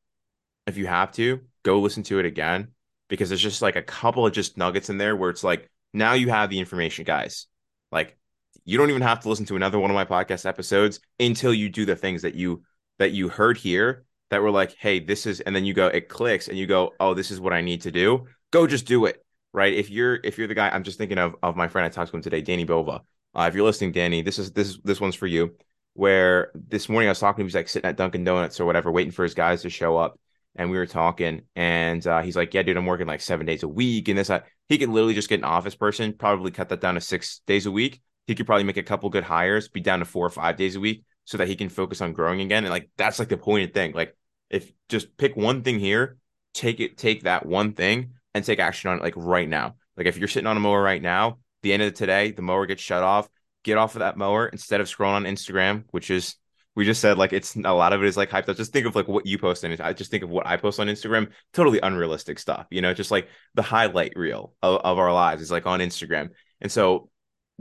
if 0.69 0.77
you 0.77 0.87
have 0.87 1.11
to, 1.13 1.41
go 1.65 1.81
listen 1.81 2.05
to 2.05 2.21
it 2.21 2.27
again 2.27 2.69
because 3.09 3.29
there's 3.29 3.43
just 3.43 3.61
like 3.61 3.75
a 3.75 3.83
couple 3.83 4.25
of 4.25 4.33
just 4.33 4.57
nuggets 4.57 4.91
in 4.91 4.99
there 4.99 5.17
where 5.17 5.31
it's 5.31 5.43
like 5.43 5.69
now 5.93 6.13
you 6.13 6.29
have 6.29 6.49
the 6.49 6.61
information, 6.61 7.05
guys. 7.05 7.49
Like 7.91 8.17
you 8.65 8.79
don't 8.79 8.91
even 8.91 9.03
have 9.03 9.19
to 9.21 9.29
listen 9.29 9.47
to 9.47 9.57
another 9.57 9.81
one 9.81 9.91
of 9.91 9.97
my 9.97 10.05
podcast 10.05 10.47
episodes 10.47 11.01
until 11.19 11.53
you 11.53 11.69
do 11.69 11.85
the 11.85 11.97
things 11.97 12.23
that 12.23 12.37
you 12.37 12.63
that 13.01 13.11
you 13.11 13.29
heard 13.29 13.57
here 13.57 14.05
that 14.31 14.43
were 14.43 14.51
like, 14.51 14.77
hey, 14.79 15.01
this 15.01 15.27
is, 15.27 15.41
and 15.41 15.55
then 15.55 15.65
you 15.65 15.75
go, 15.75 15.87
it 15.87 16.09
clicks, 16.09 16.49
and 16.49 16.59
you 16.59 16.67
go, 16.67 16.93
oh, 17.01 17.15
this 17.15 17.31
is 17.31 17.41
what 17.41 17.53
I 17.53 17.61
need 17.61 17.83
to 17.83 17.91
do. 17.91 18.27
Go, 18.51 18.67
just 18.67 18.87
do 18.87 19.07
it, 19.07 19.25
right? 19.53 19.73
If 19.75 19.91
you're 19.91 20.21
if 20.25 20.39
you're 20.39 20.49
the 20.49 20.55
guy, 20.55 20.69
I'm 20.69 20.83
just 20.83 20.99
thinking 20.99 21.19
of 21.19 21.37
of 21.43 21.57
my 21.57 21.69
friend 21.69 21.85
I 21.85 21.89
talked 21.89 22.11
to 22.11 22.17
him 22.17 22.23
today, 22.23 22.41
Danny 22.41 22.65
Bova. 22.65 23.03
Uh, 23.35 23.47
if 23.49 23.55
you're 23.55 23.65
listening, 23.65 23.93
Danny, 23.93 24.23
this 24.23 24.39
is 24.39 24.53
this 24.53 24.79
this 24.85 25.01
one's 25.01 25.15
for 25.15 25.27
you 25.27 25.55
where 25.99 26.53
this 26.55 26.89
morning 26.89 27.09
I 27.09 27.11
was 27.11 27.19
talking 27.19 27.39
to 27.39 27.41
him, 27.41 27.47
he's 27.49 27.57
like 27.57 27.69
sitting 27.69 27.89
at 27.89 27.97
Dunkin' 27.97 28.23
Donuts 28.23 28.61
or 28.61 28.67
whatever, 28.67 28.93
waiting 28.93 29.11
for 29.11 29.25
his 29.25 29.35
guys 29.35 29.63
to 29.63 29.69
show 29.69 29.97
up. 29.97 30.17
And 30.55 30.71
we 30.71 30.77
were 30.77 30.87
talking, 30.87 31.43
and 31.57 32.07
uh, 32.07 32.23
he's 32.23 32.37
like, 32.37 32.55
Yeah, 32.55 32.63
dude, 32.63 32.77
I'm 32.77 32.87
working 32.87 33.09
like 33.09 33.21
seven 33.21 33.47
days 33.47 33.65
a 33.65 33.69
week. 33.69 34.09
And 34.09 34.17
this, 34.17 34.31
uh, 34.31 34.41
he 34.69 34.79
could 34.79 34.91
literally 34.91 35.15
just 35.15 35.29
get 35.29 35.41
an 35.41 35.45
office 35.45 35.75
person, 35.75 36.13
probably 36.13 36.53
cut 36.53 36.69
that 36.69 36.81
down 36.81 36.95
to 36.95 37.01
six 37.01 37.41
days 37.49 37.67
a 37.67 37.73
week. 37.73 38.01
He 38.29 38.37
could 38.37 38.47
probably 38.47 38.63
make 38.63 38.77
a 38.77 38.83
couple 38.85 39.11
good 39.11 39.25
hires, 39.25 39.69
be 39.69 39.81
down 39.81 39.99
to 39.99 40.05
four 40.05 40.25
or 40.25 40.31
five 40.31 40.57
days 40.57 40.77
a 40.77 40.81
week 40.81 41.03
so 41.25 41.37
that 41.39 41.49
he 41.49 41.57
can 41.57 41.69
focus 41.69 42.01
on 42.01 42.13
growing 42.13 42.43
again. 42.43 42.63
And 42.63 42.71
like, 42.71 42.91
that's 42.97 43.19
like 43.19 43.29
the 43.29 43.37
pointed 43.37 43.75
thing. 43.75 43.93
Like, 43.93 44.17
if 44.51 44.73
just 44.89 45.17
pick 45.17 45.37
one 45.37 45.63
thing 45.63 45.79
here, 45.79 46.19
take 46.55 46.81
it, 46.81 46.97
take 46.97 47.23
that 47.23 47.47
one 47.47 47.73
thing 47.73 48.15
and 48.35 48.45
take 48.45 48.59
action 48.59 48.91
on 48.91 48.99
it 48.99 49.03
like 49.03 49.15
right 49.17 49.49
now. 49.49 49.77
Like, 49.97 50.07
if 50.07 50.17
you're 50.17 50.29
sitting 50.29 50.47
on 50.47 50.57
a 50.57 50.61
mower 50.61 50.83
right 50.83 51.03
now, 51.03 51.39
the 51.63 51.73
end 51.73 51.83
of 51.83 51.95
today, 51.95 52.31
the 52.31 52.43
mower 52.43 52.67
gets 52.67 52.83
shut 52.83 53.03
off 53.03 53.29
get 53.69 53.79
off 53.79 53.95
of 53.95 54.01
that 54.01 54.17
mower 54.17 54.47
instead 54.47 54.81
of 54.81 54.87
scrolling 54.87 55.15
on 55.15 55.25
Instagram, 55.25 55.85
which 55.91 56.11
is 56.11 56.37
we 56.75 56.85
just 56.85 57.01
said 57.01 57.19
like 57.19 57.33
it's 57.33 57.57
a 57.57 57.75
lot 57.75 57.93
of 57.93 58.03
it 58.03 58.07
is 58.07 58.17
like 58.17 58.31
hyped 58.31 58.49
up. 58.49 58.57
Just 58.57 58.73
think 58.73 58.87
of 58.87 58.95
like 58.95 59.09
what 59.09 59.27
you 59.27 59.39
post 59.39 59.65
and 59.65 59.81
I 59.81 59.93
just 59.93 60.11
think 60.11 60.23
of 60.23 60.31
what 60.31 60.47
I 60.47 60.57
post 60.57 60.79
on 60.81 60.87
Instagram, 60.87 61.31
totally 61.53 61.81
unrealistic 61.81 62.39
stuff, 62.39 62.67
you 62.71 62.81
know, 62.81 62.95
just 62.95 63.11
like 63.11 63.29
the 63.55 63.63
highlight 63.63 64.13
reel 64.17 64.55
of, 64.63 64.81
of 64.83 64.99
our 64.99 65.13
lives 65.13 65.43
is 65.43 65.51
like 65.51 65.67
on 65.67 65.81
Instagram. 65.81 66.31
And 66.61 66.71
so 66.71 67.11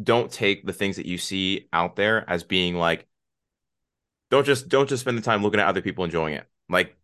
don't 0.02 0.32
take 0.32 0.66
the 0.66 0.74
things 0.74 0.98
that 0.98 1.08
you 1.08 1.18
see 1.18 1.68
out 1.74 1.96
there 1.96 2.30
as 2.30 2.44
being 2.44 2.76
like 2.76 3.08
don't 4.30 4.46
just 4.46 4.70
don't 4.70 4.90
just 4.90 5.02
spend 5.02 5.18
the 5.18 5.22
time 5.22 5.42
looking 5.42 5.60
at 5.60 5.68
other 5.68 5.82
people 5.82 6.06
enjoying 6.06 6.36
it. 6.36 6.46
Like 6.70 6.96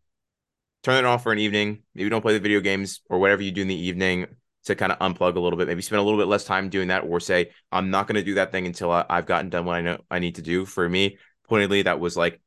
turn 0.83 1.03
it 1.03 1.05
off 1.05 1.23
for 1.23 1.31
an 1.31 1.39
evening. 1.39 1.83
Maybe 1.95 2.09
don't 2.09 2.21
play 2.21 2.33
the 2.33 2.39
video 2.39 2.59
games 2.59 3.01
or 3.09 3.19
whatever 3.19 3.41
you 3.41 3.51
do 3.51 3.61
in 3.61 3.67
the 3.67 3.75
evening 3.75 4.27
to 4.65 4.75
kind 4.75 4.91
of 4.91 4.99
unplug 4.99 5.35
a 5.35 5.39
little 5.39 5.57
bit, 5.57 5.67
maybe 5.67 5.81
spend 5.81 5.99
a 5.99 6.03
little 6.03 6.19
bit 6.19 6.27
less 6.27 6.45
time 6.45 6.69
doing 6.69 6.87
that, 6.87 7.03
or 7.03 7.19
say, 7.19 7.51
I'm 7.71 7.89
not 7.89 8.07
going 8.07 8.15
to 8.15 8.23
do 8.23 8.35
that 8.35 8.51
thing 8.51 8.65
until 8.65 8.91
I, 8.91 9.05
have 9.09 9.25
gotten 9.25 9.49
done 9.49 9.65
what 9.65 9.75
I 9.75 9.81
know 9.81 9.99
I 10.09 10.19
need 10.19 10.35
to 10.35 10.41
do. 10.41 10.65
For 10.65 10.87
me, 10.87 11.17
pointedly, 11.49 11.81
that 11.81 11.99
was 11.99 12.15
like, 12.15 12.39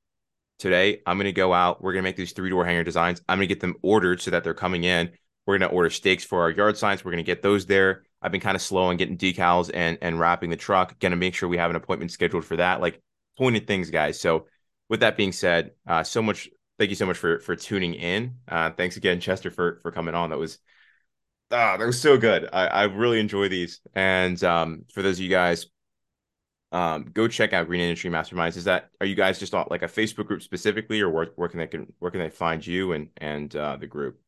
today, 0.58 1.02
I'm 1.06 1.18
going 1.18 1.26
to 1.26 1.32
go 1.32 1.52
out. 1.52 1.82
We're 1.82 1.92
going 1.92 2.02
to 2.02 2.08
make 2.08 2.16
these 2.16 2.32
three 2.32 2.50
door 2.50 2.64
hanger 2.64 2.84
designs. 2.84 3.20
I'm 3.28 3.38
going 3.38 3.48
to 3.48 3.54
get 3.54 3.60
them 3.60 3.76
ordered 3.82 4.22
so 4.22 4.30
that 4.30 4.44
they're 4.44 4.54
coming 4.54 4.84
in. 4.84 5.10
We're 5.46 5.58
going 5.58 5.68
to 5.68 5.76
order 5.76 5.90
stakes 5.90 6.24
for 6.24 6.40
our 6.42 6.50
yard 6.50 6.78
signs. 6.78 7.04
We're 7.04 7.12
going 7.12 7.24
to 7.24 7.26
get 7.26 7.42
those 7.42 7.66
there. 7.66 8.04
I've 8.22 8.32
been 8.32 8.40
kind 8.40 8.56
of 8.56 8.62
slow 8.62 8.84
on 8.84 8.96
getting 8.96 9.18
decals 9.18 9.70
and 9.72 9.98
and 10.00 10.18
wrapping 10.18 10.50
the 10.50 10.56
truck. 10.56 10.98
Going 10.98 11.10
to 11.10 11.16
make 11.16 11.34
sure 11.34 11.48
we 11.48 11.58
have 11.58 11.70
an 11.70 11.76
appointment 11.76 12.10
scheduled 12.10 12.44
for 12.44 12.56
that. 12.56 12.80
Like 12.80 13.00
pointed 13.38 13.66
things, 13.66 13.90
guys. 13.90 14.18
So 14.18 14.46
with 14.88 15.00
that 15.00 15.16
being 15.16 15.32
said, 15.32 15.72
uh, 15.86 16.02
so 16.02 16.22
much. 16.22 16.48
Thank 16.79 16.91
you 16.91 16.97
so 16.97 17.07
much 17.07 17.16
for 17.16 17.41
for 17.41 17.57
tuning 17.57 17.95
in. 17.95 18.37
Uh, 18.47 18.70
thanks 18.70 18.97
again, 18.97 19.20
Chester, 19.20 19.51
for 19.51 19.79
for 19.83 19.91
coming 19.91 20.14
on. 20.14 20.31
That 20.31 20.39
was 20.39 20.59
ah, 21.51 21.77
they're 21.77 21.93
so 21.93 22.18
good. 22.18 22.49
I, 22.53 22.66
I 22.66 22.83
really 22.85 23.20
enjoy 23.20 23.49
these. 23.49 23.81
And 23.95 24.43
um, 24.45 24.85
for 24.93 25.03
those 25.03 25.18
of 25.18 25.22
you 25.22 25.31
guys, 25.31 25.66
um, 26.72 27.05
go 27.14 27.29
check 27.29 27.53
out 27.53 27.66
Green 27.66 27.81
Industry 27.81 28.11
Masterminds. 28.11 28.57
Is 28.57 28.64
that 28.64 28.91
are 29.01 29.07
you 29.07 29.14
guys 29.14 29.39
just 29.39 29.55
on 29.55 29.66
like 29.70 29.83
a 29.83 29.87
Facebook 29.87 30.27
group 30.27 30.43
specifically, 30.43 31.01
or 31.01 31.11
where, 31.11 31.29
where 31.37 31.49
can 31.49 31.59
they 31.59 31.66
can 31.66 31.93
where 31.99 32.11
can 32.11 32.20
they 32.20 32.31
find 32.31 32.66
you 32.66 32.93
and 32.93 33.09
and 33.16 33.55
uh, 33.55 33.77
the 33.77 33.87
group? 33.87 34.20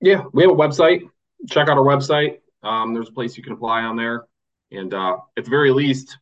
Yeah, 0.00 0.24
we 0.32 0.42
have 0.42 0.52
a 0.52 0.54
website. 0.54 1.02
Check 1.48 1.68
out 1.68 1.76
our 1.76 1.84
website. 1.84 2.38
Um, 2.62 2.94
there's 2.94 3.08
a 3.08 3.12
place 3.12 3.36
you 3.36 3.42
can 3.42 3.52
apply 3.52 3.82
on 3.82 3.96
there, 3.96 4.24
and 4.70 4.92
uh, 4.94 5.18
at 5.36 5.44
the 5.44 5.50
very 5.50 5.72
least, 5.72 6.18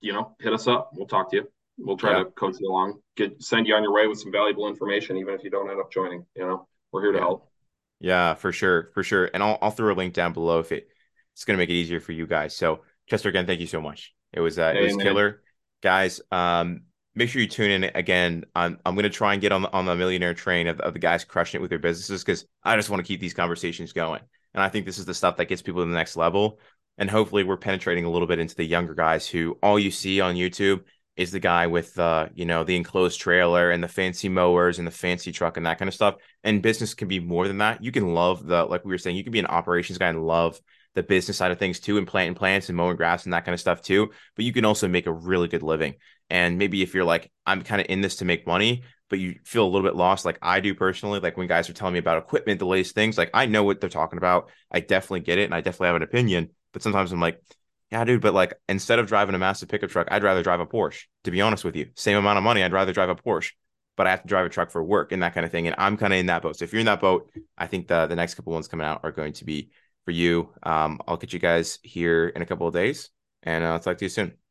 you 0.00 0.12
know, 0.12 0.36
hit 0.38 0.52
us 0.52 0.66
up. 0.68 0.90
We'll 0.92 1.06
talk 1.06 1.30
to 1.30 1.36
you. 1.36 1.48
We'll 1.78 1.96
try 1.96 2.12
yeah. 2.12 2.24
to 2.24 2.24
coach 2.26 2.56
you 2.60 2.70
along, 2.70 3.00
get 3.16 3.42
send 3.42 3.66
you 3.66 3.74
on 3.74 3.82
your 3.82 3.92
way 3.92 4.06
with 4.06 4.18
some 4.18 4.30
valuable 4.30 4.68
information, 4.68 5.16
even 5.16 5.34
if 5.34 5.42
you 5.42 5.50
don't 5.50 5.70
end 5.70 5.80
up 5.80 5.90
joining. 5.90 6.24
You 6.36 6.46
know, 6.46 6.68
we're 6.92 7.02
here 7.02 7.12
to 7.12 7.18
yeah. 7.18 7.24
help. 7.24 7.48
Yeah, 8.00 8.34
for 8.34 8.52
sure, 8.52 8.90
for 8.94 9.02
sure. 9.02 9.30
And 9.32 9.42
I'll 9.42 9.58
I'll 9.62 9.70
throw 9.70 9.92
a 9.92 9.96
link 9.96 10.12
down 10.12 10.32
below 10.32 10.58
if 10.58 10.72
it 10.72 10.88
it's 11.34 11.44
gonna 11.44 11.56
make 11.56 11.70
it 11.70 11.74
easier 11.74 12.00
for 12.00 12.12
you 12.12 12.26
guys. 12.26 12.54
So 12.54 12.80
Chester, 13.08 13.28
again, 13.28 13.46
thank 13.46 13.60
you 13.60 13.66
so 13.66 13.80
much. 13.80 14.14
It 14.32 14.40
was 14.40 14.58
uh, 14.58 14.74
it 14.76 14.82
was 14.82 14.96
killer, 14.96 15.42
guys. 15.82 16.20
Um, 16.30 16.82
make 17.14 17.28
sure 17.28 17.40
you 17.40 17.48
tune 17.48 17.70
in 17.70 17.84
again. 17.94 18.44
I'm 18.54 18.78
I'm 18.84 18.94
gonna 18.94 19.10
try 19.10 19.32
and 19.32 19.40
get 19.40 19.52
on 19.52 19.62
the 19.62 19.72
on 19.72 19.86
the 19.86 19.96
millionaire 19.96 20.34
train 20.34 20.66
of, 20.66 20.80
of 20.80 20.92
the 20.92 20.98
guys 20.98 21.24
crushing 21.24 21.58
it 21.58 21.62
with 21.62 21.70
their 21.70 21.78
businesses 21.78 22.22
because 22.22 22.44
I 22.62 22.76
just 22.76 22.90
want 22.90 23.04
to 23.04 23.06
keep 23.06 23.20
these 23.20 23.34
conversations 23.34 23.92
going. 23.92 24.20
And 24.54 24.62
I 24.62 24.68
think 24.68 24.84
this 24.84 24.98
is 24.98 25.06
the 25.06 25.14
stuff 25.14 25.36
that 25.38 25.46
gets 25.46 25.62
people 25.62 25.82
to 25.82 25.88
the 25.88 25.96
next 25.96 26.16
level. 26.16 26.58
And 26.98 27.08
hopefully, 27.08 27.44
we're 27.44 27.56
penetrating 27.56 28.04
a 28.04 28.10
little 28.10 28.28
bit 28.28 28.38
into 28.38 28.54
the 28.54 28.64
younger 28.64 28.94
guys 28.94 29.26
who 29.26 29.58
all 29.62 29.78
you 29.78 29.90
see 29.90 30.20
on 30.20 30.34
YouTube 30.34 30.82
is 31.16 31.30
the 31.30 31.40
guy 31.40 31.66
with 31.66 31.98
uh, 31.98 32.28
you 32.34 32.44
know, 32.44 32.64
the 32.64 32.76
enclosed 32.76 33.20
trailer 33.20 33.70
and 33.70 33.82
the 33.82 33.88
fancy 33.88 34.28
mowers 34.28 34.78
and 34.78 34.86
the 34.86 34.92
fancy 34.92 35.30
truck 35.32 35.56
and 35.56 35.66
that 35.66 35.78
kind 35.78 35.88
of 35.88 35.94
stuff. 35.94 36.16
And 36.42 36.62
business 36.62 36.94
can 36.94 37.08
be 37.08 37.20
more 37.20 37.46
than 37.46 37.58
that. 37.58 37.84
You 37.84 37.92
can 37.92 38.14
love 38.14 38.46
the 38.46 38.64
like 38.64 38.84
we 38.84 38.90
were 38.90 38.98
saying, 38.98 39.16
you 39.16 39.24
can 39.24 39.32
be 39.32 39.38
an 39.38 39.46
operations 39.46 39.98
guy 39.98 40.08
and 40.08 40.26
love 40.26 40.58
the 40.94 41.02
business 41.02 41.38
side 41.38 41.50
of 41.50 41.58
things 41.58 41.80
too, 41.80 41.98
and 41.98 42.06
planting 42.06 42.34
plants 42.34 42.68
and 42.68 42.76
mowing 42.76 42.96
grass 42.96 43.24
and 43.24 43.32
that 43.32 43.44
kind 43.44 43.54
of 43.54 43.60
stuff 43.60 43.82
too. 43.82 44.10
But 44.36 44.44
you 44.44 44.52
can 44.52 44.64
also 44.64 44.88
make 44.88 45.06
a 45.06 45.12
really 45.12 45.48
good 45.48 45.62
living. 45.62 45.94
And 46.30 46.58
maybe 46.58 46.82
if 46.82 46.94
you're 46.94 47.04
like, 47.04 47.30
I'm 47.46 47.62
kind 47.62 47.80
of 47.80 47.86
in 47.90 48.00
this 48.00 48.16
to 48.16 48.24
make 48.24 48.46
money, 48.46 48.84
but 49.10 49.18
you 49.18 49.36
feel 49.44 49.64
a 49.64 49.68
little 49.68 49.86
bit 49.86 49.96
lost, 49.96 50.24
like 50.24 50.38
I 50.40 50.60
do 50.60 50.74
personally, 50.74 51.20
like 51.20 51.36
when 51.36 51.46
guys 51.46 51.68
are 51.68 51.74
telling 51.74 51.92
me 51.92 51.98
about 51.98 52.18
equipment, 52.18 52.58
the 52.58 52.66
latest 52.66 52.94
things, 52.94 53.18
like 53.18 53.30
I 53.34 53.46
know 53.46 53.64
what 53.64 53.80
they're 53.80 53.90
talking 53.90 54.16
about. 54.16 54.50
I 54.70 54.80
definitely 54.80 55.20
get 55.20 55.38
it 55.38 55.44
and 55.44 55.54
I 55.54 55.60
definitely 55.60 55.88
have 55.88 55.96
an 55.96 56.02
opinion. 56.02 56.50
But 56.72 56.82
sometimes 56.82 57.12
I'm 57.12 57.20
like, 57.20 57.38
yeah, 57.92 58.04
dude, 58.04 58.22
but 58.22 58.32
like 58.32 58.54
instead 58.70 58.98
of 58.98 59.06
driving 59.06 59.34
a 59.34 59.38
massive 59.38 59.68
pickup 59.68 59.90
truck, 59.90 60.08
I'd 60.10 60.22
rather 60.22 60.42
drive 60.42 60.60
a 60.60 60.66
Porsche. 60.66 61.04
To 61.24 61.30
be 61.30 61.42
honest 61.42 61.62
with 61.62 61.76
you, 61.76 61.90
same 61.94 62.16
amount 62.16 62.38
of 62.38 62.42
money, 62.42 62.62
I'd 62.62 62.72
rather 62.72 62.90
drive 62.90 63.10
a 63.10 63.14
Porsche, 63.14 63.52
but 63.98 64.06
I 64.06 64.10
have 64.10 64.22
to 64.22 64.28
drive 64.28 64.46
a 64.46 64.48
truck 64.48 64.70
for 64.70 64.82
work 64.82 65.12
and 65.12 65.22
that 65.22 65.34
kind 65.34 65.44
of 65.44 65.52
thing. 65.52 65.66
And 65.66 65.76
I'm 65.78 65.98
kind 65.98 66.10
of 66.10 66.18
in 66.18 66.24
that 66.26 66.40
boat. 66.40 66.56
So 66.56 66.64
if 66.64 66.72
you're 66.72 66.80
in 66.80 66.86
that 66.86 67.00
boat, 67.00 67.30
I 67.58 67.66
think 67.66 67.88
the 67.88 68.06
the 68.06 68.16
next 68.16 68.36
couple 68.36 68.54
ones 68.54 68.66
coming 68.66 68.86
out 68.86 69.00
are 69.02 69.12
going 69.12 69.34
to 69.34 69.44
be 69.44 69.72
for 70.06 70.12
you. 70.12 70.48
Um, 70.62 71.00
I'll 71.06 71.18
get 71.18 71.34
you 71.34 71.38
guys 71.38 71.80
here 71.82 72.28
in 72.28 72.40
a 72.40 72.46
couple 72.46 72.66
of 72.66 72.72
days, 72.72 73.10
and 73.42 73.62
uh, 73.62 73.72
I'll 73.72 73.78
talk 73.78 73.98
to 73.98 74.04
you 74.06 74.08
soon. 74.08 74.41